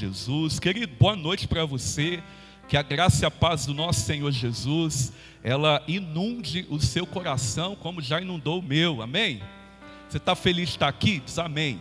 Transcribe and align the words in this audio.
Jesus. 0.00 0.58
Querido, 0.58 0.94
boa 0.98 1.14
noite 1.14 1.46
para 1.46 1.66
você. 1.66 2.22
Que 2.66 2.76
a 2.76 2.82
graça 2.82 3.22
e 3.22 3.26
a 3.26 3.30
paz 3.30 3.66
do 3.66 3.74
nosso 3.74 4.00
Senhor 4.00 4.30
Jesus, 4.30 5.12
ela 5.44 5.82
inunde 5.86 6.66
o 6.70 6.80
seu 6.80 7.06
coração 7.06 7.76
como 7.76 8.00
já 8.00 8.18
inundou 8.18 8.60
o 8.60 8.62
meu. 8.62 9.02
Amém? 9.02 9.42
Você 10.08 10.16
está 10.16 10.34
feliz 10.34 10.70
de 10.70 10.76
estar 10.76 10.88
aqui? 10.88 11.20
Diz 11.20 11.38
amém. 11.38 11.78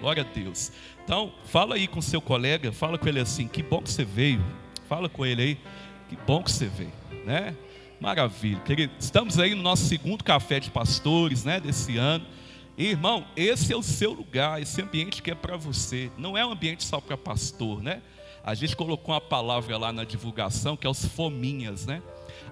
Glória 0.00 0.24
a 0.24 0.26
Deus. 0.26 0.72
Então, 1.04 1.32
fala 1.44 1.76
aí 1.76 1.86
com 1.86 2.02
seu 2.02 2.20
colega, 2.20 2.72
fala 2.72 2.98
com 2.98 3.08
ele 3.08 3.20
assim: 3.20 3.46
que 3.46 3.62
bom 3.62 3.80
que 3.82 3.90
você 3.90 4.04
veio. 4.04 4.44
Fala 4.88 5.08
com 5.08 5.24
ele 5.24 5.42
aí, 5.42 5.58
que 6.08 6.16
bom 6.26 6.42
que 6.42 6.50
você 6.50 6.66
veio, 6.66 6.92
né? 7.24 7.54
Maravilha, 8.00 8.60
querido. 8.60 8.94
Estamos 8.98 9.38
aí 9.38 9.54
no 9.54 9.62
nosso 9.62 9.84
segundo 9.84 10.24
café 10.24 10.58
de 10.58 10.70
pastores, 10.70 11.44
né, 11.44 11.60
desse 11.60 11.96
ano. 11.98 12.24
Irmão, 12.78 13.26
esse 13.34 13.72
é 13.72 13.76
o 13.76 13.82
seu 13.82 14.12
lugar, 14.12 14.62
esse 14.62 14.80
ambiente 14.80 15.20
que 15.20 15.32
é 15.32 15.34
para 15.34 15.56
você. 15.56 16.12
Não 16.16 16.38
é 16.38 16.46
um 16.46 16.52
ambiente 16.52 16.84
só 16.84 17.00
para 17.00 17.16
pastor, 17.16 17.82
né? 17.82 18.00
A 18.44 18.54
gente 18.54 18.76
colocou 18.76 19.12
uma 19.12 19.20
palavra 19.20 19.76
lá 19.76 19.92
na 19.92 20.04
divulgação 20.04 20.76
que 20.76 20.86
é 20.86 20.90
os 20.90 21.04
fominhas, 21.04 21.86
né? 21.86 22.00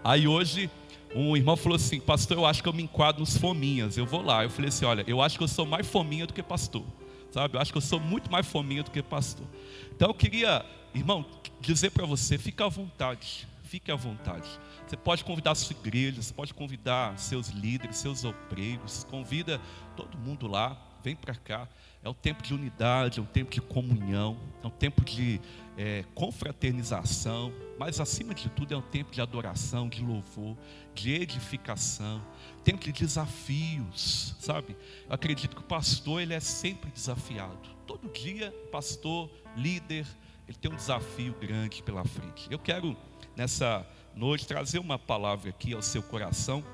Aí 0.02 0.26
hoje 0.26 0.68
um 1.14 1.36
irmão 1.36 1.56
falou 1.56 1.76
assim: 1.76 2.00
Pastor, 2.00 2.38
eu 2.38 2.44
acho 2.44 2.60
que 2.60 2.68
eu 2.68 2.72
me 2.72 2.82
enquadro 2.82 3.20
nos 3.20 3.38
fominhas. 3.38 3.96
Eu 3.96 4.04
vou 4.04 4.20
lá. 4.20 4.42
Eu 4.42 4.50
falei 4.50 4.68
assim: 4.68 4.84
Olha, 4.84 5.04
eu 5.06 5.22
acho 5.22 5.38
que 5.38 5.44
eu 5.44 5.48
sou 5.48 5.64
mais 5.64 5.86
fominha 5.86 6.26
do 6.26 6.34
que 6.34 6.42
pastor, 6.42 6.84
sabe? 7.30 7.56
Eu 7.56 7.60
acho 7.60 7.70
que 7.70 7.78
eu 7.78 7.82
sou 7.82 8.00
muito 8.00 8.28
mais 8.28 8.46
fominha 8.48 8.82
do 8.82 8.90
que 8.90 9.02
pastor. 9.04 9.46
Então 9.94 10.08
eu 10.08 10.14
queria, 10.14 10.66
irmão, 10.92 11.24
dizer 11.60 11.90
para 11.90 12.04
você: 12.04 12.36
fique 12.36 12.60
à 12.60 12.68
vontade, 12.68 13.46
fique 13.62 13.92
à 13.92 13.96
vontade. 13.96 14.48
Você 14.86 14.96
pode 14.96 15.24
convidar 15.24 15.54
sua 15.54 15.74
igreja, 15.74 16.22
você 16.22 16.32
pode 16.32 16.54
convidar 16.54 17.18
seus 17.18 17.48
líderes, 17.48 17.96
seus 17.96 18.24
obreiros, 18.24 19.04
convida 19.10 19.60
todo 19.96 20.18
mundo 20.18 20.46
lá, 20.46 20.76
vem 21.02 21.16
para 21.16 21.34
cá. 21.34 21.68
É 22.02 22.08
um 22.08 22.14
tempo 22.14 22.42
de 22.42 22.54
unidade, 22.54 23.18
é 23.18 23.22
um 23.22 23.26
tempo 23.26 23.50
de 23.50 23.60
comunhão, 23.60 24.36
é 24.62 24.66
um 24.66 24.70
tempo 24.70 25.04
de 25.04 25.40
é, 25.76 26.04
confraternização, 26.14 27.52
mas 27.78 28.00
acima 28.00 28.34
de 28.34 28.48
tudo 28.48 28.74
é 28.74 28.76
um 28.76 28.82
tempo 28.82 29.10
de 29.10 29.20
adoração, 29.20 29.88
de 29.88 30.02
louvor, 30.02 30.56
de 30.94 31.12
edificação, 31.12 32.22
tempo 32.62 32.84
de 32.84 32.92
desafios, 32.92 34.36
sabe? 34.38 34.76
Eu 35.08 35.14
acredito 35.14 35.56
que 35.56 35.62
o 35.62 35.64
pastor 35.64 36.20
ele 36.20 36.34
é 36.34 36.40
sempre 36.40 36.90
desafiado. 36.90 37.58
Todo 37.86 38.08
dia, 38.12 38.52
pastor, 38.70 39.30
líder, 39.56 40.06
ele 40.46 40.56
tem 40.56 40.70
um 40.70 40.76
desafio 40.76 41.34
grande 41.40 41.82
pela 41.82 42.04
frente. 42.04 42.46
Eu 42.50 42.58
quero 42.58 42.96
nessa 43.36 43.86
noite 44.14 44.46
trazer 44.46 44.78
uma 44.78 44.98
palavra 44.98 45.50
aqui 45.50 45.74
ao 45.74 45.82
seu 45.82 46.02
coração. 46.02 46.64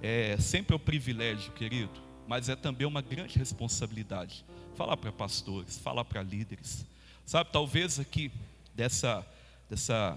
É 0.00 0.36
sempre 0.38 0.72
é 0.72 0.76
um 0.76 0.80
privilégio, 0.80 1.52
querido, 1.52 2.07
mas 2.28 2.50
é 2.50 2.54
também 2.54 2.86
uma 2.86 3.00
grande 3.00 3.38
responsabilidade. 3.38 4.44
Falar 4.76 4.98
para 4.98 5.10
pastores, 5.10 5.78
falar 5.78 6.04
para 6.04 6.22
líderes. 6.22 6.84
Sabe, 7.24 7.50
talvez 7.50 7.98
aqui 7.98 8.30
dessa 8.74 9.26
dessa 9.68 10.16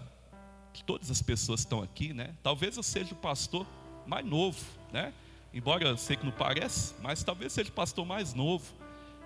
de 0.74 0.84
todas 0.84 1.10
as 1.10 1.22
pessoas 1.22 1.62
que 1.62 1.66
estão 1.66 1.82
aqui, 1.82 2.14
né? 2.14 2.36
Talvez 2.44 2.76
eu 2.76 2.84
seja 2.84 3.14
o 3.14 3.18
pastor 3.18 3.66
mais 4.06 4.26
novo, 4.26 4.60
né? 4.92 5.14
Embora 5.54 5.86
eu 5.86 5.98
sei 5.98 6.18
que 6.18 6.26
não 6.26 6.32
parece, 6.32 6.94
mas 7.02 7.24
talvez 7.24 7.54
seja 7.54 7.70
o 7.70 7.74
pastor 7.74 8.06
mais 8.06 8.34
novo, 8.34 8.74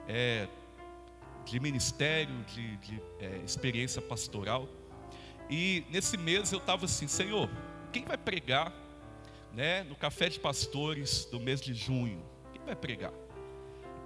é, 0.08 0.48
de 1.46 1.60
ministério, 1.60 2.36
de, 2.46 2.78
de 2.78 3.02
é, 3.20 3.42
experiência 3.46 4.02
pastoral. 4.02 4.68
E 5.50 5.84
nesse 5.90 6.18
mês 6.18 6.52
eu 6.52 6.60
estava 6.60 6.86
assim, 6.86 7.08
Senhor, 7.08 7.50
quem 7.92 8.06
vai 8.06 8.18
pregar 8.18 8.74
né, 9.54 9.84
no 9.84 9.96
café 9.96 10.30
de 10.30 10.40
pastores 10.40 11.26
do 11.26 11.40
mês 11.40 11.62
de 11.62 11.74
junho? 11.74 12.35
Vai 12.66 12.76
pregar? 12.76 13.14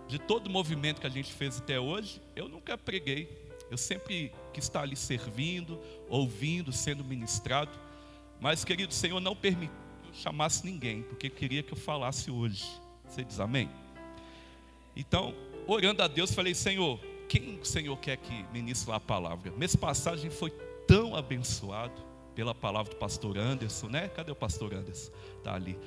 De 0.07 0.19
todo 0.19 0.47
o 0.47 0.49
movimento 0.49 0.99
que 0.99 1.07
a 1.07 1.09
gente 1.09 1.31
fez 1.31 1.57
até 1.59 1.79
hoje, 1.79 2.21
eu 2.35 2.49
nunca 2.49 2.77
preguei. 2.77 3.29
Eu 3.69 3.77
sempre 3.77 4.31
quis 4.51 4.63
estar 4.63 4.81
ali 4.81 4.95
servindo, 4.95 5.79
ouvindo, 6.09 6.71
sendo 6.71 7.03
ministrado. 7.03 7.71
Mas, 8.39 8.65
querido 8.65 8.93
Senhor, 8.93 9.19
não 9.19 9.35
permitiu 9.35 9.75
que 10.01 10.09
eu 10.09 10.13
chamasse 10.13 10.65
ninguém, 10.65 11.03
porque 11.03 11.29
queria 11.29 11.61
que 11.61 11.73
eu 11.73 11.77
falasse 11.77 12.31
hoje. 12.31 12.65
Você 13.07 13.23
diz 13.23 13.39
amém? 13.39 13.69
Então, 14.95 15.33
orando 15.67 16.01
a 16.01 16.07
Deus, 16.07 16.33
falei, 16.33 16.55
Senhor, 16.55 16.99
quem 17.27 17.59
o 17.59 17.65
Senhor 17.65 17.95
quer 17.97 18.17
que 18.17 18.43
ministre 18.51 18.91
a 18.91 18.99
palavra? 18.99 19.51
Mês 19.51 19.77
gente 20.17 20.35
foi 20.35 20.49
tão 20.87 21.15
abençoado 21.15 22.01
pela 22.33 22.55
palavra 22.55 22.91
do 22.93 22.97
pastor 22.97 23.37
Anderson, 23.37 23.87
né? 23.87 24.07
Cadê 24.07 24.31
o 24.31 24.35
pastor 24.35 24.73
Anderson? 24.73 25.11
Está 25.37 25.53
ali. 25.53 25.77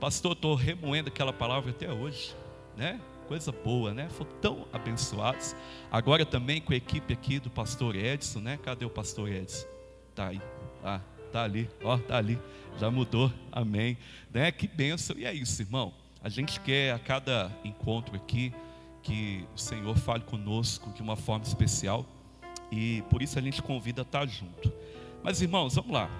Pastor, 0.00 0.32
estou 0.32 0.54
remoendo 0.54 1.08
aquela 1.08 1.32
palavra 1.32 1.70
até 1.70 1.90
hoje, 1.90 2.34
né? 2.76 3.00
Coisa 3.28 3.50
boa, 3.50 3.94
né? 3.94 4.08
Foram 4.10 4.30
tão 4.40 4.68
abençoados. 4.72 5.56
Agora 5.90 6.24
também 6.26 6.60
com 6.60 6.72
a 6.72 6.76
equipe 6.76 7.12
aqui 7.14 7.40
do 7.40 7.50
pastor 7.50 7.96
Edson, 7.96 8.40
né? 8.40 8.58
Cadê 8.62 8.84
o 8.84 8.90
pastor 8.90 9.28
Edson? 9.30 9.66
Tá 10.14 10.28
aí. 10.28 10.40
Ah, 10.84 11.00
tá 11.32 11.42
ali. 11.42 11.68
Ó, 11.82 11.96
tá 11.96 12.18
ali. 12.18 12.38
Já 12.78 12.90
mudou. 12.90 13.32
Amém. 13.50 13.96
Né? 14.32 14.52
Que 14.52 14.68
bênção. 14.68 15.16
E 15.18 15.24
é 15.24 15.32
isso, 15.32 15.62
irmão. 15.62 15.94
A 16.22 16.28
gente 16.28 16.60
quer 16.60 16.92
a 16.92 16.98
cada 16.98 17.50
encontro 17.64 18.14
aqui 18.16 18.52
que 19.02 19.46
o 19.54 19.58
Senhor 19.58 19.96
fale 19.96 20.24
conosco 20.24 20.90
de 20.90 21.00
uma 21.00 21.16
forma 21.16 21.44
especial. 21.44 22.04
E 22.70 23.02
por 23.08 23.22
isso 23.22 23.38
a 23.38 23.42
gente 23.42 23.62
convida 23.62 24.02
a 24.02 24.04
estar 24.04 24.26
junto. 24.26 24.70
Mas 25.22 25.40
irmãos, 25.40 25.74
vamos 25.74 25.92
lá. 25.92 26.10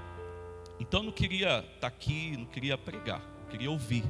Então 0.81 1.03
não 1.03 1.13
queria 1.13 1.65
estar 1.75 1.89
aqui, 1.89 2.37
não 2.37 2.47
queria 2.47 2.77
pregar, 2.77 3.21
queria 3.51 3.71
ouvir. 3.71 4.05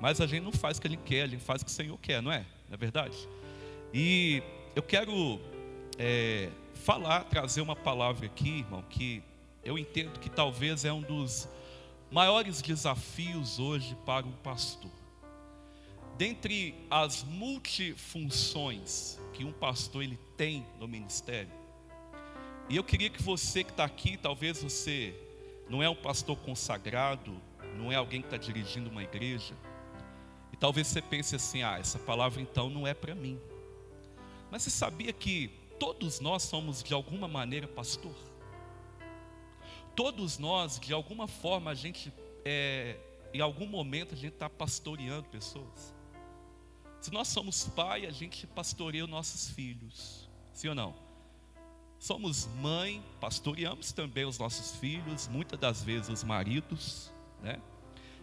Mas 0.00 0.20
a 0.20 0.26
gente 0.26 0.42
não 0.42 0.52
faz 0.52 0.78
o 0.78 0.80
que 0.80 0.88
gente 0.88 1.02
quer, 1.02 1.22
a 1.22 1.26
gente 1.26 1.44
faz 1.44 1.62
o 1.62 1.64
que 1.64 1.70
o 1.70 1.74
Senhor 1.74 1.98
quer, 1.98 2.22
não 2.22 2.32
é? 2.32 2.46
Não 2.68 2.74
é 2.74 2.76
verdade? 2.76 3.16
E 3.92 4.42
eu 4.74 4.82
quero 4.82 5.40
é, 5.98 6.48
falar, 6.74 7.24
trazer 7.24 7.60
uma 7.60 7.76
palavra 7.76 8.26
aqui, 8.26 8.60
irmão, 8.60 8.82
que 8.88 9.22
eu 9.62 9.78
entendo 9.78 10.18
que 10.18 10.30
talvez 10.30 10.84
é 10.84 10.92
um 10.92 11.02
dos 11.02 11.48
maiores 12.10 12.62
desafios 12.62 13.58
hoje 13.58 13.96
para 14.06 14.26
um 14.26 14.32
pastor. 14.32 14.90
Dentre 16.16 16.74
as 16.90 17.22
multifunções 17.24 19.18
que 19.32 19.44
um 19.44 19.52
pastor 19.52 20.02
ele 20.02 20.18
tem 20.36 20.66
no 20.78 20.88
ministério, 20.88 21.52
e 22.68 22.76
eu 22.76 22.84
queria 22.84 23.10
que 23.10 23.22
você 23.22 23.64
que 23.64 23.70
está 23.70 23.84
aqui, 23.84 24.16
talvez 24.16 24.62
você 24.62 25.12
não 25.68 25.82
é 25.82 25.88
um 25.88 25.94
pastor 25.94 26.36
consagrado, 26.36 27.36
não 27.80 27.90
é 27.90 27.96
alguém 27.96 28.20
que 28.20 28.26
está 28.26 28.36
dirigindo 28.36 28.90
uma 28.90 29.02
igreja, 29.02 29.54
e 30.52 30.56
talvez 30.56 30.86
você 30.86 31.00
pense 31.00 31.34
assim: 31.34 31.62
ah, 31.62 31.78
essa 31.78 31.98
palavra 31.98 32.40
então 32.40 32.68
não 32.68 32.86
é 32.86 32.94
para 32.94 33.14
mim. 33.14 33.40
Mas 34.50 34.62
você 34.62 34.70
sabia 34.70 35.12
que 35.12 35.48
todos 35.78 36.20
nós 36.20 36.42
somos 36.42 36.82
de 36.82 36.92
alguma 36.92 37.28
maneira 37.28 37.66
pastor? 37.66 38.14
Todos 39.94 40.38
nós, 40.38 40.78
de 40.78 40.92
alguma 40.92 41.26
forma, 41.28 41.70
a 41.70 41.74
gente, 41.74 42.12
é, 42.44 42.96
em 43.32 43.40
algum 43.40 43.66
momento, 43.66 44.14
a 44.14 44.16
gente 44.16 44.32
está 44.32 44.48
pastoreando 44.48 45.28
pessoas. 45.28 45.94
Se 47.00 47.12
nós 47.12 47.28
somos 47.28 47.66
pai, 47.68 48.06
a 48.06 48.10
gente 48.10 48.46
pastoreia 48.46 49.04
os 49.04 49.10
nossos 49.10 49.48
filhos. 49.48 50.28
Sim 50.52 50.68
ou 50.68 50.74
não? 50.74 50.94
Somos 51.98 52.46
mãe, 52.46 53.02
pastoreamos 53.20 53.92
também 53.92 54.24
os 54.24 54.38
nossos 54.38 54.76
filhos, 54.76 55.28
muitas 55.28 55.58
das 55.58 55.82
vezes 55.82 56.08
os 56.08 56.24
maridos, 56.24 57.12
né? 57.42 57.60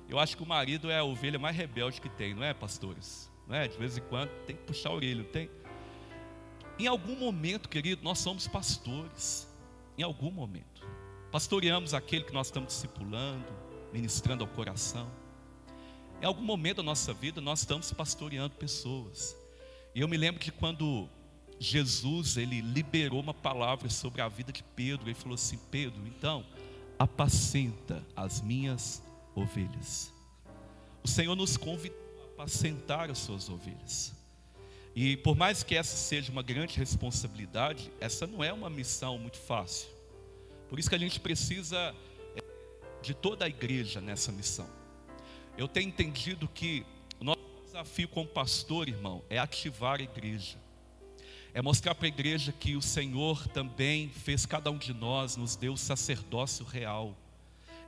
Eu 0.10 0.20
acho 0.20 0.38
que 0.38 0.44
o 0.44 0.46
marido 0.46 0.90
é 0.90 1.00
a 1.00 1.04
ovelha 1.04 1.38
mais 1.38 1.56
rebelde 1.56 2.00
que 2.00 2.10
tem, 2.10 2.34
não 2.34 2.44
é, 2.44 2.54
pastores? 2.54 3.30
Não 3.48 3.56
é? 3.56 3.68
De 3.68 3.78
vez 3.78 3.98
em 3.98 4.02
quando 4.02 4.30
tem 4.46 4.56
que 4.56 4.64
puxar 4.64 4.90
a 4.90 4.94
orelha, 4.94 5.24
tem? 5.26 5.50
Em 6.80 6.88
algum 6.88 7.16
momento, 7.16 7.68
querido, 7.68 8.04
nós 8.04 8.20
somos 8.20 8.48
pastores. 8.48 9.48
Em 9.98 10.04
algum 10.04 10.32
momento. 10.32 10.88
Pastoreamos 11.32 11.94
aquele 11.94 12.24
que 12.24 12.34
nós 12.34 12.48
estamos 12.48 12.74
discipulando, 12.74 13.46
ministrando 13.92 14.44
ao 14.44 14.50
coração. 14.50 15.10
Em 16.22 16.26
algum 16.26 16.44
momento 16.44 16.78
da 16.78 16.84
nossa 16.84 17.14
vida, 17.14 17.42
nós 17.42 17.60
estamos 17.60 17.92
pastoreando 17.92 18.56
pessoas. 18.56 19.36
E 19.94 20.02
eu 20.02 20.08
me 20.08 20.18
lembro 20.18 20.40
que 20.40 20.52
quando 20.52 21.10
Jesus 21.60 22.38
ele 22.38 22.62
liberou 22.62 23.20
uma 23.20 23.34
palavra 23.34 23.90
sobre 23.90 24.22
a 24.22 24.28
vida 24.28 24.52
de 24.52 24.64
Pedro. 24.64 25.08
Ele 25.08 25.16
falou 25.16 25.36
assim: 25.36 25.60
Pedro, 25.72 26.06
então 26.08 26.46
apacenta 26.98 28.06
as 28.16 28.42
minhas 28.42 29.04
ovelhas. 29.38 30.12
O 31.04 31.08
Senhor 31.08 31.36
nos 31.36 31.56
convidou 31.58 31.98
a 32.22 32.26
apacentar 32.26 33.10
as 33.10 33.18
suas 33.20 33.50
ovelhas. 33.50 34.14
E 34.96 35.16
por 35.18 35.36
mais 35.36 35.64
que 35.64 35.76
essa 35.76 35.96
seja 35.96 36.32
uma 36.32 36.42
grande 36.42 36.78
responsabilidade, 36.78 37.92
essa 38.00 38.26
não 38.26 38.44
é 38.44 38.52
uma 38.52 38.70
missão 38.70 39.18
muito 39.18 39.38
fácil. 39.38 39.90
Por 40.68 40.80
isso 40.80 40.90
que 40.90 40.96
a 40.96 41.00
gente 41.00 41.20
precisa 41.20 41.96
é, 42.36 42.42
de 43.02 43.14
toda 43.14 43.46
a 43.46 43.48
igreja 43.48 44.02
nessa 44.02 44.32
missão. 44.32 44.68
Eu 45.58 45.68
tenho 45.68 45.88
entendido 45.88 46.48
que 46.48 46.86
o 47.20 47.24
nosso 47.24 47.40
desafio 47.64 48.08
como 48.08 48.28
pastor, 48.28 48.90
irmão, 48.90 49.24
é 49.30 49.38
ativar 49.38 50.00
a 50.00 50.04
igreja 50.04 50.58
é 51.58 51.62
mostrar 51.62 51.96
para 51.96 52.06
a 52.06 52.08
igreja 52.08 52.52
que 52.52 52.76
o 52.76 52.82
Senhor 52.84 53.48
também 53.48 54.10
fez 54.10 54.46
cada 54.46 54.70
um 54.70 54.78
de 54.78 54.94
nós, 54.94 55.36
nos 55.36 55.56
deu 55.56 55.74
o 55.74 55.78
sacerdócio 55.78 56.64
real, 56.64 57.18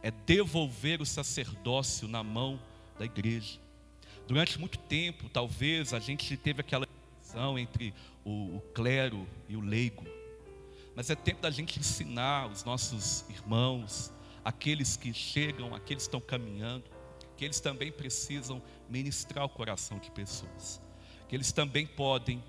é 0.02 0.12
devolver 0.12 1.02
o 1.02 1.06
sacerdócio 1.06 2.08
na 2.08 2.24
mão 2.24 2.60
da 2.98 3.06
igreja. 3.06 3.60
Durante 4.28 4.60
muito 4.60 4.78
tempo, 4.78 5.28
talvez, 5.30 5.94
a 5.94 6.00
gente 6.00 6.38
teve 6.38 6.62
aquela 6.62 6.88
divisão 6.88 7.58
entre 7.58 7.94
o, 8.24 8.58
o 8.58 8.62
clero 8.74 9.28
e 9.48 9.56
o 9.56 9.62
leigo. 9.62 10.06
mas 10.96 11.10
é 11.10 11.16
tempo 11.16 11.42
da 11.42 11.50
gente 11.50 11.80
ensinar 11.80 12.48
os 12.48 12.64
nossos 12.64 13.26
irmãos, 13.30 14.12
aqueles 14.44 14.98
que 14.98 15.14
chegam, 15.14 15.74
aqueles 15.74 16.04
que 16.04 16.08
estão 16.08 16.22
caminhando, 16.22 16.84
que 17.38 17.46
eles 17.46 17.60
também 17.60 17.92
precisam 17.92 18.62
ministrar 18.90 19.46
o 19.46 19.50
coração 19.50 19.98
de 19.98 20.12
pessoas, 20.12 20.82
que 21.28 21.36
eles 21.36 21.52
também 21.52 21.88
podem 21.88 22.44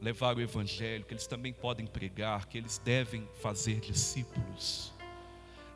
levar 0.00 0.36
o 0.36 0.40
evangelho, 0.40 1.04
que 1.04 1.14
eles 1.14 1.26
também 1.26 1.52
podem 1.52 1.86
pregar, 1.86 2.46
que 2.46 2.58
eles 2.58 2.78
devem 2.78 3.26
fazer 3.40 3.80
discípulos. 3.80 4.92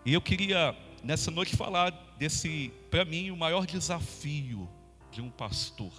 E 0.05 0.12
eu 0.12 0.20
queria 0.20 0.76
nessa 1.02 1.31
noite 1.31 1.56
falar 1.56 1.91
desse, 2.19 2.70
para 2.91 3.05
mim, 3.05 3.31
o 3.31 3.37
maior 3.37 3.67
desafio 3.67 4.69
de 5.11 5.20
um 5.20 5.31
pastor. 5.31 5.93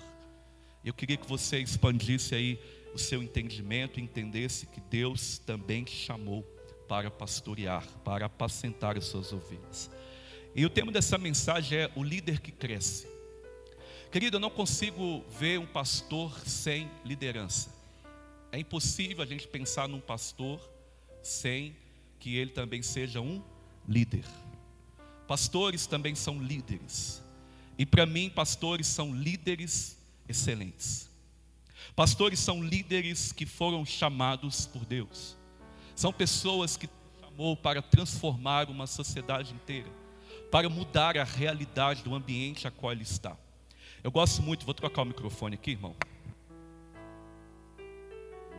Eu 0.84 0.94
queria 0.94 1.18
que 1.18 1.28
você 1.28 1.60
expandisse 1.60 2.34
aí 2.34 2.60
o 2.94 2.98
seu 2.98 3.22
entendimento 3.22 4.00
entendesse 4.00 4.66
que 4.66 4.82
Deus 4.82 5.38
também 5.40 5.84
te 5.84 5.96
chamou 5.96 6.44
para 6.88 7.10
pastorear, 7.10 7.88
para 8.04 8.26
apacentar 8.26 8.98
as 8.98 9.06
suas 9.06 9.32
ovelhas. 9.32 9.90
E 10.54 10.66
o 10.66 10.70
tema 10.70 10.92
dessa 10.92 11.18
mensagem 11.18 11.78
é 11.78 11.92
o 11.96 12.04
líder 12.04 12.42
que 12.42 12.52
cresce. 12.52 13.08
Querido, 14.12 14.36
eu 14.36 14.42
não 14.42 14.50
consigo 14.50 15.24
ver 15.40 15.58
um 15.58 15.66
pastor 15.66 16.38
sem 16.46 16.92
liderança. 17.06 17.74
É 18.52 18.60
impossível 18.60 19.24
a 19.24 19.26
gente 19.26 19.48
pensar 19.48 19.88
num 19.88 20.02
pastor 20.02 20.60
sem 21.24 21.74
que 22.20 22.36
ele 22.36 22.52
também 22.52 22.82
seja 22.82 23.22
um 23.22 23.42
líder. 23.88 24.26
Pastores 25.32 25.88
também 25.88 26.14
são 26.14 26.44
líderes. 26.44 27.24
E 27.78 27.86
para 27.86 28.06
mim, 28.06 28.30
pastores 28.30 28.86
são 28.86 29.16
líderes 29.16 29.98
excelentes. 30.28 31.10
Pastores 31.96 32.38
são 32.38 32.62
líderes 32.62 33.32
que 33.32 33.46
foram 33.46 33.86
chamados 33.86 34.66
por 34.66 34.84
Deus. 34.84 35.38
São 35.96 36.12
pessoas 36.12 36.76
que 36.76 36.90
chamou 37.22 37.56
para 37.56 37.82
transformar 37.82 38.70
uma 38.70 38.86
sociedade 38.86 39.54
inteira, 39.54 39.90
para 40.52 40.68
mudar 40.68 41.18
a 41.18 41.24
realidade 41.24 42.04
do 42.04 42.14
ambiente 42.14 42.68
a 42.68 42.72
qual 42.72 42.92
ele 42.92 43.04
está. 43.04 43.38
Eu 44.04 44.12
gosto 44.12 44.44
muito, 44.44 44.66
vou 44.66 44.74
trocar 44.74 45.04
o 45.04 45.06
microfone 45.06 45.56
aqui, 45.56 45.72
irmão. 45.72 45.96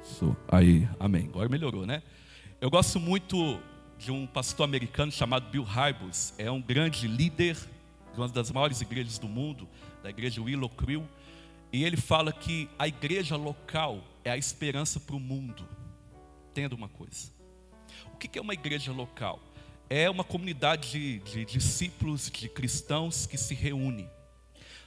Isso, 0.02 0.34
aí, 0.48 0.88
amém. 0.98 1.26
Agora 1.26 1.50
melhorou, 1.50 1.84
né? 1.84 2.02
Eu 2.62 2.70
gosto 2.70 2.98
muito 2.98 3.60
de 4.02 4.10
um 4.10 4.26
pastor 4.26 4.64
americano 4.64 5.12
chamado 5.12 5.48
Bill 5.48 5.62
Hybels. 5.62 6.34
É 6.36 6.50
um 6.50 6.60
grande 6.60 7.06
líder 7.06 7.56
de 8.12 8.18
uma 8.18 8.26
das 8.26 8.50
maiores 8.50 8.80
igrejas 8.80 9.16
do 9.16 9.28
mundo, 9.28 9.68
da 10.02 10.10
igreja 10.10 10.42
Willow 10.42 10.68
Crew. 10.68 11.08
E 11.72 11.84
ele 11.84 11.96
fala 11.96 12.32
que 12.32 12.68
a 12.76 12.88
igreja 12.88 13.36
local 13.36 14.02
é 14.24 14.32
a 14.32 14.36
esperança 14.36 14.98
para 14.98 15.14
o 15.14 15.20
mundo. 15.20 15.64
Entenda 16.50 16.74
uma 16.74 16.88
coisa. 16.88 17.30
O 18.12 18.16
que 18.16 18.36
é 18.36 18.42
uma 18.42 18.54
igreja 18.54 18.90
local? 18.90 19.38
É 19.88 20.10
uma 20.10 20.24
comunidade 20.24 20.90
de, 20.90 21.18
de 21.20 21.44
discípulos, 21.44 22.28
de 22.28 22.48
cristãos 22.48 23.24
que 23.24 23.38
se 23.38 23.54
reúne. 23.54 24.10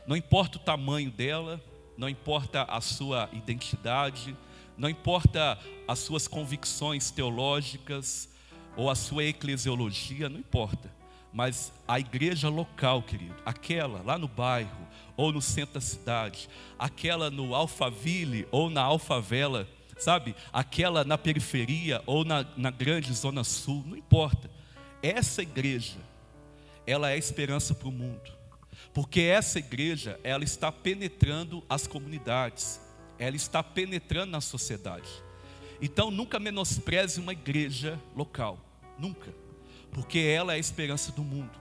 Não 0.05 0.17
importa 0.17 0.57
o 0.57 0.61
tamanho 0.61 1.09
dela, 1.09 1.63
não 1.97 2.09
importa 2.09 2.63
a 2.63 2.81
sua 2.81 3.29
identidade, 3.31 4.35
não 4.77 4.89
importa 4.89 5.57
as 5.87 5.99
suas 5.99 6.27
convicções 6.27 7.11
teológicas 7.11 8.34
ou 8.75 8.89
a 8.89 8.95
sua 8.95 9.23
eclesiologia, 9.23 10.29
não 10.29 10.39
importa. 10.39 10.93
Mas 11.31 11.73
a 11.87 11.99
igreja 11.99 12.49
local, 12.49 13.03
querido, 13.03 13.35
aquela 13.45 14.01
lá 14.01 14.17
no 14.17 14.27
bairro 14.27 14.87
ou 15.17 15.31
no 15.31 15.41
centro 15.41 15.75
da 15.75 15.81
cidade, 15.81 16.49
aquela 16.79 17.29
no 17.29 17.53
Alphaville 17.53 18.47
ou 18.51 18.69
na 18.69 18.81
Alfavela, 18.81 19.67
sabe? 19.97 20.35
Aquela 20.51 21.03
na 21.03 21.17
periferia 21.17 22.01
ou 22.05 22.23
na, 22.23 22.45
na 22.55 22.71
grande 22.71 23.13
zona 23.13 23.43
sul, 23.43 23.83
não 23.85 23.97
importa. 23.97 24.49
Essa 25.03 25.41
igreja, 25.41 25.97
ela 26.87 27.11
é 27.11 27.17
esperança 27.17 27.73
para 27.73 27.87
o 27.87 27.91
mundo. 27.91 28.31
Porque 28.93 29.21
essa 29.21 29.59
igreja, 29.59 30.19
ela 30.23 30.43
está 30.43 30.71
penetrando 30.71 31.63
as 31.69 31.85
comunidades 31.85 32.85
ela 33.17 33.35
está 33.35 33.63
penetrando 33.63 34.31
na 34.31 34.41
sociedade. 34.41 35.09
Então 35.81 36.09
nunca 36.09 36.39
menospreze 36.39 37.19
uma 37.19 37.33
igreja 37.33 37.99
local, 38.15 38.59
nunca, 38.97 39.33
porque 39.91 40.19
ela 40.19 40.53
é 40.53 40.55
a 40.55 40.59
esperança 40.59 41.11
do 41.11 41.23
mundo. 41.23 41.57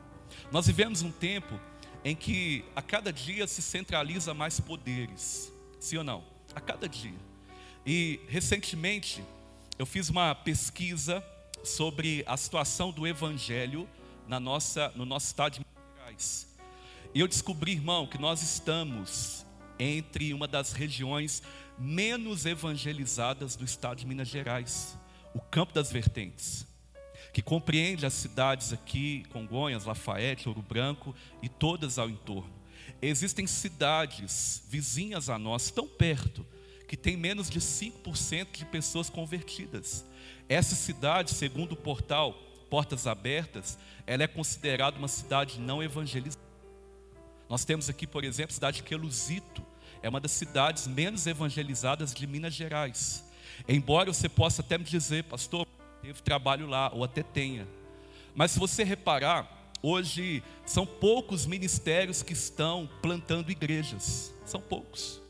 Nós 0.50 0.66
vivemos 0.66 1.02
um 1.02 1.10
tempo 1.10 1.58
em 2.04 2.14
que 2.14 2.64
a 2.76 2.82
cada 2.82 3.12
dia 3.12 3.46
se 3.46 3.62
centraliza 3.62 4.34
mais 4.34 4.60
poderes, 4.60 5.52
sim 5.80 5.96
ou 5.96 6.04
não? 6.04 6.24
A 6.54 6.60
cada 6.60 6.88
dia. 6.88 7.14
E 7.86 8.20
recentemente 8.28 9.22
eu 9.78 9.86
fiz 9.86 10.08
uma 10.08 10.34
pesquisa 10.34 11.24
sobre 11.64 12.22
a 12.26 12.36
situação 12.36 12.92
do 12.92 13.06
evangelho 13.06 13.88
na 14.28 14.38
nossa, 14.38 14.92
no 14.94 15.04
nosso 15.04 15.26
estado 15.26 15.54
de 15.54 15.60
Minas 15.60 15.96
Gerais. 15.96 16.54
E 17.14 17.20
eu 17.20 17.28
descobri, 17.28 17.72
irmão, 17.72 18.06
que 18.06 18.18
nós 18.18 18.42
estamos 18.42 19.44
entre 19.78 20.32
uma 20.34 20.46
das 20.46 20.72
regiões 20.72 21.42
menos 21.78 22.46
evangelizadas 22.46 23.56
do 23.56 23.64
estado 23.64 23.98
de 23.98 24.06
Minas 24.06 24.28
Gerais, 24.28 24.96
o 25.34 25.40
Campo 25.40 25.72
das 25.72 25.90
Vertentes, 25.90 26.63
que 27.34 27.42
compreende 27.42 28.06
as 28.06 28.14
cidades 28.14 28.72
aqui, 28.72 29.24
Congonhas, 29.32 29.84
Lafayette, 29.84 30.48
Ouro 30.48 30.62
Branco 30.62 31.12
e 31.42 31.48
todas 31.48 31.98
ao 31.98 32.08
entorno. 32.08 32.54
Existem 33.02 33.44
cidades 33.44 34.62
vizinhas 34.68 35.28
a 35.28 35.36
nós, 35.36 35.68
tão 35.72 35.88
perto, 35.88 36.46
que 36.86 36.96
tem 36.96 37.16
menos 37.16 37.50
de 37.50 37.58
5% 37.58 38.52
de 38.52 38.64
pessoas 38.66 39.10
convertidas. 39.10 40.04
Essa 40.48 40.76
cidade, 40.76 41.32
segundo 41.32 41.72
o 41.72 41.76
portal 41.76 42.34
Portas 42.70 43.04
Abertas, 43.04 43.76
ela 44.06 44.22
é 44.22 44.28
considerada 44.28 44.96
uma 44.96 45.08
cidade 45.08 45.58
não 45.58 45.82
evangelizada. 45.82 46.44
Nós 47.48 47.64
temos 47.64 47.88
aqui, 47.88 48.06
por 48.06 48.22
exemplo, 48.22 48.52
a 48.52 48.54
cidade 48.54 48.76
de 48.76 48.84
Queluzito, 48.84 49.60
é 50.02 50.08
uma 50.08 50.20
das 50.20 50.30
cidades 50.30 50.86
menos 50.86 51.26
evangelizadas 51.26 52.14
de 52.14 52.28
Minas 52.28 52.54
Gerais. 52.54 53.24
Embora 53.68 54.12
você 54.12 54.28
possa 54.28 54.62
até 54.62 54.78
me 54.78 54.84
dizer, 54.84 55.24
pastor, 55.24 55.66
teve 56.04 56.20
trabalho 56.20 56.66
lá, 56.66 56.90
ou 56.92 57.02
até 57.02 57.22
tenha. 57.22 57.66
Mas 58.34 58.50
se 58.50 58.58
você 58.58 58.84
reparar, 58.84 59.72
hoje 59.82 60.42
são 60.66 60.84
poucos 60.84 61.46
ministérios 61.46 62.22
que 62.22 62.34
estão 62.34 62.88
plantando 63.00 63.50
igrejas. 63.50 64.34
São 64.44 64.60
poucos. 64.60 65.22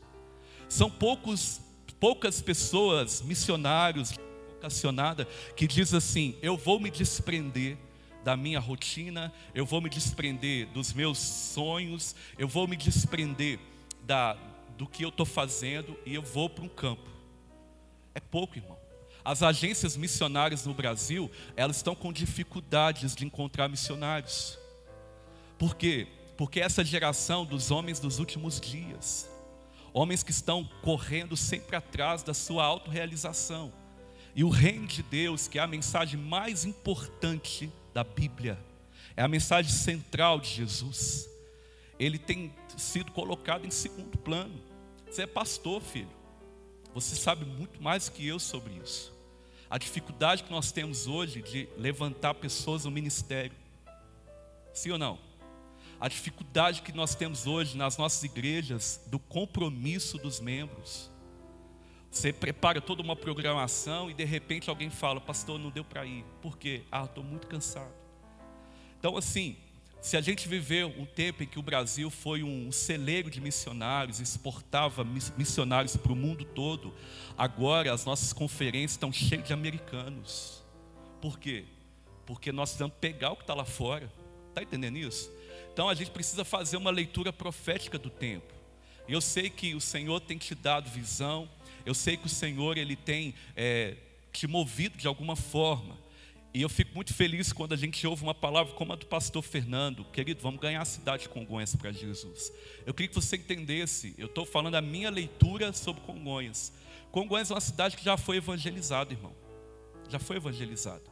São 0.67 0.91
poucos, 0.91 1.61
poucas 1.97 2.41
pessoas, 2.41 3.21
missionários, 3.21 4.11
vocacionada, 4.55 5.25
que 5.55 5.65
diz 5.65 5.93
assim: 5.93 6.35
eu 6.41 6.57
vou 6.57 6.77
me 6.77 6.91
desprender 6.91 7.77
da 8.21 8.35
minha 8.35 8.59
rotina, 8.59 9.31
eu 9.53 9.65
vou 9.65 9.79
me 9.79 9.89
desprender 9.89 10.67
dos 10.69 10.91
meus 10.91 11.19
sonhos, 11.19 12.15
eu 12.37 12.49
vou 12.49 12.67
me 12.67 12.75
desprender 12.75 13.59
da, 14.03 14.33
do 14.77 14.85
que 14.87 15.05
eu 15.05 15.09
estou 15.09 15.25
fazendo 15.25 15.97
e 16.05 16.15
eu 16.15 16.21
vou 16.21 16.49
para 16.49 16.65
um 16.65 16.69
campo. 16.69 17.09
É 18.13 18.19
pouco, 18.19 18.57
irmão. 18.57 18.84
As 19.25 19.41
agências 19.41 19.97
missionárias 19.97 20.67
no 20.67 20.73
Brasil, 20.75 21.31
elas 21.55 21.77
estão 21.77 21.95
com 21.95 22.13
dificuldades 22.13 23.15
de 23.15 23.25
encontrar 23.25 23.67
missionários. 23.67 24.59
Por 25.57 25.75
quê? 25.75 26.07
Porque 26.37 26.59
essa 26.59 26.85
geração 26.85 27.43
dos 27.43 27.71
homens 27.71 27.99
dos 27.99 28.19
últimos 28.19 28.61
dias, 28.61 29.27
homens 29.91 30.21
que 30.21 30.29
estão 30.29 30.63
correndo 30.83 31.35
sempre 31.35 31.75
atrás 31.75 32.21
da 32.21 32.35
sua 32.35 32.65
autorrealização, 32.65 33.73
e 34.35 34.43
o 34.43 34.49
reino 34.49 34.85
de 34.85 35.01
Deus, 35.01 35.47
que 35.47 35.57
é 35.57 35.61
a 35.63 35.67
mensagem 35.67 36.19
mais 36.19 36.63
importante 36.63 37.71
da 37.95 38.03
Bíblia, 38.03 38.59
é 39.17 39.23
a 39.23 39.27
mensagem 39.27 39.71
central 39.71 40.39
de 40.39 40.49
Jesus. 40.49 41.27
Ele 41.97 42.19
tem 42.19 42.53
sido 42.77 43.11
colocado 43.11 43.65
em 43.65 43.71
segundo 43.71 44.19
plano. 44.19 44.61
Você 45.09 45.23
é 45.23 45.27
pastor, 45.27 45.81
filho. 45.81 46.13
Você 46.93 47.15
sabe 47.15 47.43
muito 47.43 47.81
mais 47.81 48.07
que 48.07 48.27
eu 48.27 48.37
sobre 48.37 48.73
isso. 48.83 49.14
A 49.69 49.77
dificuldade 49.77 50.43
que 50.43 50.51
nós 50.51 50.71
temos 50.71 51.07
hoje 51.07 51.41
de 51.41 51.67
levantar 51.77 52.35
pessoas 52.35 52.85
no 52.85 52.91
ministério. 52.91 53.55
Sim 54.73 54.91
ou 54.91 54.97
não? 54.97 55.19
A 55.99 56.07
dificuldade 56.07 56.81
que 56.81 56.91
nós 56.91 57.15
temos 57.15 57.47
hoje 57.47 57.77
nas 57.77 57.97
nossas 57.97 58.23
igrejas 58.23 59.01
do 59.07 59.17
compromisso 59.17 60.17
dos 60.17 60.39
membros. 60.39 61.09
Você 62.11 62.31
prepara 62.31 62.79
toda 62.79 63.01
uma 63.01 63.15
programação 63.15 64.09
e 64.09 64.13
de 64.13 64.23
repente 64.23 64.69
alguém 64.69 64.89
fala, 64.89 65.19
pastor, 65.19 65.59
não 65.59 65.69
deu 65.69 65.83
para 65.83 66.05
ir. 66.05 66.23
Por 66.41 66.57
quê? 66.57 66.83
Ah, 66.91 67.03
estou 67.05 67.23
muito 67.23 67.47
cansado. 67.47 67.93
Então, 68.99 69.17
assim, 69.17 69.57
se 70.05 70.15
a 70.15 70.21
gente 70.21 70.47
viveu 70.47 70.93
um 70.99 71.03
tempo 71.03 71.41
em 71.41 71.47
que 71.47 71.57
o 71.57 71.63
Brasil 71.63 72.11
foi 72.11 72.43
um 72.43 72.71
celeiro 72.71 73.27
de 73.27 73.41
missionários, 73.41 74.19
exportava 74.19 75.03
missionários 75.03 75.97
para 75.97 76.11
o 76.11 76.15
mundo 76.15 76.45
todo, 76.45 76.93
agora 77.35 77.91
as 77.91 78.05
nossas 78.05 78.31
conferências 78.31 78.91
estão 78.91 79.11
cheias 79.11 79.47
de 79.47 79.51
americanos. 79.51 80.63
Por 81.19 81.39
quê? 81.39 81.65
Porque 82.23 82.51
nós 82.51 82.69
precisamos 82.69 82.95
pegar 83.01 83.31
o 83.31 83.35
que 83.35 83.41
está 83.41 83.55
lá 83.55 83.65
fora. 83.65 84.07
Está 84.49 84.61
entendendo 84.61 84.95
isso? 84.95 85.31
Então 85.73 85.89
a 85.89 85.95
gente 85.95 86.11
precisa 86.11 86.45
fazer 86.45 86.77
uma 86.77 86.91
leitura 86.91 87.33
profética 87.33 87.97
do 87.97 88.11
tempo. 88.11 88.53
Eu 89.09 89.19
sei 89.19 89.49
que 89.49 89.73
o 89.73 89.81
Senhor 89.81 90.19
tem 90.19 90.37
te 90.37 90.53
dado 90.53 90.87
visão, 90.87 91.49
eu 91.83 91.95
sei 91.95 92.15
que 92.15 92.27
o 92.27 92.29
Senhor 92.29 92.77
ele 92.77 92.95
tem 92.95 93.33
é, 93.55 93.97
te 94.31 94.45
movido 94.45 94.99
de 94.99 95.07
alguma 95.07 95.35
forma. 95.35 95.97
E 96.55 96.61
eu 96.61 96.69
fico 96.69 96.95
muito 96.95 97.13
feliz 97.13 97.51
quando 97.51 97.73
a 97.73 97.75
gente 97.75 98.07
ouve 98.07 98.23
uma 98.23 98.33
palavra 98.33 98.73
como 98.75 98.93
a 98.93 98.95
do 98.95 99.05
pastor 99.05 99.43
Fernando. 99.43 100.05
Querido, 100.05 100.41
vamos 100.41 100.61
ganhar 100.61 100.81
a 100.81 100.85
cidade 100.85 101.23
de 101.23 101.29
Congonhas 101.29 101.75
para 101.75 101.91
Jesus. 101.91 102.49
Eu 102.85 102.93
queria 102.93 103.09
que 103.09 103.15
você 103.15 103.35
entendesse, 103.35 104.15
eu 104.17 104.27
estou 104.27 104.45
falando 104.45 104.75
a 104.75 104.81
minha 104.81 105.09
leitura 105.09 105.73
sobre 105.73 106.01
Congonhas. 106.03 106.71
Congonhas 107.11 107.51
é 107.51 107.53
uma 107.55 107.59
cidade 107.59 107.97
que 107.97 108.05
já 108.05 108.15
foi 108.15 108.37
evangelizada, 108.37 109.11
irmão. 109.11 109.35
Já 110.07 110.17
foi 110.17 110.37
evangelizada. 110.37 111.03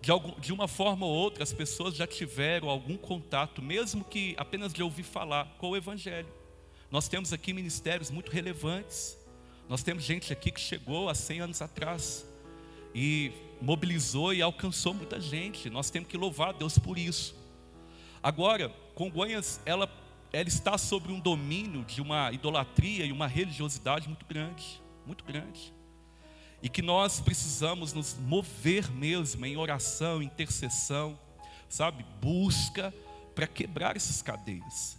De, 0.00 0.10
algum, 0.10 0.40
de 0.40 0.54
uma 0.54 0.66
forma 0.66 1.04
ou 1.04 1.12
outra, 1.12 1.42
as 1.42 1.52
pessoas 1.52 1.94
já 1.94 2.06
tiveram 2.06 2.70
algum 2.70 2.96
contato, 2.96 3.60
mesmo 3.60 4.02
que 4.02 4.34
apenas 4.38 4.72
de 4.72 4.82
ouvir 4.82 5.02
falar, 5.02 5.54
com 5.58 5.68
o 5.68 5.76
Evangelho. 5.76 6.32
Nós 6.90 7.08
temos 7.08 7.30
aqui 7.30 7.52
ministérios 7.52 8.10
muito 8.10 8.30
relevantes. 8.30 9.18
Nós 9.68 9.82
temos 9.82 10.02
gente 10.02 10.32
aqui 10.32 10.50
que 10.50 10.62
chegou 10.62 11.10
há 11.10 11.14
100 11.14 11.40
anos 11.42 11.60
atrás 11.60 12.31
e 12.94 13.32
mobilizou 13.60 14.34
e 14.34 14.42
alcançou 14.42 14.92
muita 14.92 15.20
gente. 15.20 15.70
Nós 15.70 15.90
temos 15.90 16.08
que 16.08 16.16
louvar 16.16 16.50
a 16.50 16.52
Deus 16.52 16.78
por 16.78 16.98
isso. 16.98 17.34
Agora, 18.22 18.68
Congonhas, 18.94 19.60
ela, 19.64 19.90
ela 20.32 20.48
está 20.48 20.76
sobre 20.76 21.12
um 21.12 21.18
domínio 21.18 21.84
de 21.84 22.00
uma 22.00 22.30
idolatria 22.32 23.04
e 23.04 23.12
uma 23.12 23.26
religiosidade 23.26 24.06
muito 24.06 24.26
grande, 24.26 24.80
muito 25.06 25.24
grande. 25.24 25.72
E 26.62 26.68
que 26.68 26.82
nós 26.82 27.20
precisamos 27.20 27.92
nos 27.92 28.16
mover 28.20 28.90
mesmo 28.92 29.44
em 29.44 29.56
oração, 29.56 30.22
intercessão, 30.22 31.18
sabe, 31.68 32.04
busca 32.20 32.94
para 33.34 33.46
quebrar 33.46 33.96
essas 33.96 34.22
cadeias. 34.22 34.98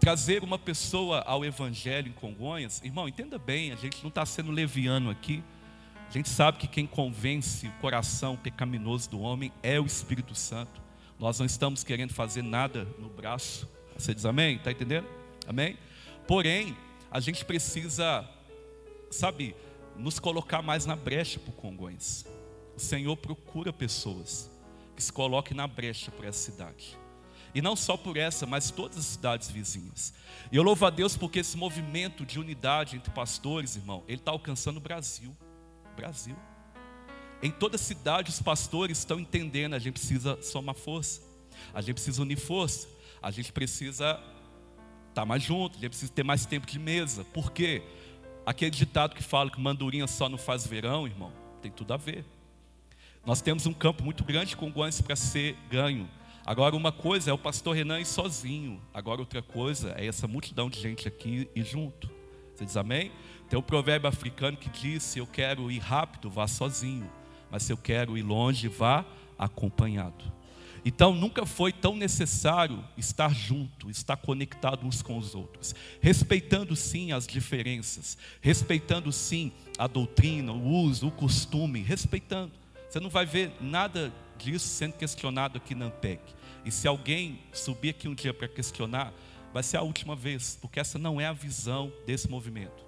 Trazer 0.00 0.44
uma 0.44 0.58
pessoa 0.58 1.20
ao 1.20 1.44
Evangelho 1.44 2.08
em 2.08 2.12
Congonhas, 2.12 2.82
irmão, 2.84 3.08
entenda 3.08 3.38
bem, 3.38 3.72
a 3.72 3.76
gente 3.76 4.02
não 4.02 4.08
está 4.08 4.24
sendo 4.26 4.50
leviano 4.50 5.10
aqui. 5.10 5.42
A 6.08 6.10
gente 6.10 6.30
sabe 6.30 6.56
que 6.56 6.66
quem 6.66 6.86
convence 6.86 7.68
o 7.68 7.72
coração 7.82 8.34
pecaminoso 8.34 9.10
do 9.10 9.20
homem 9.20 9.52
é 9.62 9.78
o 9.78 9.84
Espírito 9.84 10.34
Santo. 10.34 10.80
Nós 11.18 11.38
não 11.38 11.44
estamos 11.44 11.84
querendo 11.84 12.14
fazer 12.14 12.40
nada 12.40 12.86
no 12.98 13.10
braço. 13.10 13.68
Você 13.94 14.14
diz 14.14 14.24
amém? 14.24 14.56
Está 14.56 14.72
entendendo? 14.72 15.06
Amém? 15.46 15.76
Porém, 16.26 16.74
a 17.10 17.20
gente 17.20 17.44
precisa, 17.44 18.26
sabe, 19.10 19.54
nos 19.98 20.18
colocar 20.18 20.62
mais 20.62 20.86
na 20.86 20.96
brecha 20.96 21.38
para 21.38 21.50
o 21.50 21.52
Congonhas. 21.52 22.24
O 22.74 22.80
Senhor 22.80 23.14
procura 23.14 23.70
pessoas 23.70 24.50
que 24.96 25.02
se 25.02 25.12
coloquem 25.12 25.54
na 25.54 25.66
brecha 25.66 26.10
para 26.10 26.28
essa 26.28 26.50
cidade. 26.50 26.96
E 27.54 27.60
não 27.60 27.76
só 27.76 27.98
por 27.98 28.16
essa, 28.16 28.46
mas 28.46 28.70
todas 28.70 28.96
as 28.96 29.04
cidades 29.04 29.50
vizinhas. 29.50 30.14
E 30.50 30.56
eu 30.56 30.62
louvo 30.62 30.86
a 30.86 30.90
Deus 30.90 31.18
porque 31.18 31.40
esse 31.40 31.56
movimento 31.56 32.24
de 32.24 32.38
unidade 32.38 32.96
entre 32.96 33.10
pastores, 33.10 33.76
irmão, 33.76 34.04
ele 34.08 34.16
está 34.16 34.30
alcançando 34.30 34.78
o 34.78 34.80
Brasil. 34.80 35.36
Brasil. 35.98 36.36
Em 37.42 37.50
toda 37.50 37.76
cidade, 37.76 38.30
os 38.30 38.40
pastores 38.40 38.98
estão 38.98 39.18
entendendo: 39.18 39.74
a 39.74 39.78
gente 39.78 39.94
precisa 39.94 40.40
somar 40.40 40.76
força, 40.76 41.20
a 41.74 41.80
gente 41.80 41.94
precisa 41.94 42.22
unir 42.22 42.38
força, 42.38 42.88
a 43.20 43.30
gente 43.32 43.52
precisa 43.52 44.12
estar 44.12 45.22
tá 45.22 45.26
mais 45.26 45.42
junto, 45.42 45.76
a 45.76 45.80
gente 45.80 45.90
precisa 45.90 46.12
ter 46.12 46.22
mais 46.22 46.46
tempo 46.46 46.66
de 46.66 46.78
mesa. 46.78 47.24
Por 47.24 47.50
quê? 47.50 47.82
Aquele 48.46 48.70
ditado 48.70 49.14
que 49.14 49.22
fala 49.22 49.50
que 49.50 49.60
mandurinha 49.60 50.06
só 50.06 50.28
não 50.28 50.38
faz 50.38 50.66
verão, 50.66 51.06
irmão, 51.06 51.32
tem 51.60 51.70
tudo 51.70 51.92
a 51.92 51.96
ver. 51.96 52.24
Nós 53.26 53.42
temos 53.42 53.66
um 53.66 53.74
campo 53.74 54.04
muito 54.04 54.24
grande 54.24 54.56
com 54.56 54.70
guantes 54.70 55.00
para 55.00 55.16
ser 55.16 55.56
ganho. 55.68 56.08
Agora, 56.46 56.74
uma 56.74 56.92
coisa 56.92 57.30
é 57.30 57.32
o 57.32 57.36
pastor 57.36 57.76
Renan 57.76 58.00
ir 58.00 58.06
sozinho, 58.06 58.80
agora, 58.94 59.20
outra 59.20 59.42
coisa 59.42 59.94
é 59.98 60.06
essa 60.06 60.26
multidão 60.26 60.70
de 60.70 60.80
gente 60.80 61.06
aqui 61.06 61.50
e 61.54 61.62
junto. 61.62 62.17
Você 62.58 62.64
diz 62.64 62.76
amém? 62.76 63.12
Tem 63.48 63.56
um 63.56 63.62
provérbio 63.62 64.08
africano 64.08 64.56
que 64.56 64.68
diz: 64.68 65.04
se 65.04 65.20
eu 65.20 65.26
quero 65.28 65.70
ir 65.70 65.78
rápido, 65.78 66.28
vá 66.28 66.48
sozinho, 66.48 67.08
mas 67.48 67.62
se 67.62 67.72
eu 67.72 67.76
quero 67.76 68.18
ir 68.18 68.22
longe, 68.22 68.66
vá 68.66 69.04
acompanhado. 69.38 70.24
Então 70.84 71.14
nunca 71.14 71.46
foi 71.46 71.72
tão 71.72 71.94
necessário 71.94 72.84
estar 72.96 73.32
junto, 73.32 73.88
estar 73.88 74.16
conectado 74.16 74.84
uns 74.84 75.02
com 75.02 75.16
os 75.16 75.36
outros, 75.36 75.72
respeitando 76.00 76.74
sim 76.74 77.12
as 77.12 77.28
diferenças, 77.28 78.18
respeitando 78.40 79.12
sim 79.12 79.52
a 79.78 79.86
doutrina, 79.86 80.50
o 80.50 80.68
uso, 80.68 81.06
o 81.06 81.12
costume, 81.12 81.80
respeitando. 81.80 82.52
Você 82.90 82.98
não 82.98 83.10
vai 83.10 83.24
ver 83.24 83.52
nada 83.60 84.12
disso 84.36 84.66
sendo 84.66 84.94
questionado 84.94 85.58
aqui 85.58 85.76
na 85.76 85.86
AMPEC. 85.86 86.20
E 86.64 86.72
se 86.72 86.88
alguém 86.88 87.38
subir 87.52 87.90
aqui 87.90 88.08
um 88.08 88.14
dia 88.14 88.34
para 88.34 88.48
questionar, 88.48 89.12
vai 89.52 89.62
ser 89.62 89.76
a 89.76 89.82
última 89.82 90.14
vez, 90.14 90.58
porque 90.60 90.80
essa 90.80 90.98
não 90.98 91.20
é 91.20 91.26
a 91.26 91.32
visão 91.32 91.92
desse 92.06 92.28
movimento. 92.28 92.86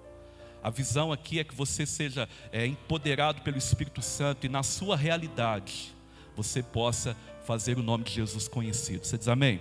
A 0.63 0.69
visão 0.69 1.11
aqui 1.11 1.39
é 1.39 1.43
que 1.43 1.55
você 1.55 1.85
seja 1.85 2.29
é, 2.51 2.65
empoderado 2.65 3.41
pelo 3.41 3.57
Espírito 3.57 4.01
Santo 4.01 4.45
e 4.45 4.49
na 4.49 4.61
sua 4.61 4.95
realidade 4.95 5.93
você 6.35 6.61
possa 6.61 7.17
fazer 7.45 7.77
o 7.77 7.83
nome 7.83 8.03
de 8.03 8.13
Jesus 8.13 8.47
conhecido. 8.47 9.05
Você 9.05 9.17
diz 9.17 9.27
amém? 9.27 9.59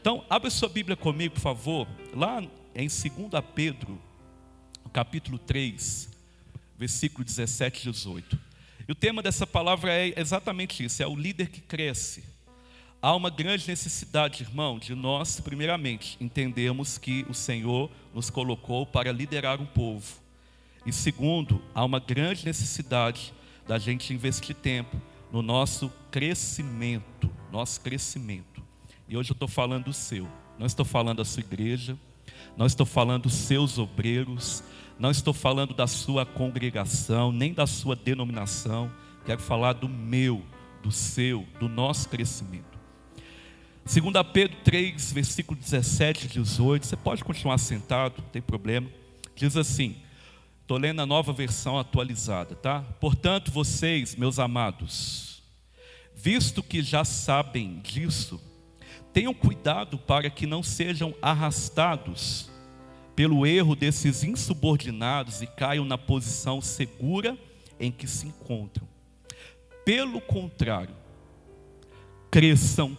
Então, 0.00 0.24
abre 0.28 0.50
sua 0.50 0.68
Bíblia 0.68 0.96
comigo, 0.96 1.34
por 1.34 1.40
favor, 1.40 1.88
lá 2.14 2.42
em 2.74 2.88
2 2.88 3.10
Pedro, 3.54 4.00
capítulo 4.92 5.38
3, 5.38 6.10
versículo 6.78 7.24
17 7.24 7.88
e 7.88 7.92
18. 7.92 8.38
E 8.86 8.92
o 8.92 8.94
tema 8.94 9.22
dessa 9.22 9.46
palavra 9.46 9.92
é 9.92 10.12
exatamente 10.16 10.84
isso: 10.84 11.02
é 11.02 11.06
o 11.06 11.16
líder 11.16 11.48
que 11.48 11.60
cresce. 11.60 12.24
Há 13.04 13.14
uma 13.14 13.28
grande 13.28 13.68
necessidade, 13.68 14.42
irmão, 14.42 14.78
de 14.78 14.94
nós, 14.94 15.38
primeiramente, 15.38 16.16
entendermos 16.18 16.96
que 16.96 17.26
o 17.28 17.34
Senhor 17.34 17.90
nos 18.14 18.30
colocou 18.30 18.86
para 18.86 19.12
liderar 19.12 19.60
um 19.60 19.66
povo. 19.66 20.22
E 20.86 20.90
segundo, 20.90 21.60
há 21.74 21.84
uma 21.84 22.00
grande 22.00 22.46
necessidade 22.46 23.34
da 23.68 23.76
gente 23.76 24.14
investir 24.14 24.56
tempo 24.56 24.98
no 25.30 25.42
nosso 25.42 25.92
crescimento, 26.10 27.30
nosso 27.52 27.78
crescimento. 27.82 28.64
E 29.06 29.18
hoje 29.18 29.32
eu 29.32 29.34
estou 29.34 29.48
falando 29.48 29.84
do 29.84 29.92
seu, 29.92 30.26
não 30.58 30.64
estou 30.64 30.86
falando 30.86 31.18
da 31.18 31.26
sua 31.26 31.42
igreja, 31.42 31.98
não 32.56 32.64
estou 32.64 32.86
falando 32.86 33.24
dos 33.24 33.34
seus 33.34 33.76
obreiros, 33.76 34.64
não 34.98 35.10
estou 35.10 35.34
falando 35.34 35.74
da 35.74 35.86
sua 35.86 36.24
congregação, 36.24 37.30
nem 37.30 37.52
da 37.52 37.66
sua 37.66 37.94
denominação, 37.94 38.90
quero 39.26 39.42
falar 39.42 39.74
do 39.74 39.90
meu, 39.90 40.42
do 40.82 40.90
seu, 40.90 41.46
do 41.60 41.68
nosso 41.68 42.08
crescimento. 42.08 42.73
2 43.86 44.02
Pedro 44.32 44.56
3, 44.64 45.12
versículo 45.12 45.60
17 45.60 46.24
e 46.24 46.28
18, 46.28 46.86
você 46.86 46.96
pode 46.96 47.22
continuar 47.22 47.58
sentado, 47.58 48.22
não 48.22 48.28
tem 48.30 48.40
problema. 48.40 48.88
Diz 49.36 49.56
assim: 49.58 49.96
Estou 50.62 50.78
lendo 50.78 51.02
a 51.02 51.06
nova 51.06 51.34
versão 51.34 51.78
atualizada, 51.78 52.54
tá? 52.54 52.80
Portanto, 52.98 53.52
vocês, 53.52 54.16
meus 54.16 54.38
amados, 54.38 55.42
visto 56.14 56.62
que 56.62 56.82
já 56.82 57.04
sabem 57.04 57.78
disso, 57.80 58.40
tenham 59.12 59.34
cuidado 59.34 59.98
para 59.98 60.30
que 60.30 60.46
não 60.46 60.62
sejam 60.62 61.14
arrastados 61.20 62.50
pelo 63.14 63.46
erro 63.46 63.76
desses 63.76 64.24
insubordinados 64.24 65.42
e 65.42 65.46
caiam 65.46 65.84
na 65.84 65.98
posição 65.98 66.62
segura 66.62 67.36
em 67.78 67.92
que 67.92 68.06
se 68.06 68.26
encontram. 68.26 68.88
Pelo 69.84 70.22
contrário, 70.22 70.96
cresçam, 72.30 72.96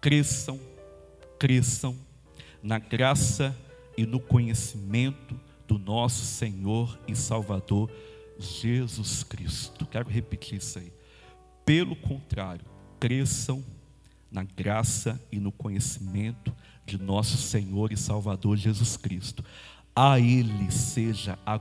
cresçam, 0.00 0.58
cresçam 1.38 1.96
na 2.62 2.78
graça 2.78 3.56
e 3.96 4.06
no 4.06 4.20
conhecimento 4.20 5.38
do 5.66 5.78
nosso 5.78 6.24
Senhor 6.24 6.98
e 7.06 7.14
Salvador 7.14 7.90
Jesus 8.38 9.22
Cristo. 9.22 9.86
Quero 9.86 10.08
repetir 10.08 10.58
isso 10.58 10.78
aí. 10.78 10.92
Pelo 11.64 11.94
contrário, 11.96 12.64
cresçam 12.98 13.62
na 14.30 14.44
graça 14.44 15.20
e 15.30 15.38
no 15.38 15.50
conhecimento 15.50 16.54
de 16.86 16.98
nosso 16.98 17.36
Senhor 17.36 17.92
e 17.92 17.96
Salvador 17.96 18.56
Jesus 18.56 18.96
Cristo. 18.96 19.44
A 19.94 20.18
Ele 20.20 20.70
seja 20.70 21.38
a, 21.44 21.60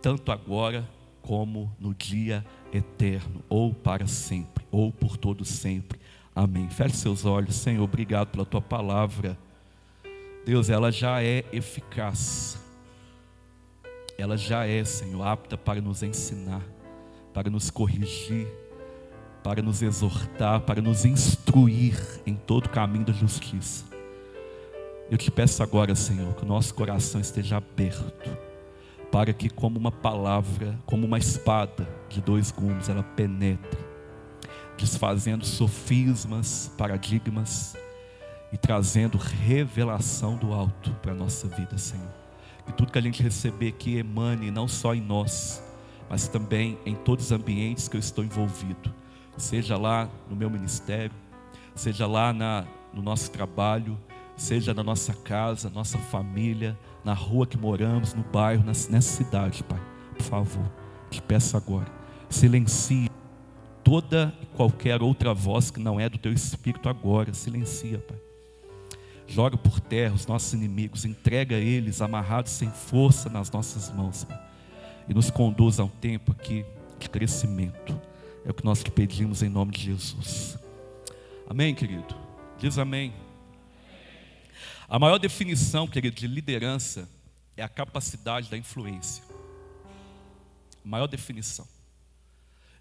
tanto 0.00 0.32
agora 0.32 0.88
como 1.22 1.74
no 1.78 1.92
dia 1.92 2.44
eterno, 2.72 3.42
ou 3.48 3.74
para 3.74 4.06
sempre, 4.06 4.64
ou 4.70 4.92
por 4.92 5.16
todo 5.16 5.44
sempre. 5.44 5.98
Amém. 6.36 6.68
Feche 6.68 6.96
seus 6.96 7.24
olhos, 7.24 7.56
Senhor, 7.56 7.82
obrigado 7.82 8.28
pela 8.28 8.46
tua 8.46 8.60
palavra. 8.60 9.36
Deus, 10.44 10.70
ela 10.70 10.92
já 10.92 11.20
é 11.20 11.44
eficaz 11.52 12.64
ela 14.18 14.36
já 14.36 14.66
é, 14.66 14.82
Senhor, 14.84 15.22
apta 15.22 15.58
para 15.58 15.80
nos 15.80 16.02
ensinar, 16.02 16.62
para 17.34 17.50
nos 17.50 17.70
corrigir, 17.70 18.46
para 19.42 19.62
nos 19.62 19.82
exortar, 19.82 20.60
para 20.62 20.80
nos 20.80 21.04
instruir 21.04 21.96
em 22.26 22.34
todo 22.34 22.66
o 22.66 22.70
caminho 22.70 23.04
da 23.04 23.12
justiça. 23.12 23.84
Eu 25.10 25.18
te 25.18 25.30
peço 25.30 25.62
agora, 25.62 25.94
Senhor, 25.94 26.34
que 26.34 26.44
o 26.44 26.48
nosso 26.48 26.74
coração 26.74 27.20
esteja 27.20 27.58
aberto, 27.58 28.36
para 29.12 29.32
que, 29.32 29.48
como 29.50 29.78
uma 29.78 29.92
palavra, 29.92 30.78
como 30.86 31.06
uma 31.06 31.18
espada 31.18 31.86
de 32.08 32.20
dois 32.20 32.50
gumes, 32.50 32.88
ela 32.88 33.02
penetre, 33.02 33.78
desfazendo 34.76 35.44
sofismas, 35.44 36.72
paradigmas 36.76 37.76
e 38.52 38.56
trazendo 38.56 39.18
revelação 39.18 40.36
do 40.36 40.52
alto 40.52 40.90
para 41.02 41.12
a 41.12 41.14
nossa 41.14 41.48
vida, 41.48 41.76
Senhor. 41.78 42.08
E 42.68 42.72
tudo 42.72 42.92
que 42.92 42.98
a 42.98 43.02
gente 43.02 43.22
receber 43.22 43.72
que 43.72 43.96
emane 43.96 44.50
não 44.50 44.68
só 44.68 44.94
em 44.94 45.00
nós, 45.00 45.62
mas 46.08 46.28
também 46.28 46.78
em 46.84 46.94
todos 46.94 47.26
os 47.26 47.32
ambientes 47.32 47.88
que 47.88 47.96
eu 47.96 48.00
estou 48.00 48.24
envolvido, 48.24 48.94
seja 49.36 49.76
lá 49.76 50.08
no 50.28 50.36
meu 50.36 50.50
ministério, 50.50 51.14
seja 51.74 52.06
lá 52.06 52.32
na, 52.32 52.64
no 52.92 53.02
nosso 53.02 53.30
trabalho, 53.30 53.98
seja 54.36 54.74
na 54.74 54.82
nossa 54.82 55.14
casa, 55.14 55.70
nossa 55.70 55.98
família, 55.98 56.78
na 57.04 57.14
rua 57.14 57.46
que 57.46 57.56
moramos, 57.56 58.14
no 58.14 58.22
bairro, 58.22 58.64
nessa 58.64 59.00
cidade, 59.00 59.62
Pai. 59.64 59.80
Por 60.16 60.22
favor, 60.22 60.72
te 61.10 61.20
peço 61.22 61.56
agora, 61.56 61.86
silencie 62.28 63.10
toda 63.86 64.34
e 64.42 64.46
qualquer 64.46 65.00
outra 65.00 65.32
voz 65.32 65.70
que 65.70 65.78
não 65.78 66.00
é 66.00 66.08
do 66.08 66.18
teu 66.18 66.32
espírito 66.32 66.88
agora, 66.88 67.32
silencia, 67.32 68.00
Pai. 68.00 68.18
Joga 69.28 69.56
por 69.56 69.78
terra 69.78 70.12
os 70.12 70.26
nossos 70.26 70.52
inimigos, 70.52 71.04
entrega 71.04 71.54
eles 71.54 72.02
amarrados 72.02 72.50
sem 72.50 72.68
força 72.68 73.30
nas 73.30 73.48
nossas 73.48 73.88
mãos, 73.94 74.24
Pai. 74.24 74.42
E 75.08 75.14
nos 75.14 75.30
conduz 75.30 75.78
a 75.78 75.84
um 75.84 75.88
tempo 75.88 76.32
aqui 76.32 76.66
de 76.98 77.08
crescimento. 77.08 77.96
É 78.44 78.50
o 78.50 78.54
que 78.54 78.64
nós 78.64 78.82
te 78.82 78.90
pedimos 78.90 79.40
em 79.40 79.48
nome 79.48 79.70
de 79.70 79.82
Jesus. 79.82 80.58
Amém, 81.48 81.72
querido? 81.72 82.12
Diz 82.58 82.78
amém. 82.78 83.12
A 84.88 84.98
maior 84.98 85.18
definição, 85.18 85.86
querido, 85.86 86.16
de 86.16 86.26
liderança 86.26 87.08
é 87.56 87.62
a 87.62 87.68
capacidade 87.68 88.50
da 88.50 88.56
influência. 88.56 89.22
A 90.84 90.88
maior 90.88 91.06
definição. 91.06 91.75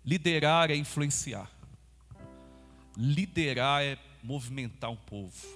Liderar 0.06 0.70
é 0.70 0.76
influenciar. 0.76 1.50
Liderar 2.96 3.84
é 3.84 3.98
movimentar 4.22 4.92
um 4.92 4.96
povo. 4.96 5.48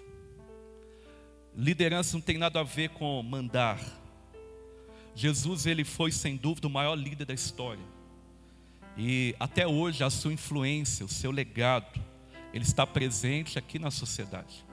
Liderança 1.55 2.17
não 2.17 2.21
tem 2.21 2.37
nada 2.37 2.59
a 2.59 2.63
ver 2.63 2.89
com 2.89 3.21
mandar. 3.21 3.79
Jesus, 5.13 5.65
ele 5.65 5.83
foi 5.83 6.11
sem 6.11 6.35
dúvida 6.35 6.67
o 6.67 6.69
maior 6.69 6.95
líder 6.95 7.25
da 7.25 7.33
história. 7.33 7.83
E 8.97 9.35
até 9.39 9.67
hoje 9.67 10.03
a 10.03 10.09
sua 10.09 10.33
influência, 10.33 11.05
o 11.05 11.09
seu 11.09 11.31
legado, 11.31 12.01
ele 12.51 12.63
está 12.63 12.87
presente 12.87 13.59
aqui 13.59 13.77
na 13.77 13.91
sociedade. 13.91 14.65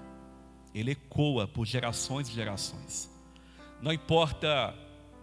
Ele 0.75 0.92
ecoa 0.92 1.47
por 1.47 1.66
gerações 1.66 2.28
e 2.28 2.33
gerações. 2.33 3.11
Não 3.83 3.92
importa, 3.92 4.75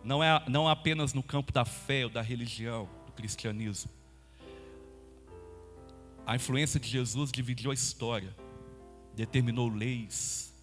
não 0.04 0.24
é 0.24 0.44
não 0.48 0.68
apenas 0.68 1.14
no 1.14 1.24
campo 1.24 1.52
da 1.52 1.66
fé 1.66 2.04
ou 2.04 2.10
da 2.10 2.22
religião, 2.22 2.88
do 3.06 3.12
cristianismo. 3.14 3.90
A 6.26 6.36
influência 6.36 6.80
de 6.80 6.88
Jesus 6.88 7.32
dividiu 7.32 7.72
a 7.72 7.74
história, 7.74 8.34
determinou 9.14 9.68
leis, 9.68 10.54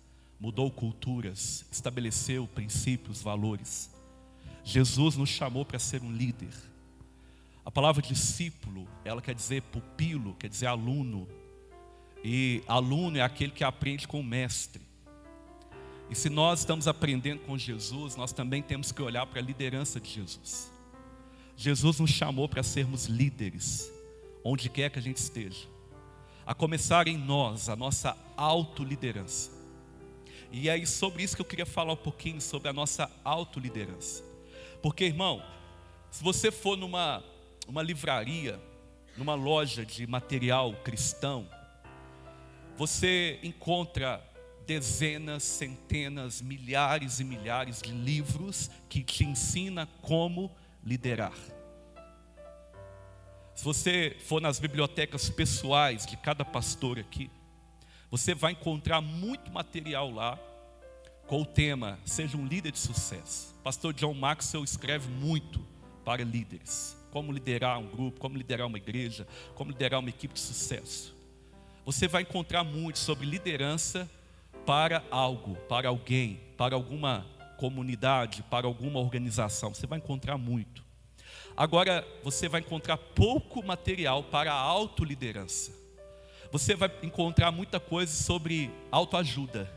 mudou 0.40 0.70
culturas, 0.70 1.66
estabeleceu 1.70 2.46
princípios, 2.46 3.20
valores. 3.20 3.90
Jesus 4.64 5.16
nos 5.16 5.28
chamou 5.28 5.64
para 5.64 5.78
ser 5.78 6.02
um 6.02 6.10
líder. 6.10 6.54
A 7.64 7.70
palavra 7.70 8.02
discípulo, 8.02 8.88
ela 9.04 9.20
quer 9.20 9.34
dizer 9.34 9.62
pupilo, 9.62 10.34
quer 10.36 10.48
dizer 10.48 10.66
aluno. 10.66 11.28
E 12.24 12.62
aluno 12.66 13.18
é 13.18 13.20
aquele 13.20 13.52
que 13.52 13.62
aprende 13.62 14.08
com 14.08 14.20
o 14.20 14.24
mestre. 14.24 14.80
E 16.08 16.14
se 16.14 16.30
nós 16.30 16.60
estamos 16.60 16.88
aprendendo 16.88 17.40
com 17.40 17.56
Jesus, 17.56 18.16
nós 18.16 18.32
também 18.32 18.62
temos 18.62 18.90
que 18.90 19.02
olhar 19.02 19.26
para 19.26 19.40
a 19.40 19.42
liderança 19.42 20.00
de 20.00 20.10
Jesus. 20.10 20.72
Jesus 21.54 22.00
nos 22.00 22.10
chamou 22.10 22.48
para 22.48 22.62
sermos 22.62 23.06
líderes, 23.06 23.92
onde 24.44 24.68
quer 24.68 24.90
que 24.90 24.98
a 24.98 25.02
gente 25.02 25.18
esteja. 25.18 25.66
A 26.46 26.54
começar 26.54 27.06
em 27.06 27.16
nós, 27.16 27.68
a 27.68 27.76
nossa 27.76 28.16
autoliderança. 28.36 29.50
E 30.50 30.68
é 30.68 30.84
sobre 30.84 31.22
isso 31.22 31.36
que 31.36 31.42
eu 31.42 31.46
queria 31.46 31.66
falar 31.66 31.92
um 31.92 31.96
pouquinho, 31.96 32.40
sobre 32.40 32.68
a 32.68 32.72
nossa 32.72 33.10
autoliderança. 33.22 34.24
Porque, 34.82 35.04
irmão, 35.04 35.42
se 36.10 36.24
você 36.24 36.50
for 36.50 36.76
numa 36.76 37.22
uma 37.68 37.82
livraria, 37.82 38.60
numa 39.16 39.34
loja 39.34 39.86
de 39.86 40.06
material 40.06 40.72
cristão, 40.82 41.48
você 42.76 43.38
encontra 43.44 44.20
dezenas, 44.66 45.44
centenas, 45.44 46.40
milhares 46.40 47.20
e 47.20 47.24
milhares 47.24 47.80
de 47.80 47.92
livros 47.92 48.70
que 48.88 49.04
te 49.04 49.24
ensina 49.24 49.86
como 50.02 50.50
liderar. 50.84 51.34
Se 53.60 53.64
você 53.66 54.16
for 54.20 54.40
nas 54.40 54.58
bibliotecas 54.58 55.28
pessoais 55.28 56.06
de 56.06 56.16
cada 56.16 56.46
pastor 56.46 56.98
aqui, 56.98 57.30
você 58.10 58.34
vai 58.34 58.52
encontrar 58.52 59.02
muito 59.02 59.52
material 59.52 60.10
lá 60.10 60.38
com 61.26 61.42
o 61.42 61.44
tema 61.44 61.98
Seja 62.06 62.38
um 62.38 62.46
líder 62.46 62.72
de 62.72 62.78
sucesso. 62.78 63.54
Pastor 63.62 63.92
John 63.92 64.14
Maxwell 64.14 64.64
escreve 64.64 65.10
muito 65.10 65.60
para 66.06 66.24
líderes. 66.24 66.96
Como 67.10 67.30
liderar 67.30 67.78
um 67.78 67.86
grupo, 67.86 68.18
como 68.18 68.38
liderar 68.38 68.66
uma 68.66 68.78
igreja, 68.78 69.28
como 69.54 69.72
liderar 69.72 70.00
uma 70.00 70.08
equipe 70.08 70.32
de 70.32 70.40
sucesso. 70.40 71.14
Você 71.84 72.08
vai 72.08 72.22
encontrar 72.22 72.64
muito 72.64 72.98
sobre 72.98 73.26
liderança 73.26 74.10
para 74.64 75.04
algo, 75.10 75.56
para 75.68 75.90
alguém, 75.90 76.40
para 76.56 76.74
alguma 76.74 77.26
comunidade, 77.58 78.42
para 78.44 78.66
alguma 78.66 79.00
organização. 79.00 79.74
Você 79.74 79.86
vai 79.86 79.98
encontrar 79.98 80.38
muito. 80.38 80.88
Agora, 81.56 82.06
você 82.22 82.48
vai 82.48 82.60
encontrar 82.60 82.96
pouco 82.96 83.64
material 83.64 84.22
para 84.22 84.52
a 84.52 84.56
autoliderança. 84.56 85.72
Você 86.52 86.74
vai 86.74 86.90
encontrar 87.02 87.50
muita 87.50 87.78
coisa 87.78 88.12
sobre 88.12 88.70
autoajuda. 88.90 89.70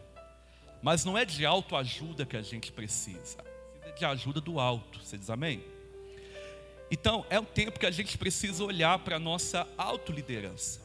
Mas 0.82 1.06
não 1.06 1.18
é 1.18 1.24
de 1.24 1.46
autoajuda 1.46 2.26
que 2.26 2.36
a 2.36 2.42
gente 2.42 2.72
precisa. 2.72 3.38
Precisa 3.80 3.96
de 3.96 4.06
ajuda 4.06 4.42
do 4.42 4.60
alto. 4.60 5.00
Você 5.04 5.18
diz 5.18 5.30
amém? 5.30 5.64
Então, 6.90 7.26
é 7.30 7.40
um 7.40 7.46
tempo 7.46 7.80
que 7.80 7.86
a 7.86 7.92
gente 7.92 8.18
precisa 8.18 8.64
olhar 8.64 9.00
para 9.00 9.16
a 9.16 9.20
nossa 9.20 9.68
autoliderança. 9.78 10.82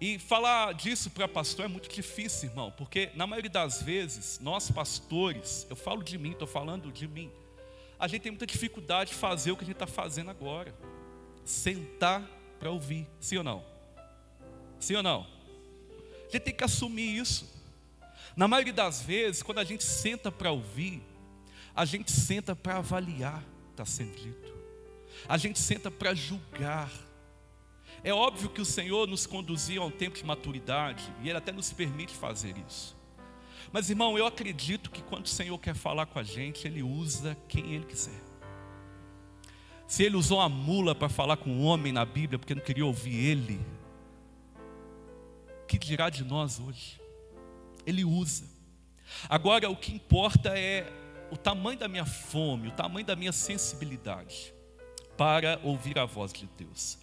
E 0.00 0.18
falar 0.18 0.74
disso 0.74 1.10
para 1.10 1.28
pastor 1.28 1.66
é 1.66 1.68
muito 1.68 1.88
difícil, 1.88 2.48
irmão, 2.50 2.72
porque 2.76 3.10
na 3.14 3.26
maioria 3.26 3.50
das 3.50 3.80
vezes, 3.80 4.40
nós 4.40 4.70
pastores, 4.70 5.66
eu 5.70 5.76
falo 5.76 6.02
de 6.02 6.18
mim, 6.18 6.32
estou 6.32 6.48
falando 6.48 6.90
de 6.90 7.06
mim, 7.06 7.30
a 7.98 8.08
gente 8.08 8.22
tem 8.22 8.32
muita 8.32 8.46
dificuldade 8.46 9.10
de 9.10 9.16
fazer 9.16 9.52
o 9.52 9.56
que 9.56 9.64
a 9.64 9.66
gente 9.66 9.76
está 9.76 9.86
fazendo 9.86 10.30
agora. 10.30 10.74
Sentar 11.44 12.22
para 12.58 12.70
ouvir, 12.70 13.06
sim 13.20 13.36
ou 13.36 13.44
não? 13.44 13.64
Sim 14.78 14.96
ou 14.96 15.02
não? 15.02 15.26
A 16.28 16.32
gente 16.32 16.40
tem 16.40 16.54
que 16.54 16.64
assumir 16.64 17.16
isso. 17.16 17.52
Na 18.36 18.48
maioria 18.48 18.72
das 18.72 19.02
vezes, 19.02 19.42
quando 19.42 19.58
a 19.58 19.64
gente 19.64 19.84
senta 19.84 20.32
para 20.32 20.50
ouvir, 20.50 21.02
a 21.74 21.84
gente 21.84 22.10
senta 22.10 22.56
para 22.56 22.78
avaliar, 22.78 23.44
está 23.70 23.84
sendo 23.84 24.16
dito. 24.16 24.54
A 25.28 25.36
gente 25.36 25.58
senta 25.58 25.90
para 25.90 26.14
julgar. 26.14 26.90
É 28.02 28.12
óbvio 28.12 28.50
que 28.50 28.60
o 28.60 28.64
Senhor 28.64 29.06
nos 29.06 29.26
conduziu 29.26 29.82
a 29.82 29.86
um 29.86 29.90
tempo 29.90 30.16
de 30.16 30.24
maturidade 30.24 31.10
e 31.22 31.28
Ele 31.28 31.38
até 31.38 31.52
nos 31.52 31.72
permite 31.72 32.14
fazer 32.14 32.56
isso. 32.66 32.96
Mas 33.74 33.90
irmão, 33.90 34.16
eu 34.16 34.24
acredito 34.24 34.88
que 34.88 35.02
quando 35.02 35.26
o 35.26 35.28
Senhor 35.28 35.58
quer 35.58 35.74
falar 35.74 36.06
com 36.06 36.20
a 36.20 36.22
gente, 36.22 36.64
Ele 36.64 36.80
usa 36.80 37.36
quem 37.48 37.72
Ele 37.74 37.84
quiser. 37.84 38.22
Se 39.88 40.04
Ele 40.04 40.14
usou 40.14 40.40
a 40.40 40.48
mula 40.48 40.94
para 40.94 41.08
falar 41.08 41.36
com 41.38 41.50
o 41.50 41.54
um 41.54 41.64
homem 41.64 41.92
na 41.92 42.04
Bíblia 42.04 42.38
porque 42.38 42.54
não 42.54 42.62
queria 42.62 42.86
ouvir 42.86 43.16
Ele, 43.16 43.60
que 45.66 45.76
dirá 45.76 46.08
de 46.08 46.22
nós 46.22 46.60
hoje? 46.60 47.00
Ele 47.84 48.04
usa. 48.04 48.44
Agora, 49.28 49.68
o 49.68 49.74
que 49.74 49.92
importa 49.92 50.56
é 50.56 50.86
o 51.32 51.36
tamanho 51.36 51.76
da 51.76 51.88
minha 51.88 52.06
fome, 52.06 52.68
o 52.68 52.72
tamanho 52.72 53.04
da 53.04 53.16
minha 53.16 53.32
sensibilidade 53.32 54.54
para 55.16 55.58
ouvir 55.64 55.98
a 55.98 56.04
voz 56.04 56.32
de 56.32 56.48
Deus. 56.56 56.96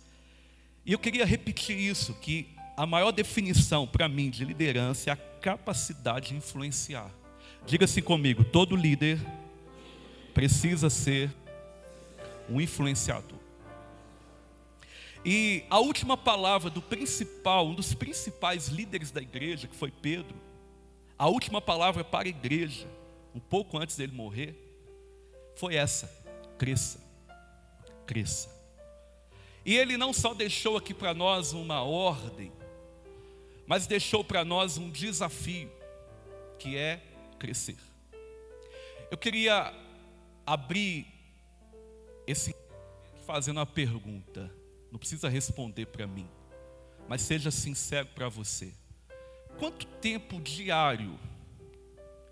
E 0.85 0.93
eu 0.93 0.99
queria 0.99 1.25
repetir 1.25 1.77
isso, 1.77 2.13
que 2.13 2.47
a 2.77 2.85
maior 2.85 3.11
definição 3.11 3.85
para 3.85 4.07
mim 4.07 4.29
de 4.29 4.45
liderança 4.45 5.09
é 5.09 5.13
a 5.13 5.30
capacidade 5.41 6.29
de 6.29 6.35
influenciar. 6.35 7.11
Diga 7.65 7.85
assim 7.85 8.01
comigo, 8.01 8.43
todo 8.43 8.75
líder 8.75 9.19
precisa 10.33 10.89
ser 10.89 11.31
um 12.49 12.61
influenciador. 12.61 13.39
E 15.23 15.63
a 15.69 15.79
última 15.79 16.17
palavra 16.17 16.69
do 16.69 16.81
principal, 16.81 17.67
um 17.67 17.75
dos 17.75 17.93
principais 17.93 18.67
líderes 18.67 19.11
da 19.11 19.21
igreja, 19.21 19.67
que 19.67 19.75
foi 19.75 19.91
Pedro, 19.91 20.35
a 21.17 21.27
última 21.27 21.61
palavra 21.61 22.03
para 22.03 22.27
a 22.27 22.29
igreja, 22.29 22.87
um 23.33 23.39
pouco 23.39 23.77
antes 23.77 23.95
dele 23.95 24.13
morrer, 24.13 24.55
foi 25.55 25.75
essa: 25.75 26.07
cresça, 26.57 26.99
cresça. 28.05 28.49
E 29.63 29.77
ele 29.77 29.95
não 29.95 30.11
só 30.11 30.33
deixou 30.33 30.75
aqui 30.75 30.93
para 30.93 31.13
nós 31.13 31.53
uma 31.53 31.83
ordem, 31.83 32.51
mas 33.71 33.87
deixou 33.87 34.21
para 34.21 34.43
nós 34.43 34.77
um 34.77 34.91
desafio, 34.91 35.71
que 36.59 36.75
é 36.75 37.01
crescer. 37.39 37.77
Eu 39.09 39.17
queria 39.17 39.73
abrir 40.45 41.07
esse 42.27 42.53
fazendo 43.25 43.59
uma 43.59 43.65
pergunta. 43.65 44.53
Não 44.91 44.99
precisa 44.99 45.29
responder 45.29 45.85
para 45.85 46.05
mim, 46.05 46.27
mas 47.07 47.21
seja 47.21 47.49
sincero 47.49 48.09
para 48.13 48.27
você. 48.27 48.73
Quanto 49.57 49.85
tempo 49.85 50.41
diário 50.41 51.17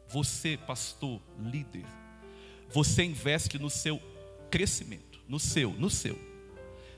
você, 0.10 0.58
pastor, 0.58 1.21
líder, 1.39 1.86
você 2.67 3.06
investe 3.06 3.58
no 3.58 3.69
seu 3.69 3.97
crescimento? 4.52 5.10
no 5.25 5.39
seu, 5.39 5.71
no 5.71 5.89
seu. 5.89 6.19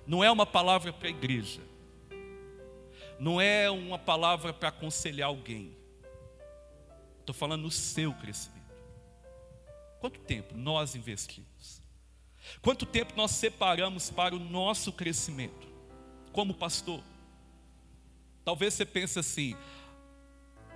Não 0.08 0.24
é 0.24 0.32
uma 0.32 0.48
palavra 0.48 0.92
para 0.92 1.10
a 1.10 1.12
igreja. 1.12 1.62
Não 3.22 3.40
é 3.40 3.70
uma 3.70 4.00
palavra 4.00 4.52
para 4.52 4.70
aconselhar 4.70 5.28
alguém. 5.28 5.78
Estou 7.20 7.36
falando 7.36 7.62
no 7.62 7.70
seu 7.70 8.12
crescimento. 8.16 8.60
Quanto 10.00 10.20
tempo 10.22 10.58
nós 10.58 10.96
investimos? 10.96 11.84
Quanto 12.64 12.84
tempo 12.84 13.14
nós 13.16 13.30
separamos 13.30 14.10
para 14.10 14.36
o 14.36 14.40
nosso 14.40 14.92
crescimento? 14.92 15.68
Como 16.32 16.52
pastor? 16.56 17.04
Talvez 18.44 18.74
você 18.74 18.88
pense 18.88 19.20
assim: 19.20 19.56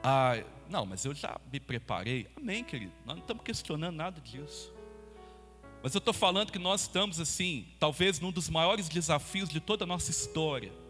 ah, 0.03 0.35
não, 0.69 0.85
mas 0.85 1.03
eu 1.03 1.15
já 1.15 1.41
me 1.51 1.59
preparei. 1.59 2.27
Amém, 2.35 2.63
querido. 2.63 2.93
Nós 3.07 3.15
não 3.15 3.23
estamos 3.23 3.43
questionando 3.43 3.95
nada 3.95 4.21
disso. 4.21 4.71
Mas 5.81 5.95
eu 5.95 5.99
estou 5.99 6.13
falando 6.13 6.51
que 6.51 6.59
nós 6.59 6.81
estamos 6.81 7.19
assim, 7.19 7.65
talvez 7.79 8.19
num 8.19 8.31
dos 8.31 8.49
maiores 8.49 8.87
desafios 8.87 9.49
de 9.49 9.59
toda 9.59 9.83
a 9.83 9.87
nossa 9.87 10.11
história, 10.11 10.84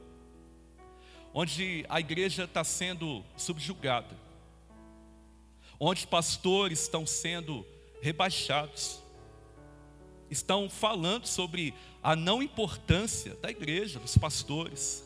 onde 1.37 1.85
a 1.89 1.99
igreja 1.99 2.45
está 2.45 2.63
sendo 2.63 3.21
subjugada, 3.35 4.17
onde 5.77 6.07
pastores 6.07 6.83
estão 6.83 7.05
sendo 7.05 7.67
rebaixados, 8.01 9.03
estão 10.31 10.69
falando 10.69 11.25
sobre 11.25 11.73
a 12.01 12.15
não 12.15 12.41
importância 12.41 13.35
da 13.35 13.51
igreja, 13.51 13.99
dos 13.99 14.17
pastores. 14.17 15.03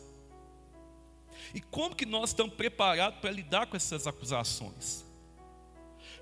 E 1.52 1.60
como 1.60 1.96
que 1.96 2.06
nós 2.06 2.30
estamos 2.30 2.54
preparados 2.54 3.18
para 3.18 3.32
lidar 3.32 3.66
com 3.66 3.76
essas 3.76 4.06
acusações? 4.06 5.04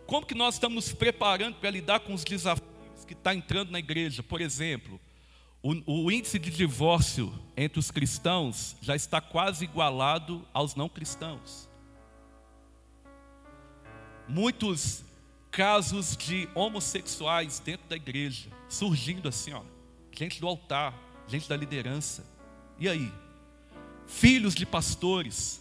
Como 0.06 0.26
que 0.26 0.34
nós 0.34 0.54
estamos 0.54 0.86
nos 0.86 0.94
preparando 0.94 1.56
para 1.56 1.68
lidar 1.68 2.00
com 2.00 2.14
os 2.14 2.24
desafios 2.24 3.04
que 3.06 3.12
está 3.12 3.34
entrando 3.34 3.70
na 3.70 3.78
igreja? 3.78 4.22
Por 4.22 4.40
exemplo, 4.40 4.98
o, 5.62 6.04
o 6.04 6.12
índice 6.12 6.38
de 6.38 6.50
divórcio 6.50 7.32
entre 7.56 7.78
os 7.78 7.90
cristãos 7.90 8.76
já 8.80 8.94
está 8.94 9.20
quase 9.20 9.64
igualado 9.64 10.46
aos 10.52 10.74
não 10.74 10.88
cristãos. 10.88 11.68
Muitos 14.28 15.04
casos 15.50 16.16
de 16.16 16.48
homossexuais 16.54 17.58
dentro 17.58 17.88
da 17.88 17.96
igreja, 17.96 18.50
surgindo 18.68 19.28
assim, 19.28 19.52
ó, 19.52 19.62
gente 20.12 20.40
do 20.40 20.46
altar, 20.46 20.94
gente 21.26 21.48
da 21.48 21.56
liderança. 21.56 22.24
E 22.78 22.88
aí? 22.88 23.12
Filhos 24.06 24.54
de 24.54 24.64
pastores, 24.64 25.60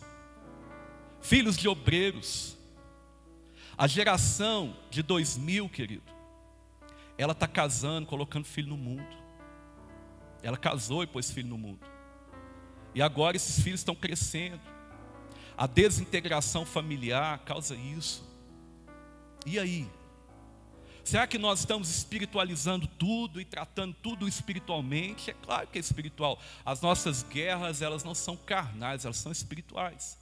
filhos 1.21 1.57
de 1.57 1.67
obreiros. 1.67 2.55
A 3.77 3.87
geração 3.87 4.75
de 4.89 5.03
2000, 5.03 5.69
querido, 5.69 6.03
ela 7.17 7.33
está 7.33 7.47
casando, 7.47 8.07
colocando 8.07 8.45
filho 8.45 8.69
no 8.69 8.77
mundo. 8.77 9.26
Ela 10.47 10.55
casou 10.55 11.03
e 11.03 11.07
pôs 11.07 11.29
filho 11.29 11.49
no 11.49 11.57
mundo. 11.57 11.85
E 12.95 13.01
agora 13.01 13.35
esses 13.35 13.61
filhos 13.61 13.81
estão 13.81 13.93
crescendo. 13.93 14.61
A 15.57 15.67
desintegração 15.67 16.65
familiar 16.65 17.39
causa 17.39 17.75
isso. 17.75 18.23
E 19.45 19.59
aí? 19.59 19.89
Será 21.03 21.27
que 21.27 21.37
nós 21.37 21.59
estamos 21.59 21.89
espiritualizando 21.89 22.87
tudo 22.87 23.41
e 23.41 23.45
tratando 23.45 23.93
tudo 24.01 24.25
espiritualmente? 24.25 25.31
É 25.31 25.33
claro 25.33 25.67
que 25.67 25.77
é 25.77 25.81
espiritual. 25.81 26.39
As 26.63 26.79
nossas 26.79 27.23
guerras, 27.23 27.81
elas 27.81 28.05
não 28.05 28.15
são 28.15 28.37
carnais, 28.37 29.03
elas 29.03 29.17
são 29.17 29.33
espirituais. 29.33 30.17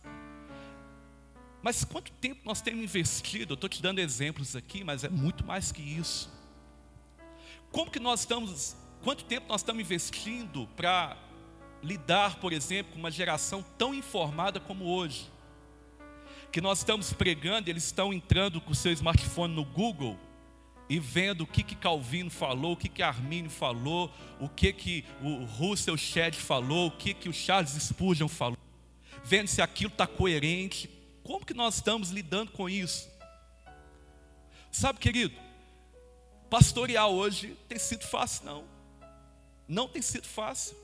Mas 1.61 1.83
quanto 1.83 2.11
tempo 2.13 2.41
nós 2.43 2.61
temos 2.61 2.83
investido? 2.83 3.53
Eu 3.53 3.55
estou 3.55 3.69
te 3.69 3.79
dando 3.79 3.99
exemplos 3.99 4.55
aqui, 4.55 4.83
mas 4.83 5.03
é 5.03 5.09
muito 5.09 5.45
mais 5.45 5.71
que 5.71 5.83
isso. 5.83 6.33
Como 7.71 7.91
que 7.91 7.99
nós 7.99 8.21
estamos, 8.21 8.75
quanto 9.05 9.23
tempo 9.23 9.47
nós 9.47 9.61
estamos 9.61 9.81
investindo 9.81 10.67
para 10.75 11.15
lidar, 11.81 12.37
por 12.37 12.51
exemplo, 12.51 12.91
com 12.91 12.99
uma 12.99 13.11
geração 13.11 13.63
tão 13.77 13.93
informada 13.93 14.59
como 14.59 14.85
hoje? 14.85 15.33
que 16.51 16.61
nós 16.61 16.77
estamos 16.77 17.11
pregando, 17.11 17.69
eles 17.69 17.83
estão 17.83 18.13
entrando 18.13 18.61
com 18.61 18.71
o 18.71 18.75
seu 18.75 18.93
smartphone 18.93 19.53
no 19.53 19.65
Google 19.65 20.17
e 20.87 20.97
vendo 20.97 21.41
o 21.41 21.45
que, 21.45 21.61
que 21.61 21.75
Calvino 21.75 22.29
falou, 22.29 22.71
o 22.71 22.77
que, 22.77 22.87
que 22.87 23.03
Armínio 23.03 23.51
falou, 23.51 24.09
o 24.39 24.47
que, 24.47 24.71
que 24.71 25.03
o 25.21 25.43
Russell 25.43 25.97
Shedd 25.97 26.33
falou, 26.35 26.87
o 26.87 26.91
que, 26.91 27.13
que 27.13 27.27
o 27.27 27.33
Charles 27.33 27.71
Spurgeon 27.71 28.29
falou, 28.29 28.57
vendo 29.21 29.49
se 29.49 29.61
aquilo 29.61 29.91
está 29.91 30.07
coerente. 30.07 30.89
Como 31.23 31.45
que 31.45 31.53
nós 31.53 31.75
estamos 31.75 32.09
lidando 32.09 32.51
com 32.51 32.69
isso? 32.69 33.09
Sabe, 34.71 34.97
querido, 34.97 35.35
pastorear 36.49 37.09
hoje 37.09 37.57
tem 37.67 37.77
sido 37.77 38.05
fácil, 38.05 38.45
não. 38.45 38.74
Não 39.67 39.87
tem 39.87 40.01
sido 40.01 40.27
fácil. 40.27 40.75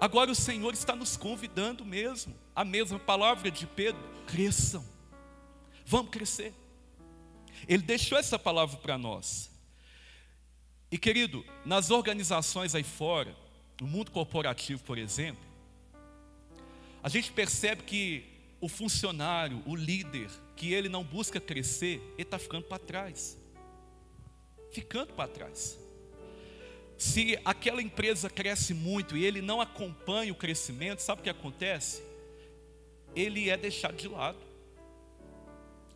Agora 0.00 0.30
o 0.30 0.34
Senhor 0.34 0.74
está 0.74 0.96
nos 0.96 1.16
convidando 1.16 1.84
mesmo, 1.84 2.34
a 2.56 2.64
mesma 2.64 2.98
palavra 2.98 3.50
de 3.50 3.66
Pedro: 3.66 4.02
cresçam, 4.26 4.84
vamos 5.86 6.10
crescer. 6.10 6.52
Ele 7.68 7.82
deixou 7.82 8.18
essa 8.18 8.38
palavra 8.38 8.76
para 8.78 8.98
nós. 8.98 9.50
E 10.90 10.98
querido, 10.98 11.44
nas 11.64 11.90
organizações 11.90 12.74
aí 12.74 12.82
fora, 12.82 13.34
no 13.80 13.86
mundo 13.86 14.10
corporativo, 14.10 14.82
por 14.82 14.98
exemplo, 14.98 15.42
a 17.02 17.08
gente 17.08 17.32
percebe 17.32 17.82
que 17.82 18.24
o 18.60 18.68
funcionário, 18.68 19.62
o 19.66 19.74
líder, 19.74 20.30
que 20.54 20.72
ele 20.72 20.88
não 20.88 21.02
busca 21.02 21.40
crescer, 21.40 22.00
ele 22.14 22.22
está 22.22 22.38
ficando 22.38 22.64
para 22.64 22.78
trás. 22.78 23.38
Ficando 24.70 25.12
para 25.14 25.28
trás. 25.28 25.81
Se 27.02 27.36
aquela 27.44 27.82
empresa 27.82 28.30
cresce 28.30 28.72
muito 28.72 29.16
e 29.16 29.24
ele 29.24 29.42
não 29.42 29.60
acompanha 29.60 30.30
o 30.32 30.36
crescimento, 30.36 31.00
sabe 31.00 31.20
o 31.20 31.24
que 31.24 31.30
acontece? 31.30 32.00
Ele 33.12 33.50
é 33.50 33.56
deixado 33.56 33.96
de 33.96 34.06
lado. 34.06 34.38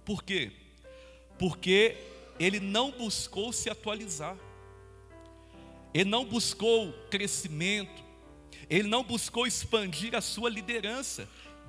Por 0.05 0.25
quê? 0.25 0.51
Porque 1.39 1.97
ele 2.41 2.59
não 2.59 2.91
buscou 2.91 3.53
se 3.53 3.71
atualizar. 3.71 4.37
Ele 5.95 6.11
não 6.11 6.25
buscou 6.25 6.93
crescimento. 7.09 8.03
Ele 8.69 8.89
não 8.89 9.05
buscou 9.05 9.47
expandir 9.47 10.13
a 10.13 10.21
sua 10.21 10.51
liderança 10.51 11.29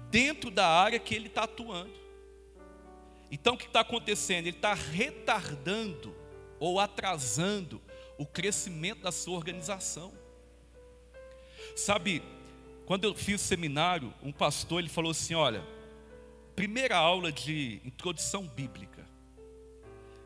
dentro 0.09 0.49
da 0.49 0.67
área 0.67 0.97
que 0.97 1.13
ele 1.13 1.27
está 1.27 1.43
atuando. 1.43 1.93
Então 3.29 3.53
o 3.53 3.57
que 3.57 3.67
está 3.67 3.81
acontecendo? 3.81 4.47
Ele 4.47 4.57
está 4.57 4.73
retardando 4.73 6.15
ou 6.59 6.79
atrasando 6.79 7.79
o 8.17 8.25
crescimento 8.25 9.01
da 9.01 9.11
sua 9.11 9.35
organização. 9.35 10.11
Sabe, 11.75 12.23
quando 12.85 13.03
eu 13.03 13.13
fiz 13.13 13.41
seminário, 13.41 14.13
um 14.23 14.31
pastor 14.31 14.79
ele 14.79 14.89
falou 14.89 15.11
assim: 15.11 15.35
olha, 15.35 15.63
primeira 16.55 16.97
aula 16.97 17.31
de 17.31 17.81
introdução 17.85 18.47
bíblica, 18.47 19.05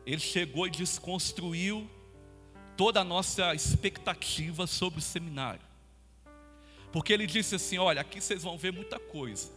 ele 0.06 0.20
chegou 0.20 0.66
e 0.66 0.70
desconstruiu 0.70 1.88
toda 2.76 3.00
a 3.00 3.04
nossa 3.04 3.54
expectativa 3.54 4.66
sobre 4.66 4.98
o 4.98 5.02
seminário. 5.02 5.60
Porque 6.92 7.12
ele 7.12 7.26
disse 7.26 7.54
assim: 7.54 7.78
olha, 7.78 8.00
aqui 8.00 8.20
vocês 8.20 8.42
vão 8.42 8.56
ver 8.56 8.72
muita 8.72 8.98
coisa. 8.98 9.50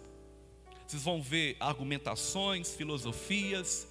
Vocês 0.88 1.04
vão 1.04 1.22
ver 1.22 1.58
argumentações, 1.60 2.76
filosofias, 2.76 3.88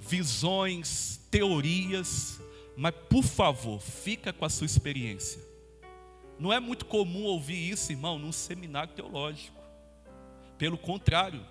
visões, 0.00 1.20
teorias, 1.30 2.40
mas 2.80 2.94
por 3.10 3.24
favor, 3.24 3.80
fica 3.80 4.32
com 4.32 4.44
a 4.44 4.48
sua 4.48 4.64
experiência. 4.64 5.42
Não 6.38 6.52
é 6.52 6.60
muito 6.60 6.86
comum 6.86 7.24
ouvir 7.24 7.70
isso, 7.70 7.90
irmão, 7.90 8.20
num 8.20 8.30
seminário 8.30 8.94
teológico. 8.94 9.60
Pelo 10.56 10.78
contrário, 10.78 11.44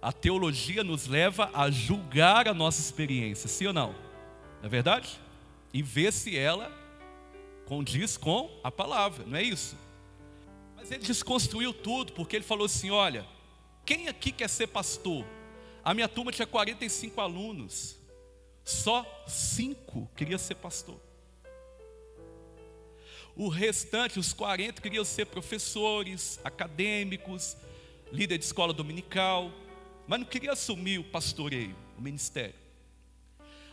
a 0.00 0.10
teologia 0.10 0.82
nos 0.82 1.06
leva 1.06 1.50
a 1.52 1.70
julgar 1.70 2.48
a 2.48 2.54
nossa 2.54 2.80
experiência, 2.80 3.46
sim 3.46 3.66
ou 3.66 3.74
não? 3.74 3.92
Não 4.60 4.64
é 4.64 4.68
verdade? 4.70 5.20
E 5.70 5.82
ver 5.82 6.10
se 6.10 6.34
ela 6.34 6.72
condiz 7.66 8.16
com 8.16 8.58
a 8.64 8.70
palavra, 8.70 9.26
não 9.26 9.36
é 9.36 9.42
isso? 9.42 9.76
Mas 10.74 10.90
ele 10.90 11.04
desconstruiu 11.04 11.74
tudo, 11.74 12.14
porque 12.14 12.36
ele 12.36 12.44
falou 12.44 12.64
assim: 12.64 12.88
olha, 12.88 13.26
quem 13.84 14.08
aqui 14.08 14.32
quer 14.32 14.48
ser 14.48 14.68
pastor? 14.68 15.26
A 15.84 15.92
minha 15.92 16.08
turma 16.08 16.32
tinha 16.32 16.46
45 16.46 17.20
alunos. 17.20 18.01
Só 18.64 19.04
cinco 19.26 20.08
queriam 20.16 20.38
ser 20.38 20.56
pastor. 20.56 21.00
O 23.34 23.48
restante, 23.48 24.18
os 24.18 24.32
40, 24.32 24.80
queriam 24.80 25.04
ser 25.04 25.26
professores, 25.26 26.38
acadêmicos, 26.44 27.56
líder 28.12 28.38
de 28.38 28.44
escola 28.44 28.72
dominical, 28.72 29.50
mas 30.06 30.20
não 30.20 30.26
queria 30.26 30.52
assumir 30.52 30.98
o 30.98 31.04
pastoreio, 31.04 31.74
o 31.96 32.02
ministério. 32.02 32.54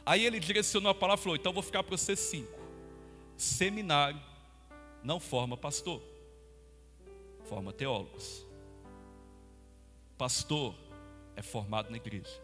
Aí 0.05 0.25
ele 0.25 0.39
direcionou 0.39 0.89
a 0.89 0.95
palavra 0.95 1.21
e 1.21 1.23
falou: 1.23 1.35
então 1.35 1.53
vou 1.53 1.61
ficar 1.61 1.83
para 1.83 1.95
você 1.95 2.15
cinco. 2.15 2.57
Seminário 3.37 4.19
não 5.03 5.19
forma 5.19 5.55
pastor, 5.55 6.01
forma 7.45 7.71
teólogos. 7.73 8.45
Pastor 10.17 10.75
é 11.35 11.41
formado 11.41 11.89
na 11.89 11.97
igreja. 11.97 12.41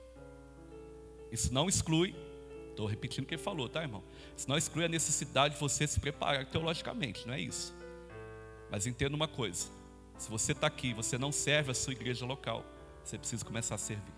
Isso 1.32 1.54
não 1.54 1.68
exclui 1.68 2.16
Estou 2.76 2.86
repetindo 2.86 3.24
o 3.24 3.28
que 3.28 3.36
ele 3.36 3.42
falou, 3.42 3.70
tá, 3.70 3.82
irmão? 3.82 4.04
Isso 4.36 4.50
não 4.50 4.58
exclui 4.58 4.84
a 4.84 4.90
necessidade 4.90 5.54
de 5.54 5.60
você 5.62 5.88
se 5.88 5.98
preparar 5.98 6.46
teologicamente, 6.46 7.26
não 7.26 7.34
é 7.34 7.40
isso. 7.40 7.74
Mas 8.70 8.86
entenda 8.86 9.16
uma 9.16 9.30
coisa: 9.30 9.70
se 10.18 10.30
você 10.30 10.52
está 10.52 10.68
aqui, 10.68 10.94
você 10.94 11.18
não 11.18 11.32
serve 11.32 11.72
a 11.72 11.74
sua 11.74 11.94
igreja 11.94 12.26
local, 12.26 12.66
você 13.02 13.18
precisa 13.18 13.46
começar 13.46 13.76
a 13.76 13.78
servir. 13.78 14.14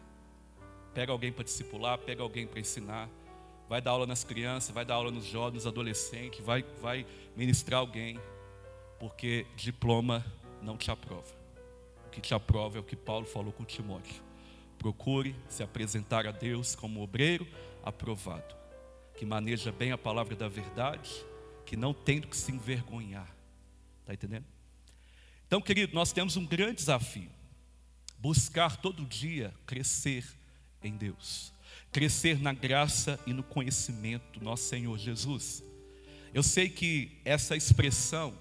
Pega 0.92 1.12
alguém 1.12 1.32
para 1.32 1.44
discipular, 1.44 2.00
pega 2.00 2.24
alguém 2.24 2.48
para 2.48 2.60
ensinar, 2.60 3.08
vai 3.70 3.80
dar 3.80 3.92
aula 3.92 4.08
nas 4.08 4.24
crianças, 4.24 4.72
vai 4.72 4.84
dar 4.84 4.96
aula 4.96 5.12
nos 5.12 5.26
jovens, 5.26 5.54
nos 5.54 5.68
adolescentes, 5.68 6.44
vai, 6.44 6.66
vai 6.82 7.06
ministrar 7.36 7.80
alguém, 7.80 8.20
porque 9.00 9.46
diploma 9.56 10.26
não 10.64 10.76
te 10.76 10.90
aprova. 10.90 11.32
O 12.08 12.10
que 12.10 12.20
te 12.20 12.34
aprova 12.34 12.80
é 12.80 12.82
o 12.82 12.84
que 12.84 12.96
Paulo 12.96 13.28
falou 13.28 13.54
com 13.54 13.64
Timóteo. 13.64 14.26
Procure 14.80 15.36
se 15.48 15.62
apresentar 15.62 16.26
a 16.26 16.32
Deus 16.32 16.76
como 16.76 17.04
obreiro 17.04 17.48
aprovado, 17.88 18.56
que 19.18 19.26
maneja 19.26 19.72
bem 19.72 19.92
a 19.92 19.98
palavra 19.98 20.36
da 20.36 20.48
verdade, 20.48 21.10
que 21.66 21.76
não 21.76 21.94
tem 21.94 22.20
do 22.20 22.28
que 22.28 22.38
se 22.38 22.52
envergonhar. 22.52 23.28
Está 24.02 24.14
entendendo? 24.14 24.46
Então, 25.46 25.62
querido, 25.62 25.94
nós 25.96 26.12
temos 26.12 26.36
um 26.36 26.46
grande 26.46 26.76
desafio: 26.78 27.30
buscar 28.18 28.78
todo 28.78 29.06
dia 29.06 29.54
crescer 29.66 30.26
em 30.84 30.96
Deus, 30.96 31.54
crescer 31.92 32.40
na 32.40 32.54
graça 32.54 33.20
e 33.26 33.34
no 33.34 33.44
conhecimento 33.44 34.40
do 34.40 34.46
nosso 34.46 34.64
Senhor 34.64 34.98
Jesus. 34.98 35.64
Eu 36.34 36.44
sei 36.44 36.70
que 36.70 37.18
essa 37.24 37.56
expressão, 37.56 38.34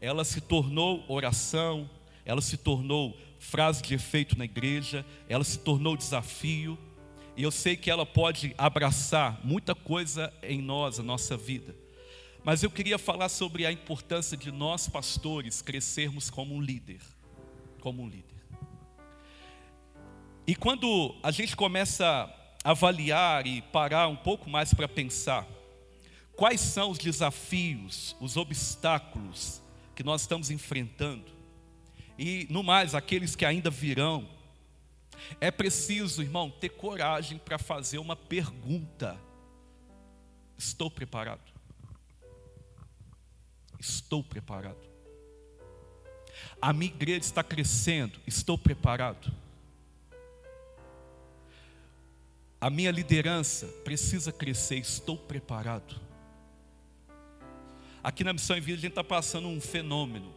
ela 0.00 0.24
se 0.24 0.40
tornou 0.40 1.04
oração, 1.08 1.88
ela 2.24 2.40
se 2.40 2.56
tornou 2.56 3.16
frase 3.38 3.82
de 3.82 3.94
efeito 3.94 4.36
na 4.36 4.44
igreja, 4.44 5.04
ela 5.28 5.42
se 5.42 5.58
tornou 5.58 5.96
desafio, 5.96 6.78
e 7.36 7.42
eu 7.42 7.50
sei 7.50 7.76
que 7.76 7.90
ela 7.90 8.04
pode 8.04 8.54
abraçar 8.58 9.40
muita 9.44 9.74
coisa 9.74 10.32
em 10.42 10.60
nós, 10.60 10.98
a 10.98 11.02
nossa 11.02 11.36
vida. 11.36 11.74
Mas 12.44 12.62
eu 12.62 12.70
queria 12.70 12.98
falar 12.98 13.28
sobre 13.28 13.64
a 13.64 13.72
importância 13.72 14.36
de 14.36 14.50
nós 14.50 14.88
pastores 14.88 15.62
crescermos 15.62 16.28
como 16.28 16.54
um 16.54 16.60
líder, 16.60 17.00
como 17.80 18.02
um 18.02 18.08
líder. 18.08 18.42
E 20.46 20.54
quando 20.54 21.14
a 21.22 21.30
gente 21.30 21.54
começa 21.54 22.04
a 22.64 22.70
avaliar 22.70 23.46
e 23.46 23.62
parar 23.62 24.08
um 24.08 24.16
pouco 24.16 24.50
mais 24.50 24.74
para 24.74 24.88
pensar, 24.88 25.46
quais 26.34 26.60
são 26.60 26.90
os 26.90 26.98
desafios, 26.98 28.16
os 28.20 28.36
obstáculos 28.36 29.62
que 29.94 30.02
nós 30.02 30.22
estamos 30.22 30.50
enfrentando, 30.50 31.30
e 32.18 32.46
no 32.50 32.62
mais, 32.62 32.94
aqueles 32.94 33.34
que 33.36 33.44
ainda 33.44 33.70
virão, 33.70 34.28
é 35.40 35.50
preciso, 35.50 36.22
irmão, 36.22 36.50
ter 36.50 36.70
coragem 36.70 37.38
para 37.38 37.58
fazer 37.58 37.98
uma 37.98 38.16
pergunta: 38.16 39.18
Estou 40.56 40.90
preparado? 40.90 41.52
Estou 43.78 44.22
preparado. 44.22 44.92
A 46.60 46.72
minha 46.72 46.92
igreja 46.92 47.20
está 47.20 47.42
crescendo, 47.42 48.20
estou 48.26 48.56
preparado. 48.56 49.32
A 52.60 52.70
minha 52.70 52.92
liderança 52.92 53.66
precisa 53.82 54.30
crescer, 54.30 54.76
estou 54.76 55.16
preparado. 55.16 56.00
Aqui 58.04 58.22
na 58.22 58.32
Missão 58.32 58.56
em 58.56 58.60
Vida 58.60 58.78
a 58.78 58.80
gente 58.82 58.90
está 58.92 59.02
passando 59.02 59.48
um 59.48 59.60
fenômeno 59.60 60.32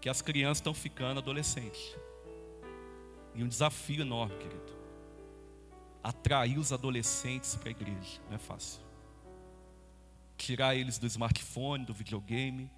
que 0.00 0.08
as 0.08 0.22
crianças 0.22 0.58
estão 0.58 0.72
ficando 0.72 1.18
adolescentes. 1.18 1.94
E 3.34 3.42
um 3.42 3.48
desafio 3.48 4.02
enorme, 4.02 4.36
querido. 4.36 4.78
Atrair 6.02 6.58
os 6.58 6.72
adolescentes 6.72 7.56
para 7.56 7.68
a 7.68 7.70
igreja, 7.70 8.20
não 8.28 8.36
é 8.36 8.38
fácil. 8.38 8.80
Tirar 10.36 10.74
eles 10.74 10.98
do 10.98 11.06
smartphone, 11.06 11.84
do 11.84 11.92
videogame, 11.92 12.70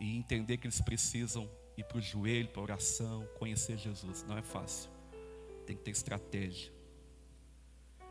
e 0.00 0.16
entender 0.16 0.58
que 0.58 0.66
eles 0.66 0.80
precisam 0.80 1.48
ir 1.76 1.84
para 1.84 1.98
o 1.98 2.00
joelho, 2.00 2.48
para 2.48 2.60
a 2.60 2.64
oração, 2.64 3.26
conhecer 3.38 3.76
Jesus. 3.76 4.24
Não 4.28 4.38
é 4.38 4.42
fácil. 4.42 4.90
Tem 5.66 5.76
que 5.76 5.82
ter 5.82 5.90
estratégia. 5.90 6.72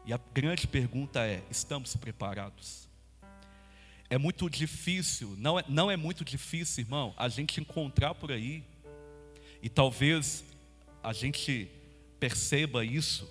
E 0.05 0.13
a 0.13 0.19
grande 0.33 0.67
pergunta 0.67 1.25
é: 1.25 1.43
estamos 1.49 1.95
preparados? 1.95 2.87
É 4.09 4.17
muito 4.17 4.49
difícil, 4.49 5.35
não 5.37 5.59
é, 5.59 5.65
não 5.67 5.91
é 5.91 5.97
muito 5.97 6.23
difícil, 6.23 6.85
irmão, 6.85 7.13
a 7.17 7.27
gente 7.27 7.59
encontrar 7.59 8.15
por 8.15 8.31
aí, 8.31 8.63
e 9.61 9.67
talvez 9.67 10.45
a 11.07 11.13
gente 11.13 11.71
perceba 12.19 12.83
isso, 12.83 13.25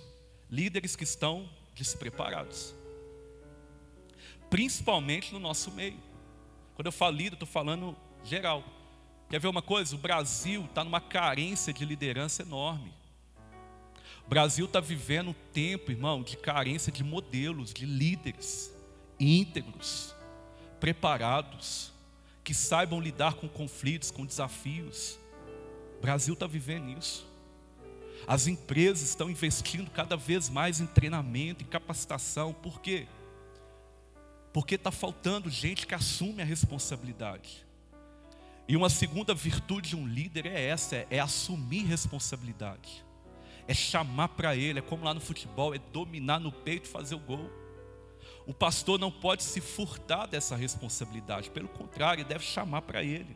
líderes 0.49 0.95
que 0.95 1.03
estão 1.03 1.47
despreparados, 1.75 2.73
principalmente 4.49 5.31
no 5.31 5.37
nosso 5.37 5.69
meio. 5.69 5.99
Quando 6.73 6.87
eu 6.87 6.91
falo 6.91 7.15
líder, 7.15 7.33
estou 7.33 7.47
falando 7.47 7.95
geral. 8.23 8.63
Quer 9.29 9.39
ver 9.39 9.47
uma 9.47 9.61
coisa? 9.61 9.93
O 9.93 9.99
Brasil 9.99 10.65
está 10.65 10.83
numa 10.83 10.99
carência 10.99 11.71
de 11.71 11.85
liderança 11.85 12.41
enorme. 12.41 12.91
O 14.25 14.29
Brasil 14.29 14.65
está 14.65 14.79
vivendo 14.79 15.29
um 15.29 15.35
tempo, 15.53 15.91
irmão, 15.91 16.23
de 16.23 16.35
carência 16.35 16.91
de 16.91 17.03
modelos, 17.03 17.71
de 17.71 17.85
líderes 17.85 18.73
íntegros 19.19 20.15
preparados, 20.79 21.91
que 22.43 22.55
saibam 22.55 22.99
lidar 22.99 23.35
com 23.35 23.47
conflitos, 23.47 24.09
com 24.09 24.25
desafios. 24.25 25.19
O 25.99 26.01
Brasil 26.01 26.33
está 26.33 26.47
vivendo 26.47 26.97
isso. 26.97 27.26
As 28.25 28.47
empresas 28.47 29.09
estão 29.09 29.29
investindo 29.29 29.91
cada 29.91 30.17
vez 30.17 30.49
mais 30.49 30.79
em 30.79 30.87
treinamento, 30.87 31.63
em 31.63 31.67
capacitação. 31.67 32.53
Por 32.53 32.81
quê? 32.81 33.07
Porque 34.53 34.75
está 34.75 34.91
faltando 34.91 35.49
gente 35.49 35.85
que 35.85 35.93
assume 35.93 36.41
a 36.41 36.45
responsabilidade. 36.45 37.65
E 38.67 38.75
uma 38.75 38.89
segunda 38.89 39.33
virtude 39.33 39.89
de 39.89 39.95
um 39.95 40.07
líder 40.07 40.45
é 40.45 40.61
essa: 40.61 40.95
é, 40.95 41.07
é 41.11 41.19
assumir 41.19 41.85
responsabilidade, 41.85 43.05
é 43.67 43.73
chamar 43.73 44.29
para 44.29 44.55
ele, 44.55 44.79
é 44.79 44.81
como 44.81 45.05
lá 45.05 45.13
no 45.13 45.21
futebol, 45.21 45.73
é 45.73 45.79
dominar 45.93 46.39
no 46.39 46.51
peito 46.51 46.85
e 46.85 46.91
fazer 46.91 47.15
o 47.15 47.19
gol. 47.19 47.49
O 48.45 48.53
pastor 48.53 48.99
não 48.99 49.11
pode 49.11 49.43
se 49.43 49.61
furtar 49.61 50.25
dessa 50.25 50.55
responsabilidade, 50.55 51.49
pelo 51.49 51.67
contrário, 51.67 52.25
deve 52.25 52.43
chamar 52.43 52.81
para 52.81 53.03
ele. 53.03 53.35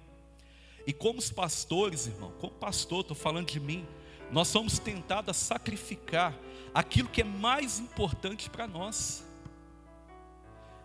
E 0.87 0.93
como 0.93 1.19
os 1.19 1.29
pastores, 1.29 2.07
irmão, 2.07 2.31
como 2.39 2.53
pastor, 2.53 3.01
estou 3.01 3.15
falando 3.15 3.47
de 3.47 3.59
mim, 3.59 3.85
nós 4.31 4.47
somos 4.47 4.79
tentados 4.79 5.29
a 5.29 5.33
sacrificar 5.33 6.33
aquilo 6.73 7.09
que 7.09 7.21
é 7.21 7.25
mais 7.25 7.79
importante 7.79 8.49
para 8.49 8.67
nós. 8.67 9.25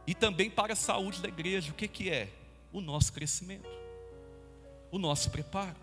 E 0.06 0.14
também 0.14 0.50
para 0.50 0.72
a 0.72 0.76
saúde 0.76 1.20
da 1.20 1.28
igreja, 1.28 1.70
o 1.70 1.74
que, 1.74 1.88
que 1.88 2.10
é? 2.10 2.28
O 2.72 2.80
nosso 2.80 3.12
crescimento, 3.12 3.68
o 4.90 4.98
nosso 4.98 5.30
preparo. 5.30 5.76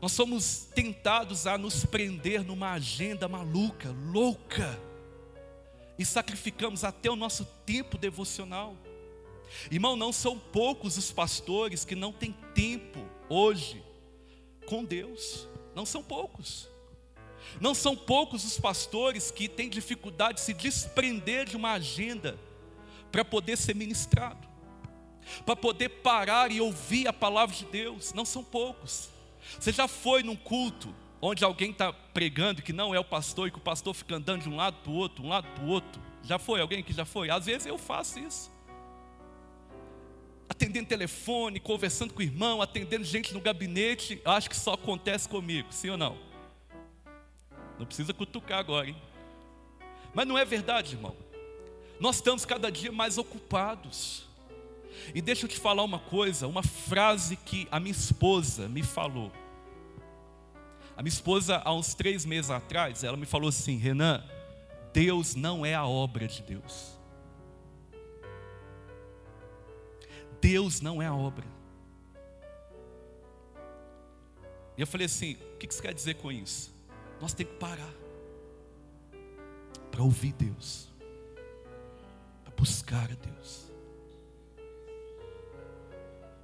Nós 0.00 0.12
somos 0.12 0.68
tentados 0.74 1.46
a 1.46 1.56
nos 1.56 1.84
prender 1.84 2.44
numa 2.44 2.72
agenda 2.72 3.28
maluca, 3.28 3.94
louca, 4.12 4.78
e 5.98 6.04
sacrificamos 6.04 6.84
até 6.84 7.10
o 7.10 7.16
nosso 7.16 7.44
tempo 7.64 7.96
devocional. 7.96 8.76
Irmão, 9.70 9.96
não 9.96 10.12
são 10.12 10.38
poucos 10.38 10.98
os 10.98 11.10
pastores 11.10 11.84
que 11.84 11.94
não 11.94 12.12
têm 12.12 12.32
tempo 12.54 13.00
hoje 13.28 13.82
com 14.66 14.84
Deus, 14.84 15.48
não 15.76 15.84
são 15.84 16.02
poucos. 16.02 16.70
Não 17.60 17.74
são 17.74 17.94
poucos 17.94 18.44
os 18.44 18.58
pastores 18.58 19.30
que 19.30 19.46
têm 19.46 19.68
dificuldade 19.68 20.38
de 20.38 20.40
se 20.40 20.54
desprender 20.54 21.44
de 21.44 21.54
uma 21.54 21.72
agenda 21.72 22.38
para 23.12 23.22
poder 23.22 23.58
ser 23.58 23.74
ministrado, 23.74 24.48
para 25.44 25.54
poder 25.54 25.90
parar 25.90 26.50
e 26.50 26.62
ouvir 26.62 27.06
a 27.06 27.12
palavra 27.12 27.54
de 27.54 27.66
Deus. 27.66 28.14
Não 28.14 28.24
são 28.24 28.42
poucos. 28.42 29.10
Você 29.60 29.70
já 29.70 29.86
foi 29.86 30.22
num 30.22 30.34
culto 30.34 30.94
onde 31.20 31.44
alguém 31.44 31.70
está 31.70 31.92
pregando 31.92 32.62
que 32.62 32.72
não 32.72 32.94
é 32.94 32.98
o 32.98 33.04
pastor 33.04 33.48
e 33.48 33.50
que 33.50 33.58
o 33.58 33.60
pastor 33.60 33.94
fica 33.94 34.16
andando 34.16 34.42
de 34.42 34.48
um 34.48 34.56
lado 34.56 34.78
para 34.82 34.90
o 34.90 34.94
outro, 34.94 35.24
um 35.24 35.28
lado 35.28 35.46
para 35.54 35.64
o 35.64 35.68
outro. 35.68 36.00
Já 36.22 36.38
foi 36.38 36.60
alguém 36.60 36.82
que 36.82 36.92
já 36.92 37.04
foi? 37.04 37.28
Às 37.28 37.44
vezes 37.44 37.66
eu 37.66 37.76
faço 37.76 38.18
isso. 38.18 38.50
Atendendo 40.48 40.88
telefone, 40.88 41.58
conversando 41.58 42.14
com 42.14 42.20
o 42.20 42.22
irmão, 42.22 42.62
atendendo 42.62 43.04
gente 43.04 43.34
no 43.34 43.40
gabinete, 43.40 44.20
acho 44.24 44.48
que 44.48 44.56
só 44.56 44.74
acontece 44.74 45.28
comigo, 45.28 45.68
sim 45.70 45.90
ou 45.90 45.96
não? 45.96 46.16
Não 47.78 47.86
precisa 47.86 48.14
cutucar 48.14 48.58
agora, 48.58 48.88
hein? 48.88 48.96
Mas 50.14 50.26
não 50.26 50.38
é 50.38 50.44
verdade, 50.44 50.94
irmão. 50.94 51.14
Nós 51.98 52.16
estamos 52.16 52.44
cada 52.44 52.70
dia 52.70 52.92
mais 52.92 53.18
ocupados. 53.18 54.24
E 55.14 55.20
deixa 55.20 55.44
eu 55.44 55.48
te 55.48 55.58
falar 55.58 55.82
uma 55.82 55.98
coisa, 55.98 56.46
uma 56.46 56.62
frase 56.62 57.36
que 57.36 57.68
a 57.70 57.78
minha 57.78 57.92
esposa 57.92 58.68
me 58.68 58.82
falou. 58.82 59.30
A 60.96 61.02
minha 61.02 61.12
esposa, 61.12 61.60
há 61.62 61.72
uns 61.74 61.94
três 61.94 62.24
meses 62.24 62.50
atrás, 62.50 63.04
ela 63.04 63.16
me 63.16 63.26
falou 63.26 63.50
assim: 63.50 63.76
Renan, 63.76 64.24
Deus 64.92 65.34
não 65.34 65.66
é 65.66 65.74
a 65.74 65.86
obra 65.86 66.26
de 66.26 66.42
Deus. 66.42 66.95
Deus 70.40 70.80
não 70.80 71.02
é 71.02 71.06
a 71.06 71.14
obra. 71.14 71.46
E 74.76 74.80
eu 74.80 74.86
falei 74.86 75.06
assim: 75.06 75.34
o 75.54 75.58
que 75.58 75.66
você 75.66 75.82
quer 75.82 75.94
dizer 75.94 76.14
com 76.14 76.30
isso? 76.30 76.74
Nós 77.20 77.32
temos 77.32 77.54
que 77.54 77.58
parar. 77.58 77.92
para 79.90 80.02
ouvir 80.02 80.32
Deus, 80.34 80.88
para 82.44 82.54
buscar 82.54 83.10
a 83.10 83.14
Deus. 83.14 83.72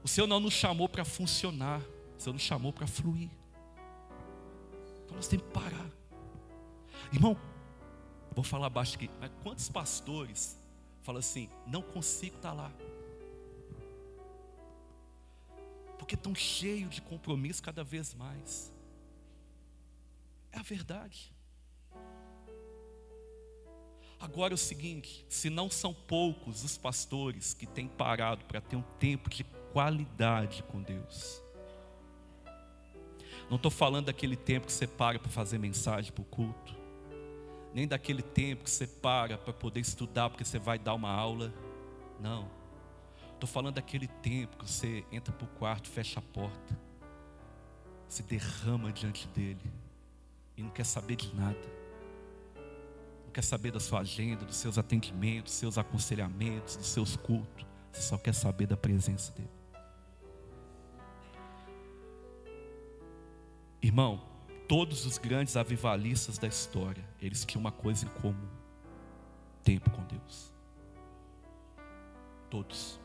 O 0.02 0.09
Senhor 0.09 0.26
não 0.26 0.40
nos 0.40 0.55
chamou 0.55 0.88
para 0.88 1.05
funcionar, 1.05 1.81
o 2.18 2.20
Senhor 2.20 2.33
nos 2.33 2.42
chamou 2.42 2.72
para 2.72 2.87
fluir. 2.87 3.31
Então 5.05 5.16
nós 5.16 5.28
temos 5.28 5.46
que 5.46 5.52
parar. 5.52 5.90
Irmão, 7.12 7.37
vou 8.35 8.42
falar 8.42 8.70
baixo 8.70 8.96
aqui, 8.96 9.11
mas 9.20 9.31
quantos 9.42 9.68
pastores 9.68 10.59
falam 11.02 11.18
assim, 11.18 11.50
não 11.66 11.83
consigo 11.83 12.37
estar 12.37 12.55
lá? 12.55 12.72
Porque 16.02 16.16
estão 16.16 16.34
cheios 16.34 16.96
de 16.96 17.00
compromisso 17.00 17.62
cada 17.62 17.84
vez 17.84 18.12
mais. 18.12 18.74
É 20.50 20.58
a 20.58 20.62
verdade. 20.62 21.32
Agora 24.18 24.52
é 24.52 24.56
o 24.56 24.58
seguinte: 24.58 25.24
se 25.28 25.48
não 25.48 25.70
são 25.70 25.94
poucos 25.94 26.64
os 26.64 26.76
pastores 26.76 27.54
que 27.54 27.66
têm 27.66 27.86
parado 27.86 28.44
para 28.46 28.60
ter 28.60 28.74
um 28.74 28.82
tempo 28.98 29.30
de 29.30 29.44
qualidade 29.72 30.64
com 30.64 30.82
Deus. 30.82 31.40
Não 33.48 33.54
estou 33.54 33.70
falando 33.70 34.06
daquele 34.06 34.34
tempo 34.34 34.66
que 34.66 34.72
você 34.72 34.88
para 34.88 35.20
para 35.20 35.30
fazer 35.30 35.56
mensagem 35.56 36.10
para 36.10 36.22
o 36.22 36.24
culto, 36.24 36.74
nem 37.72 37.86
daquele 37.86 38.22
tempo 38.22 38.64
que 38.64 38.70
você 38.70 38.88
para 38.88 39.38
para 39.38 39.52
poder 39.52 39.78
estudar 39.78 40.30
porque 40.30 40.44
você 40.44 40.58
vai 40.58 40.80
dar 40.80 40.94
uma 40.94 41.12
aula. 41.12 41.54
Não. 42.18 42.62
Estou 43.42 43.52
falando 43.52 43.74
daquele 43.74 44.07
tempo 44.07 44.57
que 44.57 44.70
você 44.70 45.05
entra 45.11 45.33
para 45.33 45.44
o 45.44 45.48
quarto, 45.48 45.90
fecha 45.90 46.20
a 46.20 46.22
porta, 46.22 46.78
se 48.09 48.22
derrama 48.22 48.92
diante 48.92 49.26
dele 49.26 49.72
e 50.57 50.62
não 50.62 50.70
quer 50.70 50.85
saber 50.85 51.16
de 51.16 51.35
nada 51.35 51.59
não 53.24 53.33
quer 53.33 53.42
saber 53.42 53.72
da 53.72 53.81
sua 53.81 53.98
agenda, 53.98 54.44
dos 54.44 54.55
seus 54.55 54.78
atendimentos, 54.78 55.50
dos 55.50 55.59
seus 55.59 55.76
aconselhamentos, 55.76 56.76
dos 56.76 56.87
seus 56.87 57.16
cultos. 57.16 57.66
Você 57.90 58.02
só 58.02 58.16
quer 58.16 58.33
saber 58.33 58.66
da 58.68 58.76
presença 58.76 59.33
dele. 59.33 59.50
Irmão, 63.83 64.24
todos 64.68 65.05
os 65.05 65.18
grandes 65.18 65.57
avivalistas 65.57 66.38
da 66.38 66.46
história, 66.46 67.05
eles 67.20 67.44
tinham 67.44 67.61
uma 67.61 67.72
coisa 67.72 68.05
em 68.05 68.09
comum: 68.20 68.48
tempo 69.64 69.90
com 69.90 70.05
Deus. 70.05 70.52
Todos. 72.48 73.01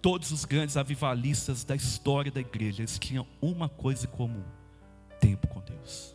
Todos 0.00 0.30
os 0.30 0.44
grandes 0.44 0.76
avivalistas 0.76 1.64
da 1.64 1.74
história 1.74 2.30
da 2.30 2.40
igreja, 2.40 2.82
eles 2.82 2.98
tinham 2.98 3.26
uma 3.40 3.68
coisa 3.68 4.06
em 4.06 4.10
comum: 4.10 4.44
tempo 5.20 5.46
com 5.48 5.60
Deus. 5.60 6.14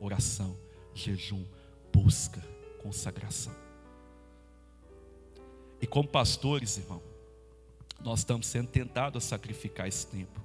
Oração, 0.00 0.56
jejum, 0.94 1.44
busca, 1.92 2.42
consagração. 2.82 3.54
E 5.80 5.86
como 5.86 6.08
pastores, 6.08 6.78
irmão, 6.78 7.02
nós 8.00 8.20
estamos 8.20 8.46
sendo 8.46 8.68
tentados 8.68 9.24
a 9.24 9.28
sacrificar 9.28 9.86
esse 9.86 10.06
tempo. 10.06 10.40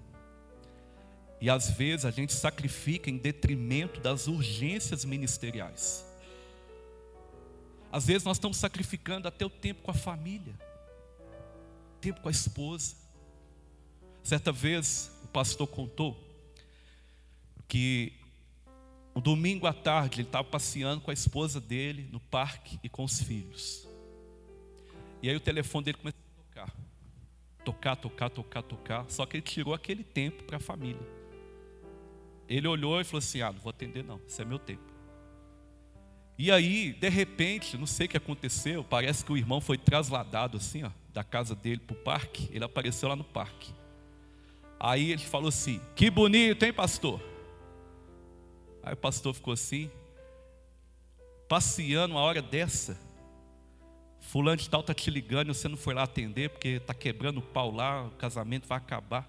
E 1.41 1.49
às 1.49 1.69
vezes 1.69 2.05
a 2.05 2.11
gente 2.11 2.33
sacrifica 2.33 3.09
em 3.09 3.17
detrimento 3.17 4.01
das 4.01 4.27
urgências 4.27 5.05
ministeriais. 5.05 6.05
Às 7.91 8.05
vezes 8.05 8.23
nós 8.23 8.37
estamos 8.37 8.57
sacrificando 8.57 9.27
até 9.27 9.45
o 9.45 9.49
tempo 9.49 9.81
com 9.81 9.91
a 9.91 9.93
família, 9.93 10.53
tempo 11.99 12.21
com 12.21 12.27
a 12.27 12.31
esposa. 12.31 12.95
Certa 14.23 14.51
vez 14.51 15.11
o 15.23 15.27
pastor 15.27 15.67
contou 15.67 16.17
que 17.67 18.13
um 19.15 19.21
domingo 19.21 19.67
à 19.67 19.73
tarde, 19.73 20.21
ele 20.21 20.27
estava 20.27 20.47
passeando 20.47 21.01
com 21.01 21.11
a 21.11 21.13
esposa 21.13 21.59
dele 21.59 22.07
no 22.11 22.19
parque 22.19 22.79
e 22.83 22.89
com 22.89 23.03
os 23.03 23.21
filhos. 23.21 23.87
E 25.21 25.29
aí 25.29 25.35
o 25.35 25.39
telefone 25.39 25.85
dele 25.85 25.97
começou 25.97 26.19
a 26.19 26.43
tocar. 26.43 26.75
Tocar, 27.65 27.95
tocar, 27.95 28.29
tocar, 28.29 28.63
tocar. 28.63 29.05
Só 29.09 29.25
que 29.25 29.37
ele 29.37 29.43
tirou 29.43 29.73
aquele 29.73 30.03
tempo 30.03 30.43
para 30.43 30.57
a 30.57 30.59
família. 30.59 31.05
Ele 32.47 32.67
olhou 32.67 32.99
e 32.99 33.03
falou 33.03 33.19
assim: 33.19 33.41
Ah, 33.41 33.51
não 33.51 33.59
vou 33.59 33.69
atender, 33.69 34.03
não. 34.03 34.19
Esse 34.25 34.41
é 34.41 34.45
meu 34.45 34.57
tempo. 34.57 34.89
E 36.37 36.49
aí, 36.51 36.93
de 36.93 37.09
repente, 37.09 37.77
não 37.77 37.85
sei 37.85 38.05
o 38.05 38.09
que 38.09 38.17
aconteceu. 38.17 38.83
Parece 38.83 39.25
que 39.25 39.31
o 39.31 39.37
irmão 39.37 39.59
foi 39.59 39.77
trasladado 39.77 40.55
assim, 40.55 40.83
ó, 40.83 40.91
da 41.13 41.23
casa 41.23 41.55
dele 41.55 41.81
para 41.81 41.95
o 41.95 41.99
parque. 41.99 42.49
Ele 42.51 42.63
apareceu 42.63 43.09
lá 43.09 43.15
no 43.15 43.23
parque. 43.23 43.73
Aí 44.79 45.11
ele 45.11 45.21
falou 45.21 45.49
assim: 45.49 45.81
Que 45.95 46.09
bonito, 46.09 46.63
hein, 46.63 46.73
pastor? 46.73 47.21
Aí 48.81 48.93
o 48.93 48.97
pastor 48.97 49.33
ficou 49.33 49.53
assim, 49.53 49.91
passeando 51.47 52.15
uma 52.15 52.21
hora 52.21 52.41
dessa. 52.41 52.97
Fulano 54.19 54.57
de 54.57 54.69
tal 54.69 54.81
está 54.81 54.93
te 54.93 55.09
ligando 55.09 55.49
e 55.49 55.53
você 55.53 55.67
não 55.67 55.77
foi 55.77 55.93
lá 55.93 56.03
atender 56.03 56.49
porque 56.49 56.69
está 56.69 56.93
quebrando 56.93 57.39
o 57.39 57.41
pau 57.41 57.71
lá, 57.71 58.05
o 58.05 58.11
casamento 58.11 58.67
vai 58.67 58.77
acabar. 58.77 59.27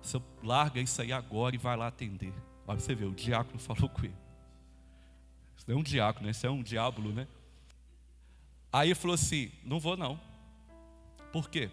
Você 0.00 0.20
larga 0.42 0.80
isso 0.80 1.00
aí 1.02 1.12
agora 1.12 1.54
e 1.54 1.58
vai 1.58 1.76
lá 1.76 1.88
atender. 1.88 2.32
Olha 2.66 2.78
você 2.78 2.94
vê, 2.94 3.04
o 3.04 3.14
diácono 3.14 3.58
falou 3.58 3.88
com 3.88 4.04
ele. 4.04 4.14
Isso 5.56 5.66
não 5.68 5.76
é 5.76 5.78
um 5.78 5.82
diácono, 5.82 6.26
né? 6.26 6.30
isso 6.30 6.46
é 6.46 6.50
um 6.50 6.62
diábulo, 6.62 7.12
né? 7.12 7.28
Aí 8.72 8.88
ele 8.88 8.94
falou 8.94 9.14
assim: 9.14 9.50
não 9.64 9.78
vou 9.80 9.96
não. 9.96 10.20
Por 11.32 11.48
quê? 11.48 11.70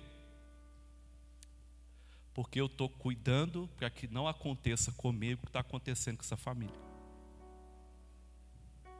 porque 2.38 2.62
eu 2.62 2.68
estou 2.68 2.88
cuidando 2.88 3.68
para 3.78 3.90
que 3.90 4.08
não 4.08 4.28
aconteça 4.28 4.92
comigo 4.92 5.40
o 5.42 5.46
que 5.48 5.50
está 5.50 5.62
acontecendo 5.62 6.18
com 6.18 6.24
essa 6.24 6.38
família. 6.38 6.76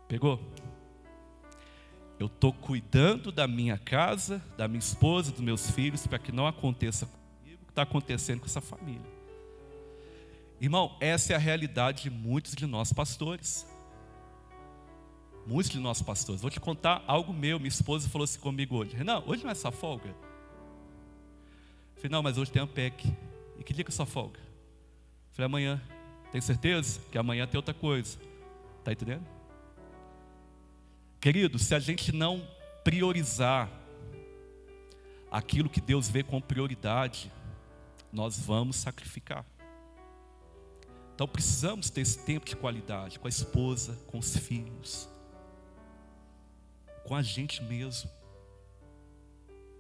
Pegou? 0.08 0.42
Eu 2.18 2.26
estou 2.26 2.52
cuidando 2.52 3.32
da 3.32 3.48
minha 3.48 3.78
casa, 3.78 4.44
da 4.58 4.68
minha 4.68 4.80
esposa, 4.80 5.32
dos 5.32 5.42
meus 5.42 5.70
filhos, 5.70 6.08
para 6.08 6.18
que 6.18 6.32
não 6.32 6.48
aconteça 6.48 7.06
comigo 7.06 7.62
o 7.62 7.66
que 7.68 7.72
está 7.72 7.84
acontecendo 7.84 8.40
com 8.40 8.48
essa 8.48 8.60
família. 8.60 9.06
Irmão, 10.60 10.98
essa 11.00 11.34
é 11.34 11.36
a 11.36 11.40
realidade 11.40 12.02
de 12.02 12.10
muitos 12.10 12.56
de 12.56 12.66
nós 12.66 12.92
pastores. 12.92 13.68
Muitos 15.48 15.72
de 15.72 15.80
nós 15.80 16.02
pastores. 16.02 16.42
Vou 16.42 16.52
te 16.52 16.60
contar 16.60 17.02
algo 17.08 17.32
meu. 17.34 17.58
Minha 17.58 17.70
esposa 17.70 18.10
falou 18.10 18.26
assim 18.26 18.38
comigo 18.38 18.76
hoje: 18.76 18.96
Renan, 18.98 19.24
hoje 19.26 19.46
não 19.46 19.50
é 19.50 19.56
sua 19.56 19.72
folga? 19.72 20.10
Eu 20.10 22.02
falei, 22.02 22.12
não, 22.12 22.22
mas 22.22 22.38
hoje 22.38 22.52
tem 22.52 22.62
a 22.62 22.68
PEC. 22.68 23.16
E 23.58 23.64
que 23.64 23.74
dia 23.74 23.84
que 23.86 23.90
é 23.90 23.94
sua 23.94 24.06
folga? 24.06 24.38
Eu 24.40 25.32
falei, 25.32 25.46
amanhã. 25.46 25.82
Tem 26.34 26.42
certeza? 26.42 27.00
Que 27.10 27.18
amanhã 27.18 27.48
tem 27.48 27.58
outra 27.58 27.74
coisa. 27.74 28.20
Está 28.80 28.92
entendendo? 28.92 29.26
Querido, 31.22 31.58
se 31.58 31.74
a 31.74 31.80
gente 31.80 32.12
não 32.12 32.46
priorizar 32.84 33.70
aquilo 35.32 35.70
que 35.70 35.80
Deus 35.80 36.10
vê 36.10 36.24
com 36.24 36.42
prioridade, 36.42 37.32
nós 38.12 38.38
vamos 38.38 38.76
sacrificar. 38.76 39.46
Então 41.16 41.26
precisamos 41.26 41.90
ter 41.90 42.02
esse 42.02 42.20
tempo 42.20 42.46
de 42.46 42.56
qualidade 42.56 43.18
com 43.18 43.28
a 43.28 43.30
esposa, 43.30 43.98
com 44.08 44.20
os 44.20 44.36
filhos, 44.38 45.10
com 47.08 47.16
a 47.16 47.22
gente 47.22 47.64
mesmo. 47.64 48.10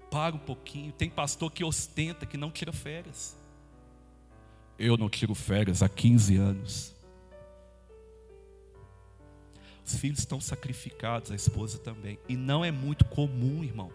Para 0.10 0.34
um 0.34 0.40
pouquinho. 0.40 0.94
Tem 0.94 1.10
pastor 1.10 1.52
que 1.52 1.64
ostenta, 1.64 2.26
que 2.26 2.38
não 2.38 2.50
tira 2.50 2.72
férias. 2.72 3.38
Eu 4.80 4.96
não 4.96 5.10
tiro 5.10 5.36
férias 5.36 5.84
há 5.84 5.90
15 5.90 6.38
anos. 6.38 6.96
Os 9.86 9.96
filhos 9.96 10.20
estão 10.20 10.40
sacrificados, 10.40 11.32
a 11.32 11.36
esposa 11.36 11.78
também. 11.78 12.18
E 12.30 12.38
não 12.38 12.64
é 12.64 12.72
muito 12.72 13.04
comum, 13.06 13.64
irmão. 13.64 13.92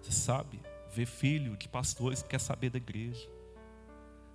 Você 0.00 0.12
sabe, 0.12 0.60
ver 0.94 1.06
filho 1.06 1.56
de 1.56 1.68
pastores 1.68 2.22
que 2.22 2.30
quer 2.30 2.40
saber 2.40 2.70
da 2.70 2.78
igreja. 2.78 3.28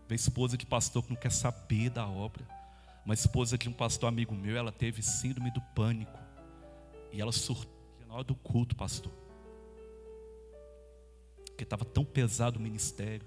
Ver 0.08 0.16
esposa 0.16 0.56
de 0.56 0.66
pastor 0.66 1.04
que 1.04 1.10
não 1.10 1.18
quer 1.18 1.32
saber 1.32 1.90
da 1.90 2.08
obra. 2.08 2.48
Uma 3.04 3.14
esposa 3.14 3.58
de 3.58 3.68
um 3.68 3.74
pastor 3.74 4.10
amigo 4.10 4.36
meu, 4.36 4.56
ela 4.56 4.72
teve 4.72 5.02
síndrome 5.02 5.50
do 5.50 5.62
pânico. 5.74 6.20
E 7.12 7.22
ela 7.22 7.32
surtou 7.32 7.77
do 8.24 8.36
culto, 8.36 8.76
pastor. 8.76 9.12
Porque 11.46 11.64
estava 11.64 11.86
tão 11.86 12.06
pesado 12.06 12.60
o 12.60 12.62
ministério 12.62 13.26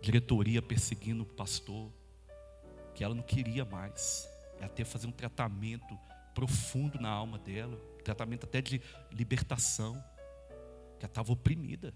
diretoria 0.00 0.62
perseguindo 0.62 1.22
o 1.22 1.26
pastor, 1.26 1.90
que 2.94 3.04
ela 3.04 3.14
não 3.14 3.22
queria 3.22 3.64
mais. 3.64 4.28
Que 4.74 4.84
fazer 4.84 5.06
um 5.06 5.12
tratamento 5.12 5.98
profundo 6.34 7.00
na 7.00 7.08
alma 7.08 7.38
dela, 7.38 7.78
tratamento 8.04 8.44
até 8.44 8.60
de 8.60 8.80
libertação, 9.10 9.94
que 10.98 11.04
ela 11.04 11.10
estava 11.10 11.32
oprimida. 11.32 11.94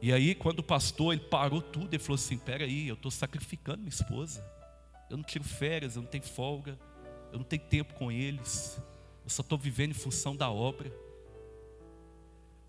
E 0.00 0.10
aí, 0.10 0.34
quando 0.34 0.60
o 0.60 0.62
pastor 0.62 1.12
ele 1.12 1.24
parou 1.24 1.60
tudo, 1.60 1.94
ele 1.94 2.02
falou 2.02 2.14
assim: 2.14 2.38
Peraí, 2.38 2.88
eu 2.88 2.94
estou 2.94 3.10
sacrificando 3.10 3.78
minha 3.78 3.90
esposa. 3.90 4.42
Eu 5.10 5.18
não 5.18 5.24
tiro 5.24 5.44
férias, 5.44 5.96
eu 5.96 6.02
não 6.02 6.08
tenho 6.08 6.24
folga, 6.24 6.78
eu 7.32 7.38
não 7.38 7.44
tenho 7.44 7.62
tempo 7.62 7.94
com 7.94 8.10
eles, 8.10 8.78
eu 9.24 9.30
só 9.30 9.42
estou 9.42 9.58
vivendo 9.58 9.90
em 9.90 9.94
função 9.94 10.34
da 10.36 10.50
obra. 10.50 10.92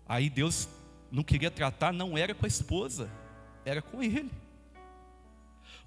Aí 0.06 0.28
Deus 0.28 0.68
não 1.10 1.22
queria 1.22 1.50
tratar, 1.50 1.92
não 1.92 2.16
era 2.16 2.34
com 2.34 2.44
a 2.44 2.48
esposa, 2.48 3.10
era 3.64 3.80
com 3.80 4.02
ele. 4.02 4.30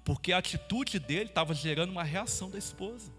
porque 0.04 0.32
a 0.32 0.38
atitude 0.38 0.98
dele 0.98 1.26
estava 1.30 1.54
gerando 1.54 1.90
uma 1.90 2.02
reação 2.02 2.50
da 2.50 2.58
esposa. 2.58 3.10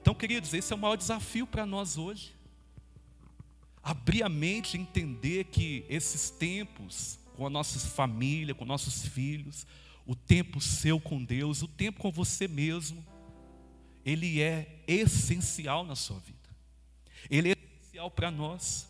Então, 0.00 0.14
queridos, 0.14 0.52
esse 0.52 0.72
é 0.72 0.76
o 0.76 0.78
maior 0.78 0.96
desafio 0.96 1.46
para 1.46 1.64
nós 1.64 1.96
hoje. 1.96 2.34
Abrir 3.82 4.22
a 4.22 4.28
mente 4.28 4.76
e 4.76 4.80
entender 4.80 5.44
que 5.44 5.84
esses 5.88 6.30
tempos, 6.30 7.18
com 7.36 7.46
a 7.46 7.50
nossa 7.50 7.78
família, 7.78 8.54
com 8.54 8.64
nossos 8.64 9.06
filhos, 9.06 9.66
o 10.06 10.16
tempo 10.16 10.60
seu 10.60 11.00
com 11.00 11.22
Deus, 11.22 11.62
o 11.62 11.68
tempo 11.68 12.00
com 12.00 12.10
você 12.10 12.48
mesmo, 12.48 13.04
ele 14.04 14.40
é 14.40 14.82
essencial 14.86 15.84
na 15.84 15.94
sua 15.94 16.18
vida. 16.18 16.38
Ele 17.30 17.50
é 17.50 17.52
essencial 17.52 18.10
para 18.10 18.30
nós. 18.30 18.88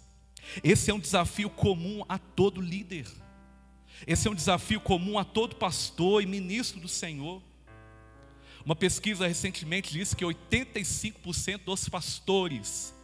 Esse 0.62 0.90
é 0.90 0.94
um 0.94 0.98
desafio 0.98 1.50
comum 1.50 2.04
a 2.08 2.18
todo 2.18 2.60
líder. 2.60 3.06
Esse 4.06 4.26
é 4.26 4.30
um 4.30 4.34
desafio 4.34 4.80
comum 4.80 5.18
a 5.18 5.24
todo 5.24 5.56
pastor 5.56 6.22
e 6.22 6.26
ministro 6.26 6.80
do 6.80 6.88
Senhor. 6.88 7.42
Uma 8.64 8.76
pesquisa 8.76 9.26
recentemente 9.26 9.92
disse 9.92 10.14
que 10.14 10.24
85% 10.24 11.64
dos 11.64 11.88
pastores, 11.88 12.94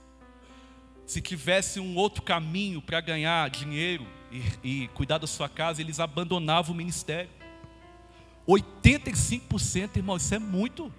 se 1.04 1.20
tivesse 1.20 1.80
um 1.80 1.96
outro 1.96 2.22
caminho 2.22 2.80
para 2.80 3.00
ganhar 3.00 3.50
dinheiro 3.50 4.06
e, 4.30 4.84
e 4.84 4.88
cuidar 4.88 5.18
da 5.18 5.26
sua 5.26 5.48
casa, 5.48 5.80
eles 5.80 6.00
abandonavam 6.00 6.74
o 6.74 6.76
ministério. 6.76 7.30
85%, 8.46 9.96
irmão, 9.96 10.16
isso 10.16 10.34
é 10.34 10.38
muito. 10.38 10.92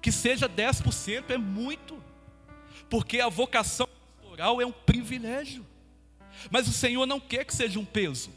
Que 0.00 0.10
seja 0.10 0.48
10% 0.48 1.30
é 1.30 1.38
muito. 1.38 2.02
Porque 2.88 3.20
a 3.20 3.28
vocação 3.28 3.88
pastoral 4.16 4.60
é 4.60 4.66
um 4.66 4.72
privilégio. 4.72 5.66
Mas 6.50 6.68
o 6.68 6.72
Senhor 6.72 7.06
não 7.06 7.20
quer 7.20 7.44
que 7.44 7.54
seja 7.54 7.78
um 7.78 7.84
peso. 7.84 8.30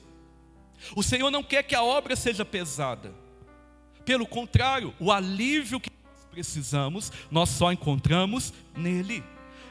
O 0.96 1.04
Senhor 1.04 1.32
não 1.32 1.44
quer 1.44 1.64
que 1.64 1.76
a 1.76 1.84
obra 1.84 2.16
seja 2.16 2.44
pesada. 2.44 3.14
Pelo 4.06 4.28
contrário, 4.28 4.94
o 5.00 5.12
alívio 5.12 5.80
que 5.80 5.90
nós 5.90 6.26
precisamos, 6.30 7.12
nós 7.32 7.50
só 7.50 7.72
encontramos 7.72 8.54
nele. 8.76 9.24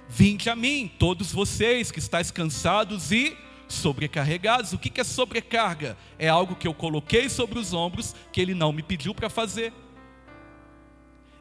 Vinde 0.09 0.49
a 0.49 0.57
mim, 0.57 0.91
todos 0.99 1.33
vocês 1.33 1.91
que 1.91 1.99
estáis 1.99 2.31
cansados 2.31 3.13
e 3.13 3.37
sobrecarregados. 3.69 4.73
O 4.73 4.79
que 4.79 5.01
é 5.01 5.05
sobrecarga? 5.05 5.97
É 6.19 6.29
algo 6.29 6.57
que 6.57 6.67
eu 6.67 6.75
coloquei 6.75 7.29
sobre 7.29 7.59
os 7.59 7.73
ombros 7.73 8.15
que 8.33 8.41
ele 8.41 8.55
não 8.55 8.73
me 8.73 8.83
pediu 8.83 9.15
para 9.15 9.29
fazer. 9.29 9.73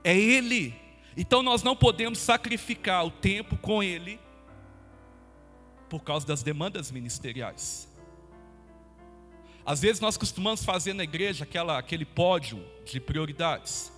É 0.03 0.17
ele. 0.17 0.73
Então 1.15 1.43
nós 1.43 1.63
não 1.63 1.75
podemos 1.75 2.19
sacrificar 2.19 3.05
o 3.05 3.11
tempo 3.11 3.57
com 3.57 3.83
ele 3.83 4.19
por 5.89 6.01
causa 6.03 6.25
das 6.25 6.41
demandas 6.41 6.89
ministeriais. 6.89 7.89
Às 9.65 9.81
vezes 9.81 9.99
nós 9.99 10.17
costumamos 10.17 10.63
fazer 10.63 10.93
na 10.93 11.03
igreja 11.03 11.43
aquela, 11.43 11.77
aquele 11.77 12.05
pódio 12.05 12.65
de 12.85 12.99
prioridades. 12.99 13.91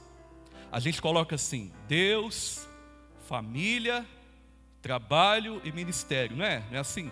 A 0.72 0.80
gente 0.80 1.02
coloca 1.02 1.36
assim: 1.36 1.72
Deus, 1.88 2.68
família, 3.28 4.06
trabalho 4.82 5.62
e 5.64 5.72
ministério, 5.72 6.36
não 6.36 6.46
é? 6.46 6.60
Não 6.70 6.78
é 6.78 6.80
assim? 6.80 7.12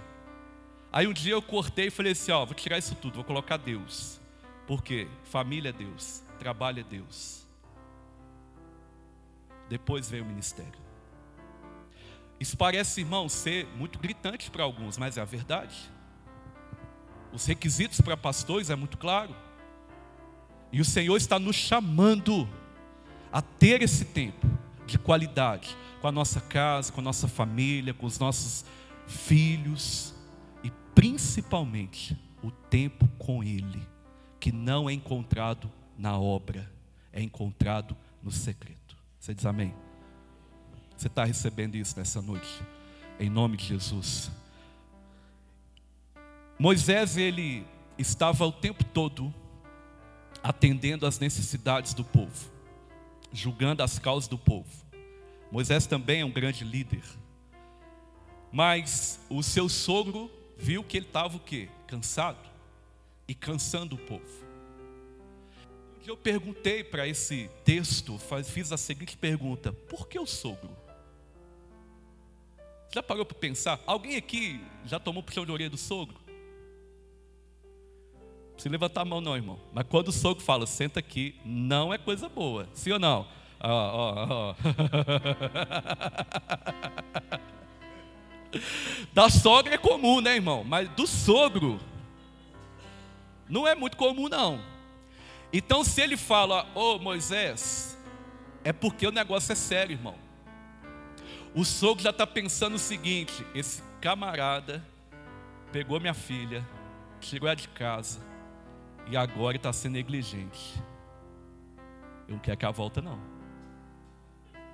Aí 0.92 1.08
um 1.08 1.14
dia 1.14 1.34
eu 1.34 1.42
cortei 1.42 1.88
e 1.88 1.92
falei 1.92 2.12
assim: 2.12 2.32
ó, 2.32 2.44
vou 2.46 2.56
tirar 2.56 2.78
isso 2.78 2.96
tudo, 2.96 3.16
vou 3.16 3.24
colocar 3.24 3.58
Deus. 3.58 4.20
Por 4.68 4.84
quê? 4.84 5.08
Família 5.24 5.70
é 5.70 5.74
Deus, 5.74 6.24
trabalho 6.40 6.80
é 6.82 6.84
Deus. 6.84 7.41
Depois 9.72 10.10
veio 10.10 10.26
o 10.26 10.28
ministério. 10.28 10.82
Isso 12.38 12.58
parece, 12.58 13.00
irmão, 13.00 13.30
ser 13.30 13.66
muito 13.78 14.00
gritante 14.00 14.52
para 14.52 14.66
alguns, 14.66 14.98
mas 14.98 15.18
é 15.18 15.22
a 15.22 15.26
verdade. 15.26 15.90
Os 17.32 17.46
requisitos 17.46 18.02
para 18.02 18.18
pastores 18.18 18.70
é 18.70 18.76
muito 18.76 18.98
claro. 18.98 19.34
E 20.74 20.82
o 20.82 20.84
Senhor 20.84 21.16
está 21.16 21.40
nos 21.40 21.56
chamando 21.56 22.50
a 23.32 23.42
ter 23.42 23.82
esse 23.82 24.04
tempo 24.04 24.46
de 24.86 25.00
qualidade 25.00 25.78
com 26.02 26.08
a 26.10 26.12
nossa 26.12 26.42
casa, 26.42 26.92
com 26.92 27.00
a 27.00 27.04
nossa 27.04 27.30
família, 27.30 27.94
com 27.94 28.06
os 28.06 28.20
nossos 28.20 28.66
filhos 29.08 30.14
e 30.66 30.70
principalmente 30.94 32.18
o 32.44 32.52
tempo 32.52 33.08
com 33.18 33.42
Ele, 33.42 33.88
que 34.38 34.52
não 34.52 34.90
é 34.90 34.94
encontrado 34.94 35.72
na 35.98 36.20
obra, 36.20 36.70
é 37.14 37.22
encontrado 37.22 37.96
no 38.22 38.32
secreto. 38.32 38.81
Você 39.22 39.36
diz 39.36 39.46
amém? 39.46 39.72
Você 40.98 41.06
está 41.06 41.24
recebendo 41.24 41.76
isso 41.76 41.96
nessa 41.96 42.20
noite, 42.24 42.64
em 43.20 43.30
nome 43.30 43.56
de 43.56 43.66
Jesus. 43.66 44.32
Moisés, 46.58 47.18
ele 47.18 47.64
estava 48.00 48.48
o 48.48 48.52
tempo 48.52 48.84
todo 48.84 49.32
atendendo 50.42 51.06
às 51.06 51.20
necessidades 51.20 51.94
do 51.94 52.04
povo, 52.04 52.52
julgando 53.32 53.84
as 53.84 54.00
causas 54.00 54.28
do 54.28 54.40
povo. 54.40 54.68
Moisés 55.52 55.86
também 55.86 56.22
é 56.22 56.26
um 56.26 56.32
grande 56.32 56.64
líder. 56.64 57.04
Mas 58.52 59.20
o 59.30 59.44
seu 59.44 59.70
sogro 59.70 60.32
viu 60.58 60.84
que 60.84 60.98
ele 60.98 61.06
estava 61.06 61.38
o 61.38 61.40
quê? 61.40 61.70
Cansado 61.86 62.50
e 63.28 63.36
cansando 63.36 63.96
o 63.96 64.00
povo. 64.00 64.51
Dia 66.02 66.12
eu 66.12 66.18
perguntei 66.18 66.84
para 66.84 67.08
esse 67.08 67.50
texto, 67.64 68.20
fiz 68.44 68.72
a 68.72 68.78
seguinte 68.78 69.16
pergunta: 69.16 69.72
por 69.72 70.08
que 70.08 70.18
o 70.20 70.26
sogro? 70.26 70.76
Já 72.94 73.04
parou 73.04 73.26
para 73.26 73.38
pensar? 73.38 73.80
Alguém 73.86 74.18
aqui 74.18 74.60
já 74.86 75.00
tomou 75.00 75.24
puxão 75.24 75.46
de 75.46 75.52
orelha 75.52 75.70
do 75.70 75.78
sogro? 75.78 76.20
Se 78.58 78.68
levantar 78.68 79.02
a 79.02 79.06
mão 79.06 79.22
não, 79.22 79.36
irmão. 79.36 79.60
Mas 79.72 79.86
quando 79.88 80.08
o 80.10 80.12
sogro 80.12 80.44
fala, 80.44 80.68
senta 80.68 81.00
aqui, 81.00 81.40
não 81.46 81.94
é 81.94 81.98
coisa 81.98 82.28
boa. 82.28 82.68
Sim 82.74 82.92
ou 82.92 83.00
não? 83.00 83.26
Ó, 83.60 83.70
ó, 83.70 84.28
ó. 84.30 84.56
Da 89.14 89.30
sogra 89.30 89.76
é 89.76 89.78
comum, 89.78 90.20
né, 90.20 90.36
irmão? 90.36 90.62
Mas 90.64 90.90
do 90.90 91.08
sogro 91.08 91.80
não 93.48 93.66
é 93.68 93.76
muito 93.76 93.96
comum, 93.96 94.28
não. 94.28 94.71
Então, 95.54 95.84
se 95.84 96.02
ele 96.02 96.16
fala, 96.16 96.66
ô 96.74 96.96
oh, 96.96 97.00
Moisés, 97.00 97.98
é 98.64 98.72
porque 98.72 99.06
o 99.06 99.12
negócio 99.12 99.52
é 99.52 99.56
sério, 99.56 99.94
irmão. 99.94 100.16
O 101.54 101.66
sogro 101.66 102.04
já 102.04 102.12
está 102.12 102.26
pensando 102.26 102.76
o 102.76 102.80
seguinte: 102.80 103.46
esse 103.54 103.82
camarada 104.00 104.86
pegou 105.72 106.00
minha 106.00 106.14
filha, 106.14 106.66
tirou 107.20 107.48
ela 107.48 107.56
de 107.56 107.68
casa, 107.68 108.20
e 109.10 109.18
agora 109.18 109.58
está 109.58 109.74
sendo 109.74 109.94
negligente. 109.94 110.82
Eu 112.28 112.36
não 112.36 112.40
quero 112.40 112.58
que 112.58 112.64
ela 112.64 112.74
volta, 112.74 113.02
não. 113.02 113.20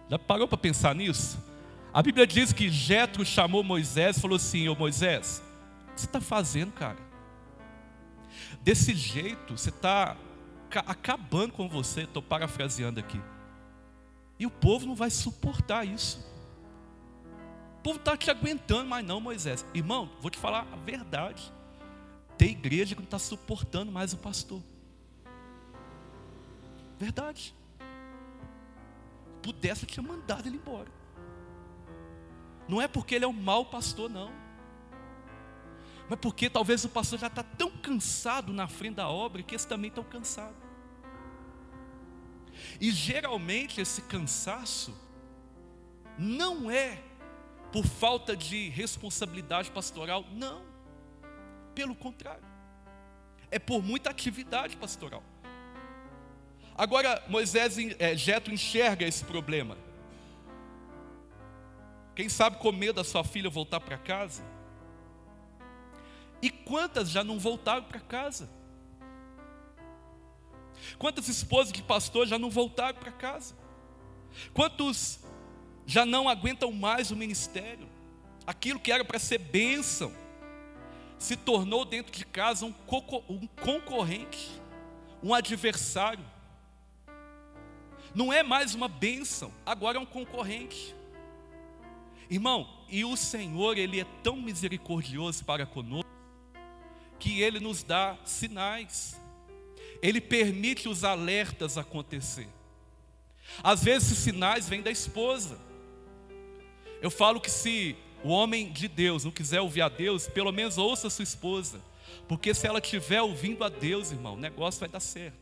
Já 0.09 0.19
parou 0.19 0.47
para 0.47 0.57
pensar 0.57 0.93
nisso? 0.93 1.43
A 1.91 2.03
Bíblia 2.03 2.28
diz 2.28 2.53
que 2.53 2.69
Jetro 2.69 3.25
chamou 3.25 3.63
Moisés 3.63 4.17
e 4.17 4.21
falou 4.21 4.36
assim: 4.36 4.69
Ô 4.69 4.75
Moisés, 4.75 5.41
o 5.89 5.93
que 5.95 6.01
você 6.01 6.05
está 6.05 6.21
fazendo, 6.21 6.71
cara? 6.71 6.99
Desse 8.61 8.93
jeito, 8.93 9.57
você 9.57 9.69
está 9.69 10.15
acabando 10.72 11.53
com 11.53 11.68
você. 11.68 12.01
Estou 12.01 12.22
parafraseando 12.22 12.99
aqui. 12.99 13.22
E 14.39 14.45
o 14.45 14.51
povo 14.51 14.86
não 14.86 14.95
vai 14.95 15.09
suportar 15.09 15.86
isso. 15.86 16.26
O 17.80 17.82
povo 17.82 17.97
está 17.99 18.15
te 18.15 18.30
aguentando, 18.30 18.88
mas 18.88 19.05
não, 19.05 19.20
Moisés. 19.20 19.65
Irmão, 19.74 20.09
vou 20.22 20.30
te 20.30 20.38
falar 20.38 20.68
a 20.72 20.76
verdade. 20.76 21.51
Tem 22.38 22.51
igreja 22.51 22.93
que 22.93 23.01
não 23.01 23.05
está 23.05 23.20
suportando 23.20 23.91
mais 23.91 24.13
o 24.13 24.18
pastor. 24.18 24.61
Verdade. 26.99 27.55
Pudesse, 29.41 29.84
eu 29.84 29.89
tinha 29.89 30.05
mandado 30.05 30.47
ele 30.47 30.57
embora. 30.57 30.91
Não 32.68 32.82
é 32.82 32.88
porque 32.88 33.15
ele 33.15 33.26
é 33.26 33.28
um 33.28 33.34
mau 33.34 33.65
pastor, 33.65 34.09
não. 34.09 34.32
Mas 36.10 36.20
porque 36.20 36.49
talvez 36.49 36.86
o 36.86 36.89
pastor 36.89 37.20
já 37.20 37.28
está 37.28 37.43
tão 37.43 37.70
cansado 37.70 38.53
na 38.53 38.68
frente 38.68 38.95
da 38.95 39.10
obra 39.10 39.43
que 39.43 39.55
esse 39.55 39.68
também 39.68 39.89
está 39.89 40.03
cansado. 40.03 40.55
E 42.80 42.91
geralmente 42.91 43.82
esse 43.82 44.01
cansaço 44.03 44.95
não 46.18 46.72
é 46.72 47.01
por 47.72 47.86
falta 47.86 48.36
de 48.36 48.70
responsabilidade 48.70 49.70
pastoral, 49.72 50.26
não. 50.32 50.66
Pelo 51.76 51.95
contrário, 51.95 52.43
é 53.51 53.60
por 53.60 53.84
muita 53.84 54.10
atividade 54.10 54.76
pastoral. 54.78 55.24
Agora, 56.76 57.24
Moisés, 57.28 57.78
é, 57.99 58.16
enxerga 58.53 59.05
esse 59.05 59.24
problema. 59.26 59.78
Quem 62.16 62.30
sabe 62.30 62.58
com 62.58 62.72
medo 62.72 62.95
da 62.95 63.03
sua 63.03 63.24
filha 63.24 63.49
voltar 63.49 63.80
para 63.80 63.97
casa? 63.97 64.43
E 66.42 66.50
quantas 66.50 67.10
já 67.10 67.24
não 67.24 67.40
voltaram 67.40 67.84
para 67.84 68.00
casa? 68.00 68.50
Quantas 70.98 71.28
esposas 71.28 71.74
de 71.74 71.82
pastor 71.82 72.28
já 72.28 72.38
não 72.38 72.50
voltaram 72.50 73.00
para 73.00 73.12
casa? 73.12 73.56
Quantos 74.54 75.20
já 75.86 76.06
não 76.06 76.30
aguentam 76.30 76.72
mais 76.72 77.12
o 77.12 77.16
ministério? 77.16 77.88
Aquilo 78.46 78.80
que 78.80 78.92
era 78.92 79.04
para 79.04 79.20
ser 79.20 79.40
bênção 79.40 80.14
se 81.18 81.36
tornou 81.36 81.84
dentro 81.84 82.12
de 82.12 82.26
casa 82.26 82.66
um, 82.66 82.74
concorrente, 83.64 84.52
um 85.24 85.34
adversário. 85.34 86.24
Não 88.14 88.32
é 88.32 88.44
mais 88.44 88.74
uma 88.76 88.88
bênção, 88.88 89.52
agora 89.66 89.98
é 89.98 90.02
um 90.02 90.06
concorrente. 90.06 90.96
Irmão, 92.30 92.68
e 92.90 93.04
o 93.04 93.16
Senhor, 93.16 93.78
Ele 93.78 94.00
é 94.00 94.06
tão 94.24 94.36
misericordioso 94.36 95.44
para 95.44 95.66
conosco, 95.66 96.08
que 97.20 97.41
Ele 97.41 97.59
nos 97.59 97.84
dá 97.84 98.18
sinais, 98.26 99.20
Ele 100.01 100.22
permite 100.22 100.88
os 100.88 101.03
alertas 101.03 101.78
acontecer. 101.78 102.47
Às 103.63 103.84
vezes, 103.84 104.11
esses 104.11 104.24
sinais 104.24 104.68
vêm 104.68 104.82
da 104.82 104.91
esposa. 104.91 105.57
Eu 107.01 107.09
falo 107.09 107.39
que 107.39 107.49
se 107.49 107.95
o 108.24 108.30
homem 108.30 108.72
de 108.72 108.88
Deus 108.88 109.24
não 109.24 109.32
quiser 109.32 109.61
ouvir 109.61 109.82
a 109.82 109.89
Deus, 109.89 110.28
pelo 110.28 110.51
menos 110.51 110.78
ouça 110.78 111.09
sua 111.09 111.24
esposa, 111.24 111.82
porque 112.28 112.53
se 112.53 112.68
ela 112.68 112.80
estiver 112.80 113.22
ouvindo 113.22 113.63
a 113.63 113.70
Deus, 113.70 114.11
irmão, 114.11 114.34
o 114.34 114.39
negócio 114.39 114.80
vai 114.80 114.89
dar 114.89 114.99
certo. 114.99 115.38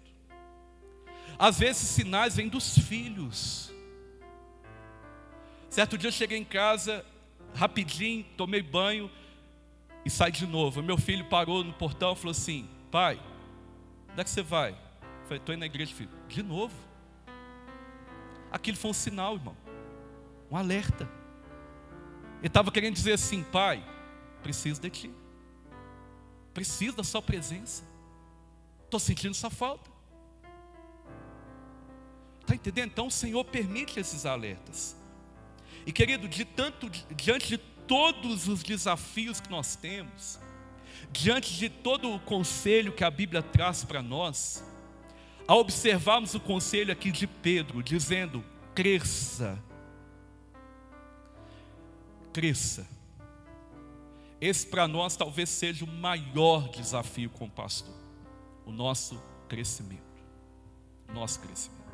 Às 1.38 1.60
vezes, 1.60 1.88
sinais 1.90 2.36
vêm 2.36 2.48
dos 2.48 2.78
filhos. 2.78 3.72
Certo 5.70 5.98
dia 5.98 6.08
eu 6.08 6.14
cheguei 6.14 6.38
em 6.38 6.46
casa, 6.46 7.06
rapidinho, 7.54 8.26
tomei 8.38 8.62
banho 8.62 9.10
e 10.06 10.10
saí 10.10 10.32
de 10.32 10.46
novo. 10.46 10.84
Meu 10.84 10.98
filho 10.98 11.26
parou 11.26 11.64
no 11.64 11.74
portão 11.74 12.14
e 12.14 12.16
falou 12.16 12.32
assim: 12.32 12.70
Pai, 12.92 13.20
onde 14.12 14.22
é 14.22 14.24
que 14.24 14.30
você 14.30 14.44
vai? 14.44 14.72
Eu 14.72 15.24
falei: 15.24 15.40
Estou 15.40 15.54
indo 15.56 15.62
na 15.62 15.66
igreja, 15.66 15.94
filho. 15.94 16.12
De 16.28 16.44
novo. 16.44 16.76
Aquilo 18.52 18.78
foi 18.78 18.92
um 18.92 18.94
sinal, 18.94 19.36
irmão, 19.36 19.58
um 20.50 20.56
alerta. 20.56 21.10
Ele 22.38 22.48
estava 22.48 22.72
querendo 22.72 22.94
dizer 22.94 23.14
assim: 23.14 23.44
Pai, 23.44 23.84
preciso 24.44 24.80
de 24.80 24.90
ti, 24.90 25.12
preciso 26.54 26.96
da 26.96 27.04
Sua 27.04 27.22
presença, 27.22 27.84
estou 28.84 29.00
sentindo 29.00 29.34
sua 29.34 29.50
falta. 29.50 29.90
Está 32.42 32.54
entendendo? 32.54 32.92
Então 32.92 33.08
o 33.08 33.12
Senhor 33.12 33.44
permite 33.44 34.00
esses 34.00 34.24
alertas. 34.24 34.96
E 35.84 35.92
querido, 35.92 36.28
de 36.28 36.46
tanto, 36.46 36.88
diante 36.90 37.48
de 37.48 37.58
todos 37.88 38.48
os 38.48 38.64
desafios 38.64 39.40
que 39.40 39.50
nós 39.50 39.76
temos, 39.76 40.40
diante 41.12 41.54
de 41.56 41.70
todo 41.70 42.14
o 42.14 42.20
conselho 42.20 42.92
que 42.92 43.04
a 43.04 43.12
Bíblia 43.12 43.42
traz 43.42 43.84
para 43.84 44.02
nós, 44.02 44.64
ao 45.48 45.60
observarmos 45.60 46.34
o 46.34 46.40
conselho 46.40 46.92
aqui 46.92 47.12
de 47.12 47.28
Pedro, 47.28 47.84
dizendo: 47.84 48.44
cresça, 48.74 49.62
cresça. 52.34 52.88
Esse 54.42 54.68
para 54.68 54.88
nós 54.88 55.16
talvez 55.16 55.50
seja 55.50 55.86
o 55.86 55.88
maior 55.88 56.70
desafio 56.70 57.30
como 57.30 57.50
pastor, 57.50 57.96
o 58.66 58.72
nosso 58.72 59.22
crescimento, 59.48 60.02
nosso 61.14 61.40
crescimento. 61.40 61.86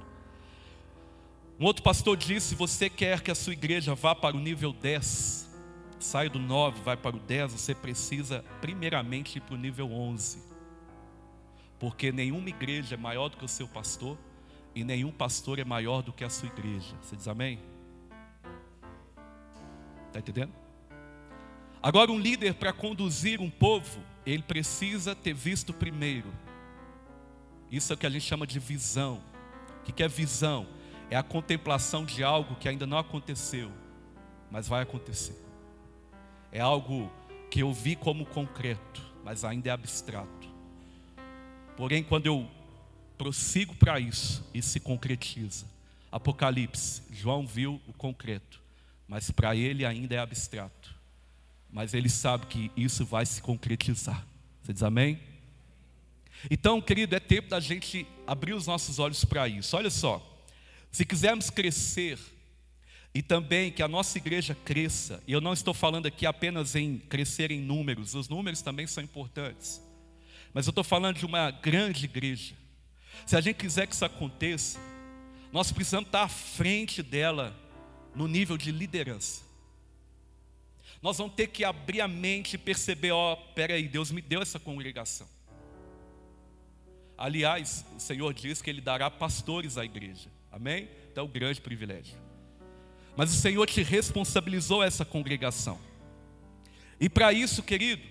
Um 1.60 1.66
outro 1.66 1.84
pastor 1.84 2.18
disse: 2.18 2.56
você 2.56 2.90
quer 2.90 3.22
que 3.22 3.30
a 3.30 3.36
sua 3.36 3.54
igreja 3.54 3.94
vá 3.94 4.16
para 4.16 4.36
o 4.36 4.40
nível 4.40 4.74
10, 4.74 5.51
saia 6.04 6.30
do 6.30 6.40
9, 6.40 6.82
vai 6.82 6.98
para 6.98 7.16
o 7.16 7.20
10, 7.20 7.54
você 7.54 7.74
precisa 7.74 8.44
primeiramente 8.60 9.38
ir 9.38 9.42
para 9.42 9.56
o 9.56 9.58
nível 9.58 9.92
11. 9.92 10.42
Porque 11.80 12.12
nenhuma 12.12 12.50
igreja 12.50 12.96
é 12.96 12.98
maior 12.98 13.30
do 13.30 13.38
que 13.38 13.46
o 13.46 13.48
seu 13.48 13.68
pastor 13.68 14.18
e 14.76 14.84
nenhum 14.84 15.12
pastor 15.12 15.60
é 15.60 15.64
maior 15.64 16.02
do 16.02 16.14
que 16.14 16.24
a 16.24 16.30
sua 16.30 16.48
igreja. 16.48 16.96
Você 17.02 17.16
diz 17.16 17.28
amém? 17.28 17.60
Está 20.08 20.20
entendendo? 20.20 20.54
Agora, 21.82 22.12
um 22.12 22.20
líder 22.20 22.54
para 22.54 22.72
conduzir 22.72 23.42
um 23.42 23.50
povo, 23.50 24.02
ele 24.26 24.44
precisa 24.44 25.16
ter 25.16 25.34
visto 25.34 25.74
primeiro. 25.74 26.32
Isso 27.72 27.92
é 27.92 27.96
o 27.96 27.98
que 27.98 28.06
a 28.06 28.10
gente 28.10 28.26
chama 28.26 28.46
de 28.46 28.60
visão. 28.60 29.22
O 29.80 29.84
que 29.92 30.04
é 30.04 30.08
visão? 30.08 30.68
é 31.12 31.18
a 31.18 31.22
contemplação 31.22 32.06
de 32.06 32.24
algo 32.24 32.56
que 32.56 32.70
ainda 32.70 32.88
não 32.88 32.98
aconteceu, 32.98 33.70
mas 34.50 34.66
vai 34.70 34.82
acontecer. 34.82 35.36
É 36.52 36.60
algo 36.60 37.12
que 37.50 37.62
eu 37.62 37.74
vi 37.74 37.96
como 37.96 38.26
concreto, 38.26 39.02
mas 39.24 39.44
ainda 39.44 39.70
é 39.70 39.72
abstrato. 39.72 40.50
Porém, 41.78 42.04
quando 42.04 42.26
eu 42.26 42.50
prossigo 43.18 43.76
para 43.76 44.00
isso, 44.00 44.44
isso 44.54 44.70
se 44.70 44.80
concretiza. 44.80 45.66
Apocalipse, 46.12 47.04
João 47.12 47.48
viu 47.48 47.80
o 47.88 47.94
concreto, 47.94 48.60
mas 49.08 49.32
para 49.32 49.56
ele 49.56 49.86
ainda 49.86 50.16
é 50.16 50.18
abstrato. 50.18 50.94
Mas 51.72 51.94
ele 51.94 52.10
sabe 52.10 52.48
que 52.48 52.72
isso 52.76 53.06
vai 53.06 53.26
se 53.26 53.42
concretizar. 53.42 54.26
Você 54.62 54.74
diz 54.74 54.84
amém? 54.84 55.20
Então, 56.50 56.82
querido, 56.82 57.16
é 57.16 57.20
tempo 57.20 57.50
da 57.50 57.60
gente 57.60 58.06
abrir 58.28 58.54
os 58.54 58.68
nossos 58.68 59.00
olhos 59.00 59.24
para 59.24 59.48
isso. 59.48 59.78
Olha 59.78 59.90
só. 59.90 60.28
Se 60.92 61.06
quisermos 61.06 61.50
crescer 61.50 62.20
e 63.14 63.22
também 63.22 63.72
que 63.72 63.84
a 63.84 63.88
nossa 63.88 64.18
igreja 64.18 64.56
cresça, 64.56 65.22
e 65.28 65.34
eu 65.34 65.42
não 65.42 65.54
estou 65.54 65.74
falando 65.74 66.06
aqui 66.06 66.26
apenas 66.26 66.76
em 66.76 66.98
crescer 66.98 67.52
em 67.52 67.60
números, 67.60 68.16
os 68.16 68.30
números 68.30 68.62
também 68.62 68.88
são 68.88 69.04
importantes, 69.04 69.82
mas 70.54 70.66
eu 70.66 70.72
estou 70.72 70.84
falando 70.84 71.18
de 71.18 71.26
uma 71.26 71.52
grande 71.52 72.06
igreja. 72.06 72.56
Se 73.26 73.36
a 73.36 73.42
gente 73.42 73.58
quiser 73.58 73.88
que 73.88 73.94
isso 73.94 74.06
aconteça, 74.06 74.80
nós 75.52 75.72
precisamos 75.72 76.08
estar 76.08 76.24
à 76.24 76.30
frente 76.30 77.04
dela 77.04 77.56
no 78.16 78.28
nível 78.28 78.58
de 78.58 78.72
liderança. 78.72 79.44
Nós 81.02 81.18
vamos 81.18 81.34
ter 81.34 81.48
que 81.48 81.64
abrir 81.64 82.00
a 82.02 82.08
mente 82.08 82.54
e 82.54 82.58
perceber: 82.58 83.12
ó, 83.12 83.34
oh, 83.34 83.38
peraí, 83.54 83.88
Deus 83.88 84.12
me 84.12 84.22
deu 84.22 84.42
essa 84.42 84.60
congregação. 84.60 85.28
Aliás, 87.18 87.86
o 87.96 88.00
Senhor 88.00 88.34
diz 88.34 88.62
que 88.62 88.70
Ele 88.70 88.82
dará 88.82 89.10
pastores 89.10 89.78
à 89.78 89.86
igreja. 89.86 90.30
Amém? 90.52 90.90
Então, 91.12 91.28
grande 91.28 91.62
privilégio. 91.62 92.18
Mas 93.16 93.32
o 93.32 93.36
Senhor 93.36 93.66
te 93.68 93.82
responsabilizou 93.84 94.84
essa 94.84 95.04
congregação. 95.04 95.80
E 97.00 97.10
para 97.10 97.34
isso, 97.34 97.64
querido, 97.64 98.04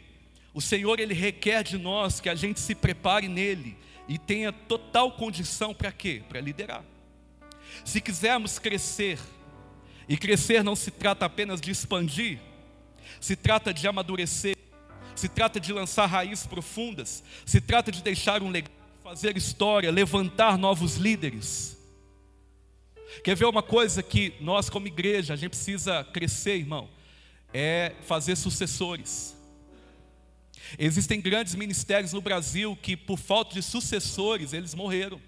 o 0.53 0.61
Senhor 0.61 0.99
ele 1.01 1.15
requer 1.15 1.63
de 1.63 1.79
nós 1.79 2.21
que 2.21 2.29
a 2.29 2.35
gente 2.35 2.61
se 2.61 2.75
prepare 2.75 3.29
nele 3.29 3.77
e 4.09 4.19
tenha 4.19 4.53
total 4.53 5.13
condição 5.13 5.73
para 5.73 5.93
quê? 5.93 6.23
Para 6.29 6.41
liderar. 6.41 6.85
Se 7.85 8.01
quisermos 8.01 8.59
crescer, 8.59 9.19
e 10.09 10.17
crescer 10.17 10.65
não 10.65 10.75
se 10.75 10.91
trata 10.91 11.25
apenas 11.25 11.61
de 11.61 11.71
expandir, 11.71 12.41
se 13.21 13.37
trata 13.37 13.73
de 13.73 13.87
amadurecer, 13.87 14.57
se 15.15 15.29
trata 15.29 15.61
de 15.61 15.73
lançar 15.73 16.07
raízes 16.07 16.49
profundas, 16.49 17.23
se 17.47 17.61
trata 17.61 17.93
de 17.93 18.03
deixar 18.03 18.43
um 18.43 18.51
legado, 18.51 18.73
fazer 19.05 19.37
história, 19.37 19.89
levantar 19.89 20.59
novos 20.59 20.97
líderes. 20.97 21.79
Quer 23.23 23.37
ver 23.37 23.45
uma 23.47 23.63
coisa 23.63 24.03
que 24.03 24.35
nós, 24.41 24.71
como 24.71 24.87
igreja, 24.87 25.35
a 25.35 25.37
gente 25.37 25.51
precisa 25.51 26.05
crescer, 26.05 26.57
irmão? 26.57 26.89
É 27.53 27.95
fazer 28.03 28.37
sucessores. 28.37 29.37
Existem 30.79 31.21
grandes 31.21 31.55
ministérios 31.55 32.13
no 32.13 32.21
Brasil 32.21 32.79
que, 32.81 32.97
por 32.97 33.19
falta 33.19 33.55
de 33.55 33.63
sucessores, 33.63 34.53
eles 34.53 34.75
morreram. 34.75 35.21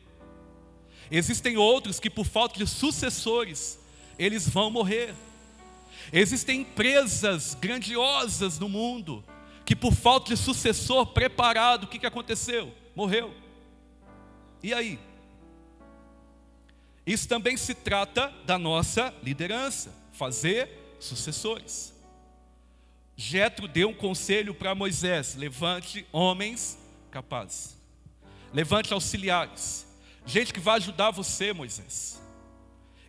Existem 1.10 1.56
outros 1.56 1.98
que, 1.98 2.08
por 2.08 2.24
falta 2.24 2.58
de 2.58 2.66
sucessores, 2.66 3.78
eles 4.18 4.48
vão 4.48 4.70
morrer. 4.70 5.14
Existem 6.12 6.60
empresas 6.60 7.54
grandiosas 7.60 8.58
no 8.58 8.68
mundo 8.68 9.24
que, 9.64 9.76
por 9.76 9.92
falta 9.92 10.34
de 10.34 10.36
sucessor 10.36 11.06
preparado, 11.06 11.84
o 11.84 11.86
que, 11.86 11.98
que 11.98 12.06
aconteceu? 12.06 12.72
Morreu. 12.94 13.34
E 14.62 14.72
aí? 14.72 14.98
Isso 17.06 17.26
também 17.26 17.56
se 17.56 17.74
trata 17.74 18.32
da 18.44 18.58
nossa 18.58 19.12
liderança, 19.22 19.92
fazer 20.12 20.96
sucessores. 21.00 21.92
Jetro 23.16 23.66
deu 23.66 23.88
um 23.88 23.94
conselho 23.94 24.54
para 24.54 24.74
Moisés: 24.74 25.34
levante 25.34 26.06
homens 26.12 26.78
capazes, 27.10 27.76
levante 28.52 28.92
auxiliares, 28.92 29.86
gente 30.24 30.52
que 30.52 30.60
vai 30.60 30.76
ajudar 30.76 31.10
você, 31.10 31.52
Moisés. 31.52 32.20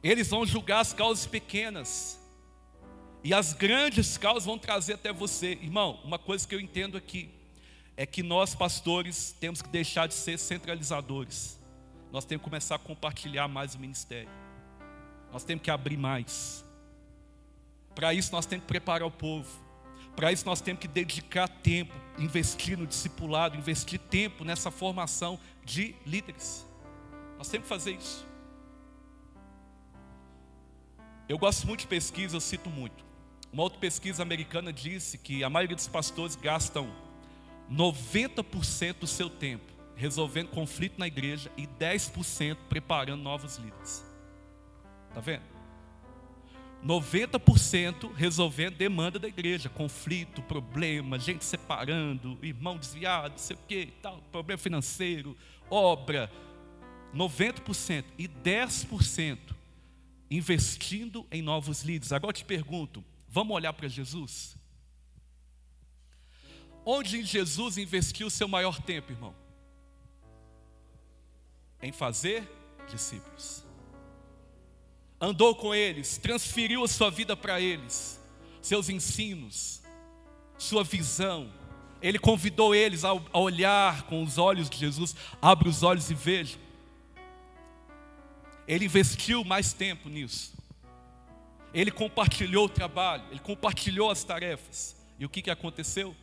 Eles 0.03 0.27
vão 0.27 0.45
julgar 0.45 0.79
as 0.79 0.91
causas 0.91 1.25
pequenas, 1.25 2.19
e 3.23 3.33
as 3.33 3.53
grandes 3.53 4.17
causas 4.17 4.45
vão 4.45 4.57
trazer 4.57 4.93
até 4.93 5.13
você. 5.13 5.51
Irmão, 5.61 6.01
uma 6.03 6.19
coisa 6.19 6.45
que 6.47 6.53
eu 6.53 6.59
entendo 6.59 6.97
aqui 6.97 7.29
é 7.95 8.05
que 8.05 8.23
nós, 8.23 8.55
pastores, 8.55 9.33
temos 9.39 9.61
que 9.61 9.69
deixar 9.69 10.07
de 10.07 10.15
ser 10.15 10.37
centralizadores 10.39 11.62
nós 12.13 12.25
temos 12.25 12.43
que 12.43 12.49
começar 12.49 12.75
a 12.75 12.79
compartilhar 12.79 13.47
mais 13.47 13.73
o 13.73 13.79
ministério. 13.79 14.29
Nós 15.31 15.43
temos 15.43 15.63
que 15.63 15.71
abrir 15.71 15.97
mais. 15.97 16.63
Para 17.95 18.13
isso 18.13 18.31
nós 18.31 18.45
temos 18.45 18.65
que 18.65 18.67
preparar 18.67 19.07
o 19.07 19.09
povo. 19.09 19.49
Para 20.15 20.31
isso 20.31 20.45
nós 20.45 20.61
temos 20.61 20.79
que 20.79 20.87
dedicar 20.87 21.47
tempo, 21.47 21.91
investir 22.19 22.77
no 22.77 22.85
discipulado, 22.85 23.57
investir 23.57 23.99
tempo 23.99 24.45
nessa 24.45 24.69
formação 24.69 25.39
de 25.65 25.95
líderes. 26.05 26.67
Nós 27.35 27.49
temos 27.49 27.65
que 27.65 27.69
fazer 27.69 27.93
isso. 27.93 28.27
Eu 31.27 31.39
gosto 31.39 31.65
muito 31.65 31.79
de 31.79 31.87
pesquisa, 31.87 32.35
eu 32.35 32.41
cito 32.41 32.69
muito. 32.69 33.03
Uma 33.51 33.63
outra 33.63 33.79
pesquisa 33.79 34.21
americana 34.21 34.71
disse 34.71 35.17
que 35.17 35.43
a 35.43 35.49
maioria 35.49 35.75
dos 35.75 35.87
pastores 35.87 36.35
gastam 36.35 36.93
90% 37.71 38.99
do 38.99 39.07
seu 39.07 39.31
tempo 39.31 39.72
resolvendo 39.95 40.49
conflito 40.49 40.99
na 40.99 41.07
igreja 41.07 41.51
e 41.57 41.67
10% 41.67 42.57
preparando 42.69 43.21
novos 43.21 43.57
líderes. 43.57 44.03
Está 45.09 45.21
vendo? 45.21 45.53
90% 46.85 48.13
resolvendo 48.13 48.75
demanda 48.75 49.17
da 49.17 49.27
igreja, 49.27 49.69
conflito, 49.69 50.41
problema, 50.41 51.17
gente 51.17 51.45
separando, 51.45 52.37
irmão 52.41 52.77
desviado, 52.77 53.39
sei 53.39 53.55
o 53.55 53.59
que, 53.67 53.85
tal, 54.01 54.21
problema 54.31 54.57
financeiro, 54.57 55.37
obra. 55.69 56.29
90% 57.15 58.05
e 58.17 58.27
10% 58.27 59.37
investindo 60.29 61.25
em 61.31 61.41
novos 61.41 61.83
líderes. 61.83 62.11
Agora 62.11 62.31
eu 62.31 62.37
te 62.37 62.43
pergunto, 62.43 63.03
vamos 63.29 63.55
olhar 63.55 63.71
para 63.71 63.87
Jesus? 63.87 64.57
Onde 66.83 67.23
Jesus 67.23 67.77
investiu 67.77 68.27
o 68.27 68.31
seu 68.31 68.47
maior 68.47 68.81
tempo, 68.81 69.11
irmão? 69.11 69.42
Em 71.83 71.91
fazer 71.91 72.49
discípulos. 72.89 73.63
Andou 75.21 75.55
com 75.55 75.75
eles, 75.75 76.17
transferiu 76.17 76.83
a 76.83 76.87
sua 76.87 77.11
vida 77.11 77.37
para 77.37 77.61
eles, 77.61 78.19
seus 78.61 78.89
ensinos, 78.89 79.81
sua 80.57 80.83
visão. 80.83 81.51
Ele 82.01 82.19
convidou 82.19 82.73
eles 82.73 83.03
a 83.05 83.13
olhar 83.31 84.03
com 84.03 84.23
os 84.23 84.37
olhos 84.37 84.69
de 84.69 84.77
Jesus. 84.77 85.15
Abre 85.41 85.69
os 85.69 85.83
olhos 85.83 86.09
e 86.09 86.13
veja. 86.13 86.57
Ele 88.67 88.85
investiu 88.85 89.43
mais 89.43 89.71
tempo 89.73 90.09
nisso. 90.09 90.53
Ele 91.73 91.91
compartilhou 91.91 92.65
o 92.65 92.69
trabalho, 92.69 93.23
ele 93.31 93.39
compartilhou 93.39 94.11
as 94.11 94.23
tarefas. 94.23 94.95
E 95.17 95.25
o 95.25 95.29
que, 95.29 95.41
que 95.41 95.49
aconteceu? 95.49 96.15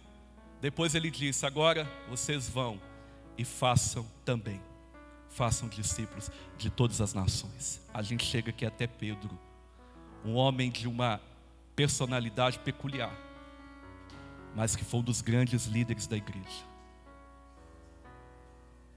Depois 0.61 0.95
ele 0.95 1.11
disse: 1.11 1.47
Agora 1.47 1.91
vocês 2.09 2.49
vão 2.49 2.81
e 3.37 3.45
façam 3.45 4.07
também. 4.25 4.70
Façam 5.31 5.69
discípulos 5.69 6.31
de 6.59 6.69
todas 6.69 7.01
as 7.01 7.15
nações. 7.15 7.81
A 7.95 8.03
gente 8.03 8.25
chega 8.25 8.51
aqui 8.51 8.67
até 8.67 8.87
Pedro, 8.87 9.39
um 10.25 10.35
homem 10.35 10.71
de 10.71 10.87
uma 10.87 11.21
personalidade 11.75 12.59
peculiar, 12.59 13.15
mas 14.55 14.77
que 14.77 14.85
foi 14.85 15.01
um 15.01 15.03
dos 15.03 15.23
grandes 15.23 15.67
líderes 15.67 16.07
da 16.07 16.17
igreja. 16.17 16.69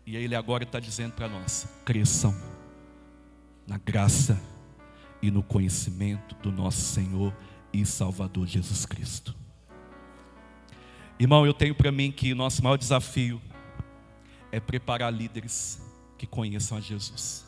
E 0.06 0.18
ele 0.18 0.36
agora 0.36 0.64
está 0.64 0.80
dizendo 0.80 1.14
para 1.14 1.30
nós: 1.30 1.68
cresçam 1.86 2.36
na 3.66 3.78
graça 3.78 4.42
e 5.22 5.32
no 5.32 5.42
conhecimento 5.42 6.36
do 6.36 6.52
nosso 6.52 6.82
Senhor 6.82 7.34
e 7.72 7.86
Salvador 7.86 8.46
Jesus 8.46 8.86
Cristo. 8.86 9.34
Irmão, 11.18 11.46
eu 11.46 11.54
tenho 11.54 11.74
para 11.74 11.92
mim 11.92 12.12
que 12.12 12.34
nosso 12.34 12.62
maior 12.64 12.78
desafio 12.78 13.42
é 14.52 14.60
preparar 14.60 15.14
líderes 15.14 15.82
que 16.24 16.28
conheçam 16.28 16.78
a 16.78 16.82
Jesus. 16.82 17.44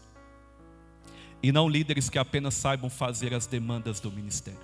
E 1.42 1.50
não 1.50 1.70
líderes 1.70 2.10
que 2.10 2.20
apenas 2.20 2.56
saibam 2.56 2.90
fazer 2.90 3.34
as 3.34 3.48
demandas 3.48 4.02
do 4.02 4.12
ministério. 4.12 4.60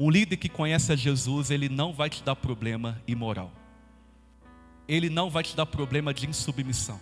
Um 0.00 0.08
líder 0.08 0.38
que 0.38 0.48
conhece 0.48 0.92
a 0.92 0.96
Jesus, 0.96 1.50
ele 1.50 1.68
não 1.68 1.92
vai 1.92 2.08
te 2.08 2.22
dar 2.22 2.34
problema 2.34 2.98
imoral. 3.06 3.52
Ele 4.88 5.10
não 5.10 5.28
vai 5.28 5.42
te 5.42 5.54
dar 5.54 5.66
problema 5.66 6.14
de 6.14 6.26
insubmissão. 6.26 6.98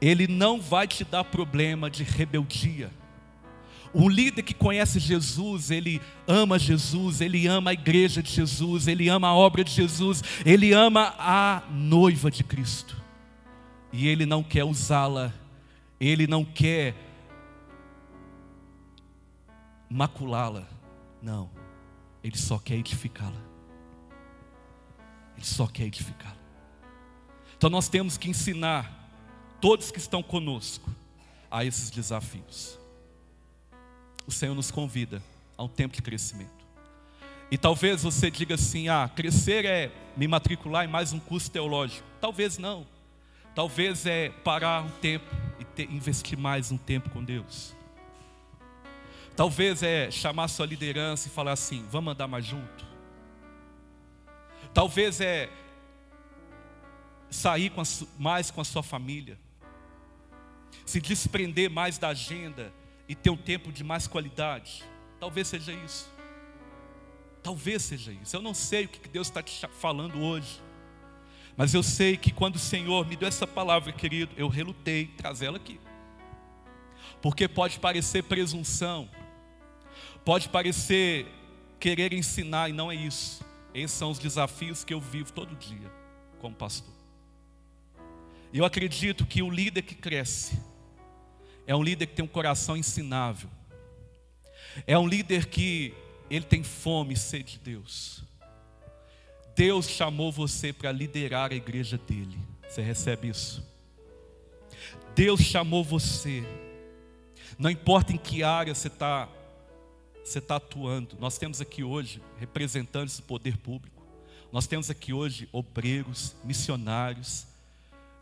Ele 0.00 0.26
não 0.26 0.60
vai 0.60 0.88
te 0.88 1.04
dar 1.04 1.22
problema 1.22 1.88
de 1.88 2.02
rebeldia. 2.02 2.90
Um 3.94 4.08
líder 4.08 4.42
que 4.42 4.54
conhece 4.54 4.98
Jesus, 4.98 5.70
ele 5.70 6.00
ama 6.26 6.58
Jesus, 6.58 7.20
ele 7.20 7.46
ama 7.46 7.70
a 7.70 7.72
igreja 7.72 8.20
de 8.20 8.32
Jesus, 8.32 8.88
ele 8.88 9.08
ama 9.08 9.28
a 9.28 9.34
obra 9.34 9.62
de 9.62 9.70
Jesus, 9.70 10.24
ele 10.44 10.72
ama 10.72 11.14
a 11.18 11.62
noiva 11.70 12.32
de 12.32 12.42
Cristo. 12.42 13.07
E 13.92 14.06
ele 14.06 14.26
não 14.26 14.42
quer 14.42 14.64
usá-la, 14.64 15.32
ele 15.98 16.26
não 16.26 16.44
quer 16.44 16.94
maculá-la. 19.88 20.66
Não, 21.22 21.50
ele 22.22 22.36
só 22.36 22.58
quer 22.58 22.76
edificá-la. 22.76 23.40
Ele 25.36 25.46
só 25.46 25.66
quer 25.66 25.84
edificá-la. 25.84 26.36
Então 27.56 27.70
nós 27.70 27.88
temos 27.88 28.16
que 28.16 28.30
ensinar 28.30 29.10
todos 29.60 29.90
que 29.90 29.98
estão 29.98 30.22
conosco 30.22 30.90
a 31.50 31.64
esses 31.64 31.90
desafios 31.90 32.78
o 34.28 34.30
Senhor 34.30 34.54
nos 34.54 34.70
convida 34.70 35.22
a 35.56 35.64
um 35.64 35.68
tempo 35.68 35.96
de 35.96 36.02
crescimento. 36.02 36.52
E 37.50 37.56
talvez 37.56 38.02
você 38.02 38.30
diga 38.30 38.56
assim: 38.56 38.88
ah, 38.88 39.10
crescer 39.12 39.64
é 39.64 39.90
me 40.14 40.28
matricular 40.28 40.84
em 40.84 40.88
mais 40.88 41.14
um 41.14 41.18
curso 41.18 41.50
teológico. 41.50 42.06
Talvez 42.20 42.58
não. 42.58 42.86
Talvez 43.58 44.06
é 44.06 44.28
parar 44.44 44.84
um 44.84 44.88
tempo 44.88 45.26
e 45.58 45.64
ter, 45.64 45.90
investir 45.90 46.38
mais 46.38 46.70
um 46.70 46.78
tempo 46.78 47.10
com 47.10 47.24
Deus. 47.24 47.74
Talvez 49.34 49.82
é 49.82 50.12
chamar 50.12 50.46
sua 50.46 50.64
liderança 50.64 51.26
e 51.26 51.30
falar 51.32 51.54
assim: 51.54 51.84
vamos 51.90 52.12
andar 52.12 52.28
mais 52.28 52.44
junto. 52.44 52.86
Talvez 54.72 55.20
é 55.20 55.50
sair 57.28 57.70
com 57.70 57.80
a, 57.80 57.84
mais 58.16 58.48
com 58.48 58.60
a 58.60 58.64
sua 58.64 58.84
família, 58.84 59.36
se 60.86 61.00
desprender 61.00 61.68
mais 61.68 61.98
da 61.98 62.10
agenda 62.10 62.72
e 63.08 63.14
ter 63.16 63.30
um 63.30 63.36
tempo 63.36 63.72
de 63.72 63.82
mais 63.82 64.06
qualidade. 64.06 64.84
Talvez 65.18 65.48
seja 65.48 65.72
isso. 65.72 66.08
Talvez 67.42 67.82
seja 67.82 68.12
isso. 68.12 68.36
Eu 68.36 68.40
não 68.40 68.54
sei 68.54 68.84
o 68.84 68.88
que 68.88 69.08
Deus 69.08 69.26
está 69.26 69.42
te 69.42 69.66
falando 69.80 70.22
hoje. 70.22 70.67
Mas 71.58 71.74
eu 71.74 71.82
sei 71.82 72.16
que 72.16 72.30
quando 72.30 72.54
o 72.54 72.60
Senhor 72.60 73.04
me 73.04 73.16
deu 73.16 73.26
essa 73.26 73.44
palavra, 73.44 73.90
querido, 73.90 74.32
eu 74.36 74.46
relutei 74.46 75.02
em 75.02 75.06
trazê-la 75.08 75.56
aqui. 75.56 75.80
Porque 77.20 77.48
pode 77.48 77.80
parecer 77.80 78.22
presunção, 78.22 79.10
pode 80.24 80.48
parecer 80.48 81.26
querer 81.80 82.12
ensinar, 82.12 82.70
e 82.70 82.72
não 82.72 82.92
é 82.92 82.94
isso. 82.94 83.44
Esses 83.74 83.96
são 83.96 84.12
os 84.12 84.20
desafios 84.20 84.84
que 84.84 84.94
eu 84.94 85.00
vivo 85.00 85.32
todo 85.32 85.56
dia 85.56 85.90
como 86.38 86.54
pastor. 86.54 86.94
Eu 88.54 88.64
acredito 88.64 89.26
que 89.26 89.42
o 89.42 89.50
líder 89.50 89.82
que 89.82 89.96
cresce, 89.96 90.56
é 91.66 91.74
um 91.74 91.82
líder 91.82 92.06
que 92.06 92.14
tem 92.14 92.24
um 92.24 92.28
coração 92.28 92.76
ensinável. 92.76 93.50
É 94.86 94.96
um 94.96 95.08
líder 95.08 95.46
que 95.46 95.92
ele 96.30 96.44
tem 96.44 96.62
fome 96.62 97.14
e 97.14 97.16
sede 97.16 97.54
de 97.54 97.58
Deus. 97.58 98.27
Deus 99.58 99.88
chamou 99.88 100.30
você 100.30 100.72
para 100.72 100.92
liderar 100.92 101.50
a 101.50 101.54
igreja 101.56 101.98
dele. 101.98 102.38
Você 102.68 102.80
recebe 102.80 103.26
isso? 103.26 103.66
Deus 105.16 105.40
chamou 105.40 105.82
você. 105.82 106.44
Não 107.58 107.68
importa 107.68 108.12
em 108.12 108.16
que 108.16 108.44
área 108.44 108.72
você 108.72 108.86
está 108.86 109.28
você 110.24 110.38
está 110.38 110.56
atuando. 110.56 111.16
Nós 111.18 111.38
temos 111.38 111.60
aqui 111.60 111.82
hoje 111.82 112.22
representantes 112.38 113.16
do 113.16 113.24
poder 113.24 113.56
público. 113.56 114.00
Nós 114.52 114.68
temos 114.68 114.90
aqui 114.90 115.12
hoje 115.12 115.48
obreiros, 115.50 116.36
missionários, 116.44 117.44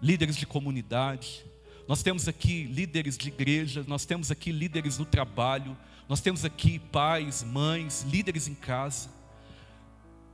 líderes 0.01 0.37
de 0.37 0.47
comunidade, 0.47 1.45
nós 1.87 2.03
temos 2.03 2.26
aqui 2.28 2.62
líderes 2.62 3.18
de 3.18 3.28
igreja, 3.28 3.84
nós 3.87 4.07
temos 4.07 4.30
aqui 4.30 4.53
líderes 4.53 4.97
no 4.97 5.05
trabalho, 5.05 5.76
nós 6.09 6.22
temos 6.22 6.47
aqui 6.47 6.78
pais, 6.78 7.45
mães, 7.45 8.07
líderes 8.09 8.49
em 8.49 8.55
casa. 8.55 9.15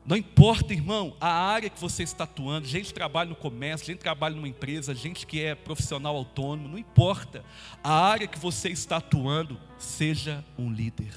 Não 0.04 0.16
importa, 0.16 0.72
irmão, 0.72 1.16
a 1.20 1.28
área 1.28 1.70
que 1.70 1.80
você 1.80 2.02
está 2.02 2.24
atuando, 2.24 2.66
gente 2.66 2.86
que 2.86 2.94
trabalha 2.94 3.30
no 3.30 3.36
comércio, 3.36 3.86
gente 3.86 3.98
que 3.98 4.02
trabalha 4.02 4.34
numa 4.34 4.48
empresa, 4.48 4.92
gente 4.94 5.24
que 5.24 5.40
é 5.40 5.54
profissional 5.54 6.16
autônomo, 6.16 6.68
não 6.68 6.78
importa. 6.78 7.44
A 7.84 7.92
área 7.92 8.26
que 8.26 8.38
você 8.38 8.68
está 8.68 8.96
atuando, 8.96 9.60
seja 9.78 10.44
um 10.58 10.72
líder. 10.72 11.14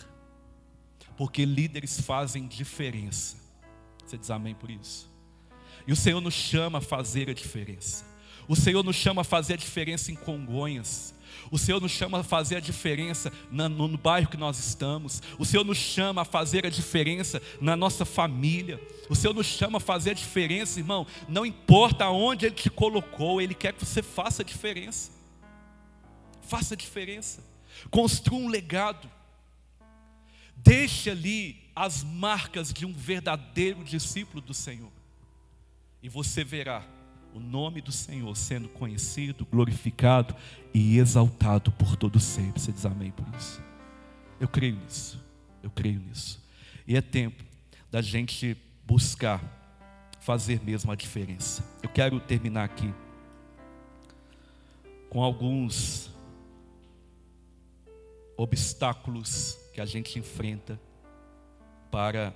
Porque 1.17 1.45
líderes 1.45 1.99
fazem 1.99 2.47
diferença. 2.47 3.37
Você 4.05 4.19
diz 4.19 4.29
amém 4.29 4.53
por 4.53 4.69
isso? 4.69 5.09
E 5.87 5.91
o 5.91 5.95
Senhor 5.95 6.21
nos 6.21 6.35
chama 6.35 6.77
a 6.77 6.81
fazer 6.81 7.27
a 7.27 7.33
diferença. 7.33 8.05
O 8.47 8.55
Senhor 8.55 8.83
nos 8.83 8.95
chama 8.95 9.21
a 9.21 9.25
fazer 9.25 9.53
a 9.53 9.57
diferença 9.57 10.11
em 10.11 10.15
Congonhas. 10.15 11.14
O 11.51 11.57
Senhor 11.57 11.79
nos 11.79 11.91
chama 11.91 12.19
a 12.19 12.23
fazer 12.23 12.57
a 12.57 12.59
diferença 12.59 13.31
no, 13.51 13.69
no, 13.69 13.97
bairro 13.97 14.29
que 14.29 14.37
nós 14.37 14.57
estamos. 14.57 15.21
O 15.37 15.45
Senhor 15.45 15.63
nos 15.63 15.77
chama 15.77 16.23
a 16.23 16.25
fazer 16.25 16.65
a 16.65 16.69
diferença 16.69 17.41
na 17.61 17.75
nossa 17.75 18.05
família. 18.05 18.81
O 19.09 19.15
Senhor 19.15 19.33
nos 19.33 19.45
chama 19.45 19.77
a 19.77 19.81
fazer 19.81 20.11
a 20.11 20.13
diferença, 20.13 20.79
irmão. 20.79 21.05
Não 21.27 21.45
importa 21.45 22.09
onde 22.09 22.45
Ele 22.47 22.55
te 22.55 22.69
colocou, 22.69 23.41
Ele 23.41 23.53
quer 23.53 23.73
que 23.73 23.85
você 23.85 24.01
faça 24.01 24.41
a 24.41 24.45
diferença. 24.45 25.11
Faça 26.41 26.73
a 26.73 26.77
diferença. 26.77 27.43
Construa 27.91 28.39
um 28.39 28.47
legado. 28.47 29.09
Deixe 30.55 31.09
ali 31.09 31.63
as 31.75 32.03
marcas 32.03 32.71
de 32.73 32.85
um 32.85 32.93
verdadeiro 32.93 33.83
discípulo 33.83 34.41
do 34.41 34.53
Senhor. 34.53 34.91
E 36.01 36.09
você 36.09 36.43
verá 36.43 36.94
o 37.35 37.39
nome 37.39 37.81
do 37.81 37.91
Senhor 37.91 38.33
sendo 38.33 38.69
conhecido, 38.69 39.45
glorificado 39.45 40.33
e 40.73 40.97
exaltado 40.97 41.69
por 41.69 41.97
todo 41.97 42.17
sempre. 42.17 42.61
Você 42.61 42.71
diz 42.71 42.85
amém 42.85 43.11
por 43.11 43.27
isso? 43.35 43.61
Eu 44.39 44.47
creio 44.47 44.77
nisso. 44.77 45.21
Eu 45.61 45.69
creio 45.69 45.99
nisso. 45.99 46.41
E 46.87 46.95
é 46.95 47.01
tempo 47.01 47.43
da 47.91 48.01
gente 48.01 48.55
buscar 48.85 49.43
fazer 50.21 50.61
mesmo 50.63 50.93
a 50.93 50.95
diferença. 50.95 51.61
Eu 51.83 51.89
quero 51.89 52.21
terminar 52.21 52.63
aqui 52.63 52.93
com 55.09 55.21
alguns 55.21 56.09
obstáculos 58.37 59.57
que 59.73 59.81
a 59.81 59.85
gente 59.85 60.17
enfrenta 60.17 60.79
para 61.91 62.33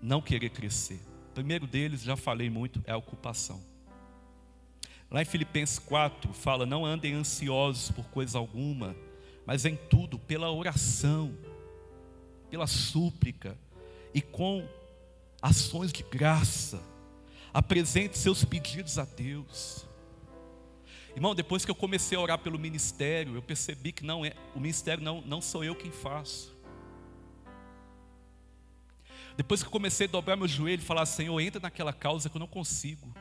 não 0.00 0.22
querer 0.22 0.48
crescer. 0.48 1.13
Primeiro 1.34 1.66
deles, 1.66 2.02
já 2.02 2.16
falei 2.16 2.48
muito, 2.48 2.82
é 2.86 2.92
a 2.92 2.96
ocupação. 2.96 3.60
Lá 5.10 5.20
em 5.20 5.24
Filipenses 5.24 5.78
4, 5.78 6.32
fala: 6.32 6.64
Não 6.64 6.86
andem 6.86 7.14
ansiosos 7.14 7.90
por 7.90 8.04
coisa 8.06 8.38
alguma, 8.38 8.96
mas 9.44 9.64
em 9.64 9.76
tudo, 9.76 10.18
pela 10.18 10.50
oração, 10.50 11.36
pela 12.48 12.66
súplica 12.66 13.58
e 14.14 14.22
com 14.22 14.66
ações 15.42 15.92
de 15.92 16.04
graça, 16.04 16.80
apresente 17.52 18.16
seus 18.16 18.44
pedidos 18.44 18.98
a 18.98 19.04
Deus. 19.04 19.84
Irmão, 21.14 21.34
depois 21.34 21.64
que 21.64 21.70
eu 21.70 21.74
comecei 21.74 22.16
a 22.16 22.20
orar 22.20 22.38
pelo 22.38 22.58
ministério, 22.58 23.34
eu 23.34 23.42
percebi 23.42 23.92
que 23.92 24.04
não 24.04 24.24
é, 24.24 24.34
o 24.54 24.60
ministério 24.60 25.02
não, 25.02 25.20
não 25.20 25.40
sou 25.40 25.64
eu 25.64 25.74
quem 25.74 25.90
faço. 25.90 26.53
Depois 29.36 29.62
que 29.62 29.66
eu 29.66 29.72
comecei 29.72 30.06
a 30.06 30.10
dobrar 30.10 30.36
meu 30.36 30.46
joelho 30.46 30.80
e 30.80 30.84
falar, 30.84 31.06
Senhor, 31.06 31.40
entra 31.40 31.60
naquela 31.60 31.92
causa 31.92 32.28
que 32.30 32.36
eu 32.36 32.40
não 32.40 32.46
consigo. 32.46 33.12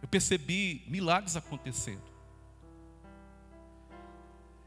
Eu 0.00 0.08
percebi 0.08 0.84
milagres 0.86 1.36
acontecendo. 1.36 2.02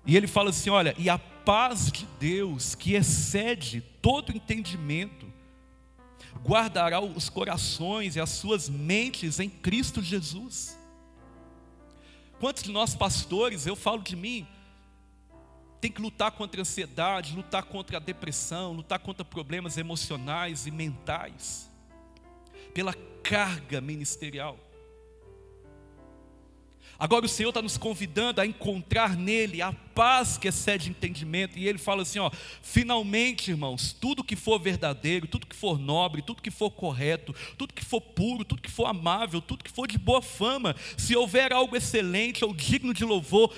E 0.06 0.18
ele 0.18 0.28
fala 0.28 0.50
assim: 0.50 0.70
olha, 0.70 0.94
e 0.98 1.10
a 1.10 1.18
paz 1.18 1.92
de 1.92 2.06
Deus, 2.20 2.76
que 2.76 2.94
excede 2.94 3.82
todo 4.02 4.36
entendimento, 4.36 5.32
guardará 6.44 7.00
os 7.00 7.30
corações 7.30 8.16
e 8.16 8.20
as 8.20 8.30
suas 8.30 8.68
mentes 8.68 9.40
em 9.40 9.50
Cristo 9.50 10.02
Jesus. 10.02 10.78
Quantos 12.40 12.64
de 12.64 12.72
nós 12.72 12.96
pastores, 12.96 13.68
eu 13.68 13.76
falo 13.76 14.02
de 14.02 14.16
mim, 14.16 14.48
tem 15.82 15.92
que 15.92 16.00
lutar 16.00 16.32
contra 16.32 16.62
a 16.62 16.64
ansiedade, 16.64 17.36
lutar 17.36 17.64
contra 17.64 17.98
a 17.98 18.00
depressão, 18.00 18.72
lutar 18.72 19.00
contra 19.00 19.26
problemas 19.26 19.78
emocionais 19.78 20.68
e 20.68 20.72
mentais, 20.72 21.70
pela 22.72 22.94
carga 23.24 23.82
ministerial. 23.82 24.60
Agora 27.02 27.26
o 27.26 27.28
Senhor 27.28 27.50
está 27.50 27.64
nos 27.64 27.80
convidando 27.80 28.40
a 28.40 28.46
encontrar 28.46 29.18
nele 29.18 29.60
a 29.60 29.74
paz 29.74 30.38
que 30.38 30.48
excede 30.48 30.92
entendimento. 30.92 31.58
E 31.58 31.68
ele 31.68 31.80
fala 31.80 32.04
assim: 32.04 32.20
ó, 32.20 32.30
finalmente, 32.62 33.50
irmãos, 33.50 33.92
tudo 33.92 34.24
que 34.24 34.36
for 34.36 34.60
verdadeiro, 34.60 35.26
tudo 35.26 35.48
que 35.48 35.56
for 35.56 35.80
nobre, 35.80 36.22
tudo 36.22 36.44
que 36.44 36.52
for 36.52 36.70
correto, 36.70 37.34
tudo 37.58 37.74
que 37.74 37.84
for 37.84 38.00
puro, 38.00 38.46
tudo 38.46 38.62
que 38.62 38.70
for 38.70 38.86
amável, 38.86 39.42
tudo 39.42 39.64
que 39.64 39.72
for 39.72 39.88
de 39.88 39.98
boa 39.98 40.22
fama, 40.22 40.76
se 40.96 41.16
houver 41.16 41.52
algo 41.52 41.76
excelente 41.76 42.46
ou 42.46 42.54
digno 42.54 42.94
de 42.94 43.04
louvor, 43.04 43.52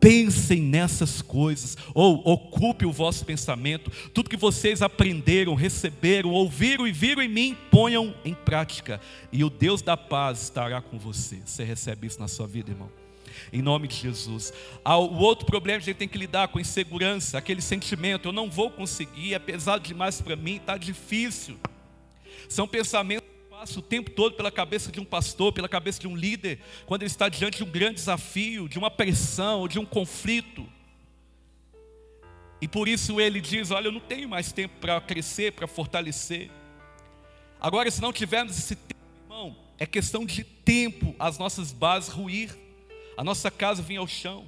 pensem 0.00 0.60
nessas 0.60 1.22
coisas, 1.22 1.76
ou 1.94 2.22
ocupe 2.24 2.86
o 2.86 2.92
vosso 2.92 3.24
pensamento, 3.24 3.90
tudo 4.12 4.30
que 4.30 4.36
vocês 4.36 4.82
aprenderam, 4.82 5.54
receberam, 5.54 6.30
ouviram 6.30 6.86
e 6.86 6.92
viram 6.92 7.22
em 7.22 7.28
mim, 7.28 7.56
ponham 7.70 8.14
em 8.24 8.34
prática, 8.34 9.00
e 9.32 9.42
o 9.42 9.50
Deus 9.50 9.82
da 9.82 9.96
paz 9.96 10.42
estará 10.42 10.80
com 10.80 10.98
você. 10.98 11.40
Você 11.44 11.64
recebe 11.64 12.06
isso 12.06 12.20
na 12.20 12.28
sua 12.28 12.46
vida, 12.46 12.70
irmão? 12.70 12.90
Em 13.52 13.60
nome 13.60 13.86
de 13.86 13.96
Jesus. 13.96 14.52
Ah, 14.84 14.96
o 14.96 15.18
outro 15.18 15.46
problema 15.46 15.78
que 15.78 15.84
a 15.84 15.92
gente 15.92 15.98
tem 15.98 16.08
que 16.08 16.18
lidar 16.18 16.48
com 16.48 16.58
insegurança, 16.58 17.38
aquele 17.38 17.60
sentimento, 17.60 18.28
eu 18.28 18.32
não 18.32 18.50
vou 18.50 18.70
conseguir, 18.70 19.34
é 19.34 19.38
pesado 19.38 19.86
demais 19.86 20.20
para 20.20 20.36
mim, 20.36 20.56
está 20.56 20.76
difícil. 20.76 21.56
São 22.48 22.66
pensamentos 22.66 23.35
passa 23.58 23.78
o 23.78 23.82
tempo 23.82 24.10
todo 24.10 24.34
pela 24.34 24.52
cabeça 24.52 24.92
de 24.92 25.00
um 25.00 25.04
pastor, 25.04 25.50
pela 25.50 25.66
cabeça 25.66 25.98
de 25.98 26.06
um 26.06 26.14
líder, 26.14 26.60
quando 26.84 27.00
ele 27.00 27.10
está 27.10 27.26
diante 27.26 27.56
de 27.56 27.64
um 27.64 27.70
grande 27.70 27.94
desafio, 27.94 28.68
de 28.68 28.78
uma 28.78 28.90
pressão, 28.90 29.66
de 29.66 29.78
um 29.78 29.86
conflito. 29.86 30.68
E 32.60 32.68
por 32.68 32.86
isso 32.86 33.18
ele 33.18 33.40
diz: 33.40 33.70
Olha, 33.70 33.86
eu 33.88 33.92
não 33.92 34.00
tenho 34.00 34.28
mais 34.28 34.52
tempo 34.52 34.74
para 34.78 35.00
crescer, 35.00 35.52
para 35.52 35.66
fortalecer. 35.66 36.50
Agora, 37.58 37.90
se 37.90 38.02
não 38.02 38.12
tivermos 38.12 38.58
esse 38.58 38.76
tempo, 38.76 39.00
irmão, 39.24 39.56
é 39.78 39.86
questão 39.86 40.26
de 40.26 40.44
tempo 40.44 41.16
as 41.18 41.38
nossas 41.38 41.72
bases 41.72 42.10
ruir, 42.10 42.54
a 43.16 43.24
nossa 43.24 43.50
casa 43.50 43.82
vir 43.82 43.96
ao 43.96 44.06
chão. 44.06 44.46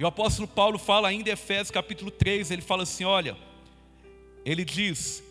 E 0.00 0.02
o 0.02 0.08
apóstolo 0.08 0.48
Paulo 0.48 0.80
fala 0.80 1.06
ainda 1.06 1.30
em 1.30 1.32
Efésios 1.32 1.70
capítulo 1.70 2.10
3, 2.10 2.50
ele 2.50 2.62
fala 2.62 2.82
assim: 2.82 3.04
Olha, 3.04 3.36
ele 4.44 4.64
diz: 4.64 5.22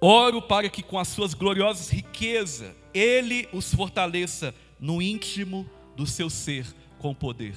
Oro 0.00 0.42
para 0.42 0.68
que 0.68 0.82
com 0.82 0.98
as 0.98 1.08
suas 1.08 1.34
gloriosas 1.34 1.88
riquezas 1.88 2.74
ele 2.92 3.48
os 3.52 3.74
fortaleça 3.74 4.54
no 4.78 5.00
íntimo 5.00 5.68
do 5.96 6.06
seu 6.06 6.28
ser 6.28 6.66
com 6.98 7.14
poder. 7.14 7.56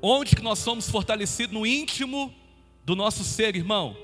Onde 0.00 0.36
que 0.36 0.42
nós 0.42 0.58
somos 0.58 0.88
fortalecidos 0.88 1.54
no 1.54 1.66
íntimo 1.66 2.32
do 2.84 2.94
nosso 2.94 3.24
ser, 3.24 3.56
irmão? 3.56 3.96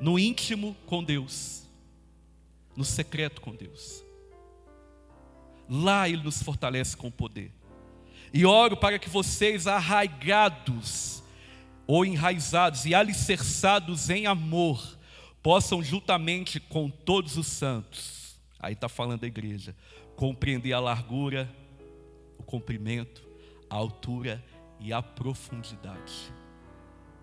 No 0.00 0.18
íntimo 0.18 0.76
com 0.86 1.02
Deus. 1.02 1.62
No 2.76 2.84
secreto 2.84 3.40
com 3.40 3.54
Deus. 3.54 4.04
Lá 5.68 6.08
ele 6.08 6.22
nos 6.22 6.42
fortalece 6.42 6.96
com 6.96 7.10
poder. 7.10 7.52
E 8.32 8.44
oro 8.44 8.76
para 8.76 8.98
que 8.98 9.08
vocês 9.08 9.66
arraigados 9.66 11.22
ou 11.86 12.04
enraizados 12.04 12.84
e 12.84 12.94
alicerçados 12.94 14.10
em 14.10 14.26
amor 14.26 14.98
possam 15.44 15.82
juntamente 15.82 16.58
com 16.58 16.88
todos 16.88 17.36
os 17.36 17.46
santos, 17.46 18.40
aí 18.58 18.72
está 18.72 18.88
falando 18.88 19.20
da 19.20 19.26
igreja, 19.26 19.76
compreender 20.16 20.72
a 20.72 20.80
largura, 20.80 21.54
o 22.38 22.42
comprimento, 22.42 23.22
a 23.68 23.74
altura 23.74 24.42
e 24.80 24.90
a 24.90 25.02
profundidade, 25.02 26.32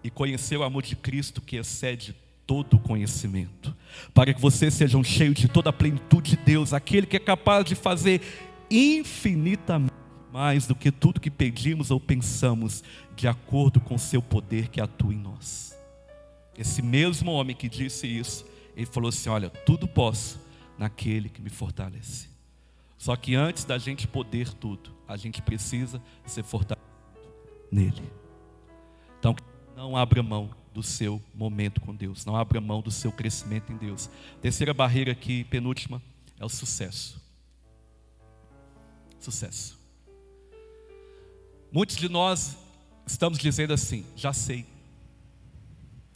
e 0.03 0.11
conhecer 0.11 0.55
o 0.55 0.61
amor 0.61 0.83
de 0.83 0.95
Cristo 0.95 1.41
que 1.41 1.55
excede 1.55 2.15
todo 2.45 2.77
conhecimento, 2.77 3.75
para 4.13 4.35
que 4.35 4.39
vocês 4.39 4.75
sejam 4.75 5.03
cheios 5.03 5.33
de 5.33 5.47
toda 5.47 5.71
a 5.71 5.73
plenitude 5.73 6.37
de 6.37 6.37
Deus, 6.37 6.73
aquele 6.73 7.07
que 7.07 7.17
é 7.17 7.19
capaz 7.19 7.65
de 7.65 7.73
fazer 7.73 8.21
infinitamente 8.69 9.91
mais 10.31 10.67
do 10.67 10.75
que 10.75 10.91
tudo 10.91 11.19
que 11.19 11.31
pedimos 11.31 11.89
ou 11.89 11.99
pensamos, 11.99 12.83
de 13.15 13.27
acordo 13.27 13.81
com 13.81 13.95
o 13.95 13.99
seu 13.99 14.21
poder 14.21 14.67
que 14.67 14.79
atua 14.79 15.11
em 15.11 15.17
nós. 15.17 15.70
Esse 16.57 16.81
mesmo 16.81 17.31
homem 17.31 17.55
que 17.55 17.69
disse 17.69 18.07
isso, 18.07 18.45
ele 18.75 18.85
falou 18.85 19.09
assim: 19.09 19.29
Olha, 19.29 19.49
tudo 19.49 19.87
posso 19.87 20.39
naquele 20.77 21.29
que 21.29 21.41
me 21.41 21.49
fortalece. 21.49 22.29
Só 22.97 23.15
que 23.15 23.35
antes 23.35 23.65
da 23.65 23.77
gente 23.77 24.07
poder 24.07 24.53
tudo, 24.53 24.91
a 25.07 25.17
gente 25.17 25.41
precisa 25.41 26.01
ser 26.25 26.43
fortalecido 26.43 26.91
nele. 27.71 28.03
Então, 29.19 29.35
não 29.75 29.97
abra 29.97 30.21
mão 30.21 30.51
do 30.73 30.83
seu 30.83 31.21
momento 31.33 31.81
com 31.81 31.95
Deus, 31.95 32.25
não 32.25 32.35
abra 32.35 32.61
mão 32.61 32.81
do 32.81 32.91
seu 32.91 33.11
crescimento 33.11 33.71
em 33.71 33.77
Deus. 33.77 34.09
Terceira 34.41 34.73
barreira 34.73 35.11
aqui, 35.11 35.43
penúltima, 35.45 36.01
é 36.39 36.45
o 36.45 36.49
sucesso. 36.49 37.21
Sucesso. 39.19 39.79
Muitos 41.71 41.95
de 41.95 42.09
nós 42.09 42.57
estamos 43.05 43.37
dizendo 43.39 43.73
assim: 43.73 44.05
já 44.15 44.33
sei, 44.33 44.65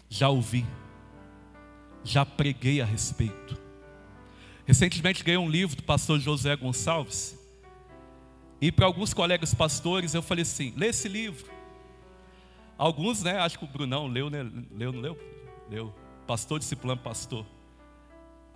já 0.09 0.29
ouvi, 0.29 0.65
já 2.03 2.25
preguei 2.25 2.81
a 2.81 2.85
respeito. 2.85 3.57
Recentemente 4.65 5.23
ganhei 5.23 5.37
um 5.37 5.49
livro 5.49 5.75
do 5.75 5.83
pastor 5.83 6.19
José 6.19 6.55
Gonçalves. 6.55 7.37
E 8.59 8.71
para 8.71 8.85
alguns 8.85 9.13
colegas 9.13 9.53
pastores 9.53 10.13
eu 10.13 10.21
falei 10.21 10.41
assim: 10.41 10.73
lê 10.75 10.87
esse 10.87 11.07
livro. 11.07 11.51
Alguns, 12.77 13.21
né? 13.21 13.37
Acho 13.39 13.59
que 13.59 13.65
o 13.65 13.67
Brunão 13.67 14.07
leu, 14.07 14.29
né? 14.29 14.43
Leu, 14.71 14.91
não 14.91 15.01
leu? 15.01 15.17
Leu. 15.69 15.93
Pastor 16.25 16.59
discipulando 16.59 17.01
pastor. 17.01 17.45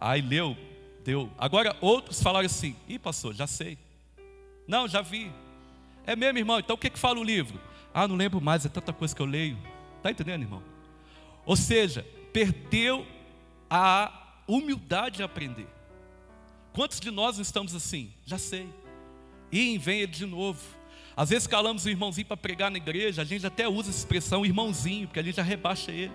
Aí 0.02 0.22
leu, 0.22 0.58
deu. 1.04 1.30
Agora 1.38 1.76
outros 1.80 2.22
falaram 2.22 2.46
assim: 2.46 2.76
ih, 2.88 2.98
pastor, 2.98 3.36
já 3.36 3.46
sei. 3.46 3.78
Não, 4.68 4.88
já 4.88 5.02
vi. 5.02 5.32
É 6.06 6.16
mesmo, 6.16 6.40
irmão? 6.40 6.60
Então 6.60 6.76
o 6.76 6.80
que, 6.80 6.90
que 6.90 7.00
fala 7.00 7.20
o 7.20 7.24
livro? 7.24 7.60
Ah, 7.94 8.08
não 8.08 8.16
lembro 8.16 8.42
mais, 8.42 8.66
é 8.66 8.70
tanta 8.70 8.92
coisa 8.92 9.16
que 9.16 9.22
eu 9.22 9.26
leio. 9.26 9.58
Está 9.98 10.10
entendendo, 10.12 10.42
irmão? 10.42 10.64
Ou 11.50 11.56
seja, 11.56 12.06
perdeu 12.32 13.08
a 13.68 14.36
humildade 14.48 15.18
de 15.18 15.24
aprender. 15.24 15.66
Quantos 16.72 17.00
de 17.00 17.10
nós 17.10 17.40
estamos 17.40 17.74
assim? 17.74 18.14
Já 18.24 18.38
sei. 18.38 18.70
E 19.52 19.76
vem 19.80 20.02
ele 20.02 20.12
de 20.12 20.28
novo. 20.28 20.62
Às 21.18 21.32
vezes 21.32 21.48
calamos 21.48 21.86
o 21.86 21.90
irmãozinho 21.90 22.28
para 22.28 22.38
pregar 22.38 22.70
na 22.70 22.78
igreja, 22.78 23.24
a 23.24 23.26
gente 23.26 23.48
até 23.48 23.68
usa 23.68 23.90
essa 23.90 23.98
expressão 23.98 24.46
irmãozinho, 24.46 25.08
porque 25.08 25.20
a 25.20 25.24
gente 25.24 25.38
já 25.38 25.42
rebaixa 25.42 25.92
ele. 25.92 26.14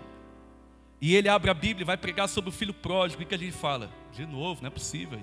E 1.01 1.17
ele 1.17 1.29
abre 1.29 1.51
a 1.51 1.55
Bíblia 1.55 1.83
e 1.83 1.85
vai 1.85 1.97
pregar 1.97 2.29
sobre 2.29 2.51
o 2.51 2.53
filho 2.53 2.73
pródigo, 2.73 3.21
e 3.21 3.27
que 3.27 3.35
a 3.35 3.39
gente 3.39 3.57
fala? 3.57 3.91
De 4.13 4.25
novo, 4.25 4.63
não 4.63 4.69
é 4.69 4.71
possível. 4.71 5.21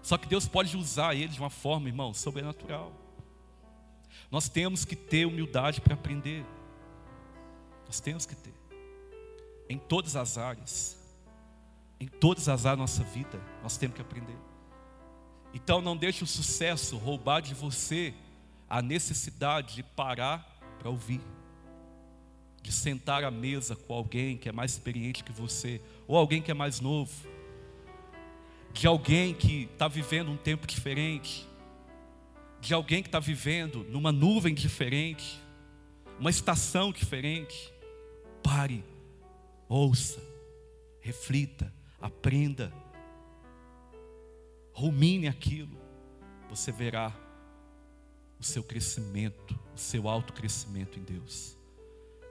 Só 0.00 0.16
que 0.16 0.28
Deus 0.28 0.46
pode 0.46 0.76
usar 0.76 1.12
ele 1.12 1.26
de 1.26 1.40
uma 1.40 1.50
forma, 1.50 1.88
irmão, 1.88 2.14
sobrenatural. 2.14 2.92
Nós 4.30 4.48
temos 4.48 4.84
que 4.84 4.94
ter 4.94 5.26
humildade 5.26 5.80
para 5.80 5.94
aprender. 5.94 6.46
Nós 7.88 7.98
temos 7.98 8.24
que 8.24 8.36
ter. 8.36 8.54
Em 9.68 9.76
todas 9.76 10.14
as 10.14 10.38
áreas. 10.38 10.96
Em 11.98 12.06
todas 12.06 12.48
as 12.48 12.64
áreas 12.64 12.78
da 12.78 12.82
nossa 12.82 13.02
vida, 13.02 13.42
nós 13.60 13.76
temos 13.76 13.96
que 13.96 14.02
aprender. 14.02 14.38
Então 15.52 15.80
não 15.80 15.96
deixe 15.96 16.22
o 16.22 16.26
sucesso 16.26 16.96
roubar 16.96 17.40
de 17.40 17.54
você 17.54 18.14
a 18.68 18.82
necessidade 18.82 19.76
de 19.76 19.82
parar 19.82 20.58
para 20.78 20.90
ouvir, 20.90 21.20
de 22.62 22.70
sentar 22.70 23.24
à 23.24 23.30
mesa 23.30 23.74
com 23.74 23.94
alguém 23.94 24.36
que 24.36 24.48
é 24.48 24.52
mais 24.52 24.72
experiente 24.72 25.24
que 25.24 25.32
você, 25.32 25.80
ou 26.06 26.16
alguém 26.16 26.42
que 26.42 26.50
é 26.50 26.54
mais 26.54 26.80
novo, 26.80 27.12
de 28.72 28.86
alguém 28.86 29.34
que 29.34 29.68
está 29.72 29.88
vivendo 29.88 30.30
um 30.30 30.36
tempo 30.36 30.66
diferente, 30.66 31.48
de 32.60 32.74
alguém 32.74 33.02
que 33.02 33.08
está 33.08 33.18
vivendo 33.18 33.84
numa 33.84 34.12
nuvem 34.12 34.54
diferente, 34.54 35.40
uma 36.18 36.30
estação 36.30 36.92
diferente. 36.92 37.72
Pare, 38.42 38.84
ouça, 39.68 40.22
reflita, 41.00 41.72
aprenda, 42.00 42.72
rumine 44.72 45.26
aquilo, 45.26 45.76
você 46.48 46.70
verá 46.70 47.12
o 48.38 48.44
seu 48.44 48.62
crescimento, 48.62 49.58
o 49.74 49.78
seu 49.78 50.08
autocrescimento 50.08 50.98
em 50.98 51.02
Deus. 51.02 51.56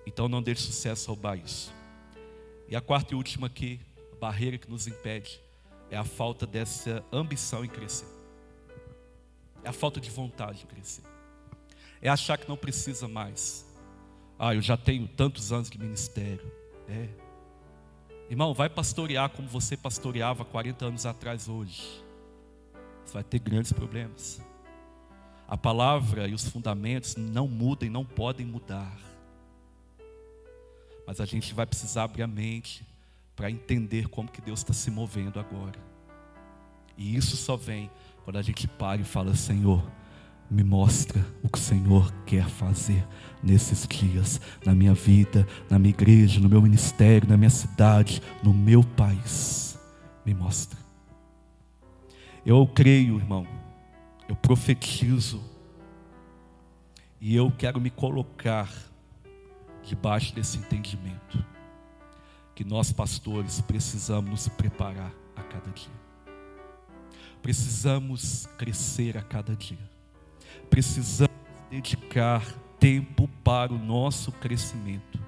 Então 0.05 0.29
não 0.29 0.41
deixe 0.41 0.61
sucesso 0.61 1.09
roubar 1.09 1.37
isso. 1.37 1.73
E 2.69 2.75
a 2.75 2.81
quarta 2.81 3.13
e 3.13 3.17
última 3.17 3.47
aqui, 3.47 3.79
a 4.13 4.15
barreira 4.15 4.57
que 4.57 4.69
nos 4.69 4.87
impede, 4.87 5.41
é 5.89 5.97
a 5.97 6.05
falta 6.05 6.47
dessa 6.47 7.03
ambição 7.11 7.63
em 7.65 7.69
crescer. 7.69 8.07
É 9.63 9.69
a 9.69 9.73
falta 9.73 9.99
de 9.99 10.09
vontade 10.09 10.59
de 10.59 10.65
crescer. 10.65 11.03
É 12.01 12.09
achar 12.09 12.37
que 12.37 12.47
não 12.47 12.55
precisa 12.55 13.07
mais. 13.07 13.66
Ah, 14.39 14.53
eu 14.53 14.61
já 14.61 14.77
tenho 14.77 15.07
tantos 15.07 15.51
anos 15.51 15.69
de 15.69 15.79
ministério. 15.79 16.51
É. 16.88 17.09
Irmão, 18.29 18.53
vai 18.53 18.69
pastorear 18.69 19.29
como 19.29 19.47
você 19.47 19.75
pastoreava 19.75 20.45
40 20.45 20.85
anos 20.85 21.05
atrás 21.05 21.47
hoje. 21.47 22.03
Você 23.03 23.13
vai 23.13 23.23
ter 23.23 23.39
grandes 23.39 23.71
problemas. 23.71 24.41
A 25.47 25.57
palavra 25.57 26.27
e 26.27 26.33
os 26.33 26.47
fundamentos 26.47 27.15
não 27.15 27.47
mudam 27.47 27.88
e 27.88 27.89
não 27.89 28.05
podem 28.05 28.45
mudar. 28.45 28.95
Mas 31.07 31.21
a 31.21 31.25
gente 31.25 31.53
vai 31.53 31.65
precisar 31.65 32.03
abrir 32.03 32.23
a 32.23 32.27
mente 32.27 32.85
para 33.35 33.49
entender 33.49 34.07
como 34.09 34.29
que 34.29 34.41
Deus 34.41 34.59
está 34.59 34.73
se 34.73 34.91
movendo 34.91 35.39
agora. 35.39 35.79
E 36.97 37.15
isso 37.15 37.38
só 37.38 37.55
vem 37.55 37.89
quando 38.23 38.38
a 38.38 38.41
gente 38.41 38.67
para 38.67 39.01
e 39.01 39.05
fala, 39.05 39.33
Senhor, 39.35 39.81
me 40.49 40.63
mostra 40.63 41.25
o 41.41 41.49
que 41.49 41.57
o 41.57 41.61
Senhor 41.61 42.11
quer 42.25 42.47
fazer 42.49 43.07
nesses 43.43 43.88
dias, 43.88 44.41
na 44.65 44.73
minha 44.73 44.93
vida, 44.93 45.47
na 45.69 45.77
minha 45.77 45.93
igreja, 45.93 46.39
no 46.39 46.49
meu 46.49 46.61
ministério, 46.61 47.29
na 47.29 47.38
minha 47.38 47.49
cidade, 47.49 48.21
no 48.43 48.53
meu 48.53 48.83
país. 48.83 49.79
Me 50.25 50.33
mostra. 50.33 50.77
Eu 52.45 52.65
creio, 52.67 53.17
irmão, 53.17 53.45
eu 54.27 54.35
profetizo 54.35 55.41
e 57.19 57.35
eu 57.35 57.51
quero 57.51 57.79
me 57.79 57.89
colocar 57.89 58.71
debaixo 59.83 60.35
desse 60.35 60.57
entendimento 60.57 61.43
que 62.53 62.63
nós 62.63 62.91
pastores 62.91 63.61
precisamos 63.61 64.29
nos 64.29 64.47
preparar 64.49 65.13
a 65.35 65.43
cada 65.43 65.69
dia. 65.71 65.93
Precisamos 67.41 68.47
crescer 68.57 69.17
a 69.17 69.21
cada 69.21 69.55
dia. 69.55 69.77
Precisamos 70.69 71.38
dedicar 71.69 72.43
tempo 72.80 73.28
para 73.43 73.73
o 73.73 73.78
nosso 73.78 74.32
crescimento 74.32 75.19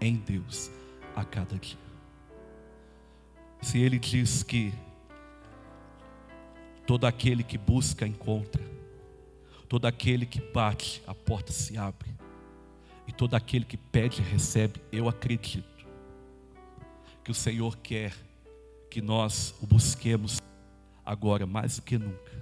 em 0.00 0.16
Deus 0.16 0.70
a 1.14 1.24
cada 1.24 1.56
dia. 1.56 1.78
Se 3.60 3.78
Ele 3.78 3.98
diz 3.98 4.42
que 4.42 4.72
todo 6.86 7.06
aquele 7.06 7.42
que 7.42 7.58
busca 7.58 8.06
encontra, 8.06 8.62
todo 9.68 9.86
aquele 9.86 10.24
que 10.24 10.40
bate, 10.40 11.02
a 11.06 11.14
porta 11.14 11.52
se 11.52 11.76
abre, 11.76 12.08
e 13.06 13.12
todo 13.12 13.34
aquele 13.34 13.64
que 13.64 13.76
pede 13.76 14.22
recebe, 14.22 14.80
eu 14.92 15.08
acredito 15.08 15.86
que 17.24 17.30
o 17.30 17.34
Senhor 17.34 17.76
quer 17.78 18.14
que 18.90 19.02
nós 19.02 19.54
o 19.60 19.66
busquemos 19.66 20.40
agora 21.04 21.46
mais 21.46 21.76
do 21.76 21.82
que 21.82 21.98
nunca, 21.98 22.32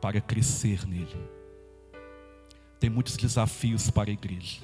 para 0.00 0.20
crescer 0.20 0.86
nele. 0.86 1.39
Tem 2.80 2.90
muitos 2.90 3.16
desafios 3.16 3.90
para 3.90 4.10
a 4.10 4.12
igreja, 4.12 4.62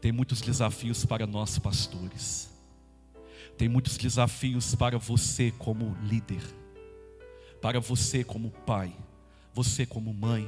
tem 0.00 0.12
muitos 0.12 0.40
desafios 0.40 1.04
para 1.04 1.26
nós 1.26 1.58
pastores, 1.58 2.50
tem 3.56 3.68
muitos 3.68 3.96
desafios 3.96 4.74
para 4.74 4.98
você 4.98 5.50
como 5.58 5.96
líder, 6.02 6.42
para 7.62 7.80
você 7.80 8.22
como 8.22 8.50
pai, 8.50 8.94
você 9.54 9.86
como 9.86 10.12
mãe, 10.12 10.46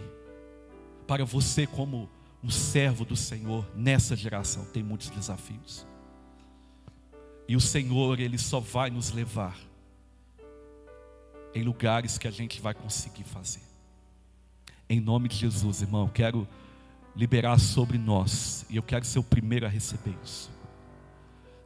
para 1.06 1.24
você 1.24 1.66
como 1.66 2.10
um 2.44 2.50
servo 2.50 3.06
do 3.06 3.16
Senhor 3.16 3.66
nessa 3.74 4.14
geração, 4.14 4.66
tem 4.66 4.82
muitos 4.82 5.08
desafios. 5.08 5.86
E 7.48 7.56
o 7.56 7.60
Senhor, 7.60 8.20
Ele 8.20 8.36
só 8.36 8.60
vai 8.60 8.90
nos 8.90 9.10
levar 9.10 9.58
em 11.54 11.62
lugares 11.62 12.18
que 12.18 12.28
a 12.28 12.30
gente 12.30 12.60
vai 12.60 12.74
conseguir 12.74 13.24
fazer. 13.24 13.67
Em 14.90 15.00
nome 15.00 15.28
de 15.28 15.36
Jesus, 15.36 15.82
irmão, 15.82 16.08
quero 16.08 16.48
liberar 17.14 17.58
sobre 17.58 17.98
nós, 17.98 18.64
e 18.70 18.76
eu 18.76 18.82
quero 18.82 19.04
ser 19.04 19.18
o 19.18 19.22
primeiro 19.22 19.66
a 19.66 19.68
receber 19.68 20.14
isso. 20.24 20.50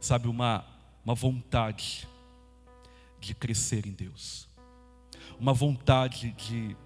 Sabe, 0.01 0.27
uma, 0.27 0.65
uma 1.05 1.15
vontade 1.15 2.09
de 3.21 3.35
crescer 3.35 3.87
em 3.87 3.93
Deus, 3.93 4.49
uma 5.39 5.53
vontade 5.53 6.33
de 6.33 6.77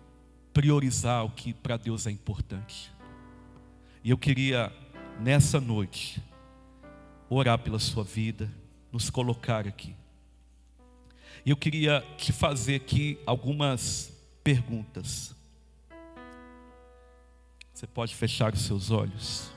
priorizar 0.53 1.25
o 1.25 1.31
que 1.31 1.55
para 1.55 1.77
Deus 1.77 2.07
é 2.07 2.11
importante. 2.11 2.93
E 4.03 4.11
eu 4.11 4.19
queria, 4.19 4.73
nessa 5.21 5.61
noite, 5.61 6.23
orar 7.31 7.59
pela 7.59 7.79
sua 7.79 8.05
vida, 8.05 8.53
nos 8.93 9.09
colocar 9.11 9.67
aqui. 9.67 9.95
E 11.45 11.51
eu 11.51 11.57
queria 11.57 12.05
te 12.19 12.33
fazer 12.33 12.77
aqui 12.77 13.19
algumas 13.25 14.13
perguntas. 14.43 15.36
Você 17.77 17.87
pode 17.87 18.15
fechar 18.15 18.55
os 18.55 18.63
seus 18.63 18.91
olhos. 18.91 19.53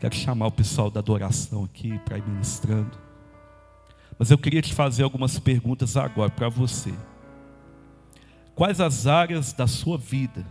Quero 0.00 0.16
chamar 0.16 0.48
o 0.48 0.50
pessoal 0.50 0.90
da 0.90 0.98
adoração 0.98 1.62
aqui 1.62 1.96
para 2.00 2.18
ir 2.18 2.26
ministrando. 2.26 2.98
Mas 4.18 4.32
eu 4.32 4.36
queria 4.36 4.60
te 4.60 4.74
fazer 4.74 5.04
algumas 5.04 5.38
perguntas 5.38 5.96
agora 5.96 6.32
para 6.32 6.48
você. 6.48 6.92
Quais 8.52 8.80
as 8.80 9.06
áreas 9.06 9.52
da 9.52 9.68
sua 9.68 9.96
vida 9.96 10.44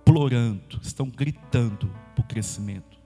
implorando, 0.00 0.80
estão 0.82 1.08
gritando 1.08 1.88
por 2.16 2.26
crescimento? 2.26 2.98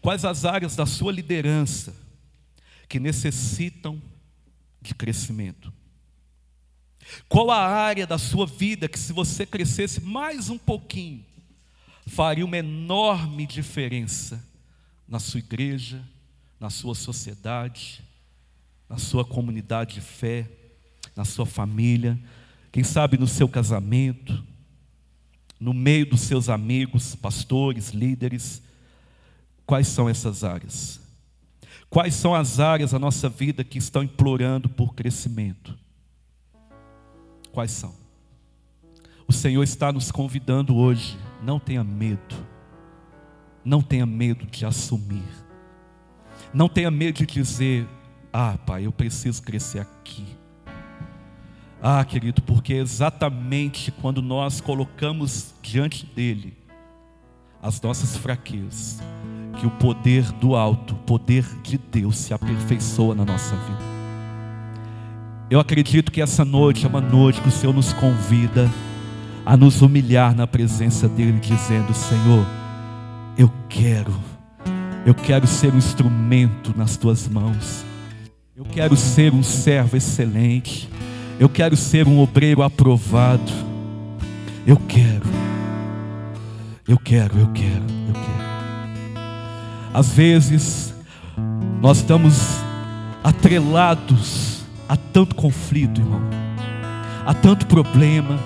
Quais 0.00 0.24
as 0.24 0.44
áreas 0.44 0.76
da 0.76 0.86
sua 0.86 1.10
liderança 1.10 1.92
que 2.88 3.00
necessitam 3.00 4.00
de 4.80 4.94
crescimento. 4.94 5.72
Qual 7.28 7.50
a 7.50 7.66
área 7.66 8.06
da 8.06 8.18
sua 8.18 8.46
vida 8.46 8.88
que, 8.88 8.98
se 8.98 9.12
você 9.12 9.44
crescesse 9.44 10.00
mais 10.00 10.50
um 10.50 10.58
pouquinho, 10.58 11.24
faria 12.06 12.44
uma 12.44 12.56
enorme 12.56 13.46
diferença 13.46 14.44
na 15.08 15.18
sua 15.18 15.38
igreja, 15.38 16.02
na 16.58 16.70
sua 16.70 16.94
sociedade, 16.94 18.02
na 18.88 18.98
sua 18.98 19.24
comunidade 19.24 19.94
de 19.94 20.00
fé, 20.00 20.48
na 21.16 21.24
sua 21.24 21.46
família, 21.46 22.18
quem 22.74 22.82
sabe 22.82 23.16
no 23.16 23.28
seu 23.28 23.48
casamento, 23.48 24.44
no 25.60 25.72
meio 25.72 26.06
dos 26.06 26.22
seus 26.22 26.48
amigos, 26.48 27.14
pastores, 27.14 27.90
líderes? 27.90 28.60
Quais 29.64 29.86
são 29.86 30.08
essas 30.08 30.42
áreas? 30.42 31.00
Quais 31.88 32.14
são 32.14 32.34
as 32.34 32.58
áreas 32.58 32.90
da 32.90 32.98
nossa 32.98 33.28
vida 33.28 33.62
que 33.62 33.78
estão 33.78 34.02
implorando 34.02 34.68
por 34.68 34.94
crescimento? 34.94 35.78
Quais 37.54 37.70
são? 37.70 37.94
O 39.28 39.32
Senhor 39.32 39.62
está 39.62 39.92
nos 39.92 40.10
convidando 40.10 40.74
hoje. 40.76 41.16
Não 41.40 41.60
tenha 41.60 41.84
medo. 41.84 42.34
Não 43.64 43.80
tenha 43.80 44.04
medo 44.04 44.44
de 44.44 44.66
assumir. 44.66 45.22
Não 46.52 46.68
tenha 46.68 46.90
medo 46.90 47.18
de 47.18 47.26
dizer: 47.26 47.86
Ah, 48.32 48.58
Pai, 48.66 48.86
eu 48.86 48.92
preciso 48.92 49.40
crescer 49.40 49.78
aqui. 49.78 50.26
Ah, 51.80 52.04
querido, 52.04 52.42
porque 52.42 52.74
é 52.74 52.78
exatamente 52.78 53.92
quando 53.92 54.20
nós 54.20 54.60
colocamos 54.60 55.54
diante 55.62 56.04
dEle 56.06 56.56
as 57.62 57.80
nossas 57.80 58.16
fraquezas, 58.16 58.98
que 59.60 59.66
o 59.66 59.70
poder 59.70 60.24
do 60.32 60.56
alto, 60.56 60.94
o 60.94 60.98
poder 60.98 61.44
de 61.62 61.78
Deus 61.78 62.18
se 62.18 62.34
aperfeiçoa 62.34 63.14
na 63.14 63.24
nossa 63.24 63.54
vida. 63.56 63.93
Eu 65.54 65.60
acredito 65.60 66.10
que 66.10 66.20
essa 66.20 66.44
noite 66.44 66.84
é 66.84 66.88
uma 66.88 67.00
noite 67.00 67.40
que 67.40 67.46
o 67.46 67.52
Senhor 67.52 67.72
nos 67.72 67.92
convida 67.92 68.68
a 69.46 69.56
nos 69.56 69.82
humilhar 69.82 70.34
na 70.34 70.48
presença 70.48 71.06
dEle, 71.08 71.38
dizendo: 71.38 71.94
Senhor, 71.94 72.44
eu 73.38 73.48
quero, 73.68 74.12
eu 75.06 75.14
quero 75.14 75.46
ser 75.46 75.72
um 75.72 75.78
instrumento 75.78 76.76
nas 76.76 76.96
tuas 76.96 77.28
mãos, 77.28 77.84
eu 78.56 78.64
quero 78.64 78.96
ser 78.96 79.32
um 79.32 79.44
servo 79.44 79.96
excelente, 79.96 80.90
Eu 81.38 81.48
quero 81.48 81.76
ser 81.76 82.08
um 82.08 82.18
obreiro 82.18 82.60
aprovado. 82.60 83.52
Eu 84.66 84.76
quero. 84.76 85.22
Eu 86.88 86.98
quero, 86.98 87.38
eu 87.38 87.46
quero, 87.52 87.84
eu 88.08 88.14
quero. 88.14 89.14
Às 89.94 90.08
vezes, 90.08 90.92
nós 91.80 91.98
estamos 91.98 92.40
atrelados 93.22 94.53
a 94.88 94.96
tanto 94.96 95.34
conflito, 95.34 96.00
irmão, 96.00 96.20
a 97.24 97.32
tanto 97.34 97.66
problema, 97.66 98.38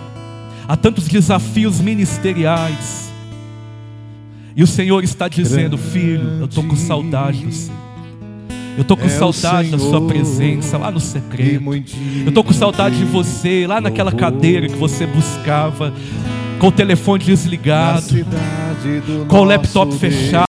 a 0.66 0.76
tantos 0.76 1.08
desafios 1.08 1.80
ministeriais. 1.80 3.12
E 4.54 4.62
o 4.62 4.66
Senhor 4.66 5.04
está 5.04 5.28
dizendo, 5.28 5.78
filho, 5.78 6.40
eu 6.40 6.46
estou 6.46 6.64
com 6.64 6.76
saudade 6.76 7.46
do 7.46 7.52
Senhor. 7.52 7.78
Eu 8.76 8.82
estou 8.82 8.96
com 8.96 9.06
É 9.06 9.08
saudade 9.08 9.70
da 9.70 9.78
sua 9.78 10.06
presença 10.06 10.78
lá 10.78 10.90
no 10.90 11.00
secreto. 11.00 11.64
Eu 12.22 12.28
estou 12.28 12.44
com 12.44 12.52
saudade 12.52 12.96
de 12.98 13.04
você 13.04 13.66
lá 13.66 13.80
naquela 13.80 14.12
cadeira 14.12 14.68
que 14.68 14.76
você 14.76 15.04
buscava, 15.04 15.92
com 16.60 16.68
o 16.68 16.72
telefone 16.72 17.24
desligado, 17.24 18.06
com 19.26 19.40
o 19.40 19.44
laptop 19.44 19.96
fechado. 19.96 20.47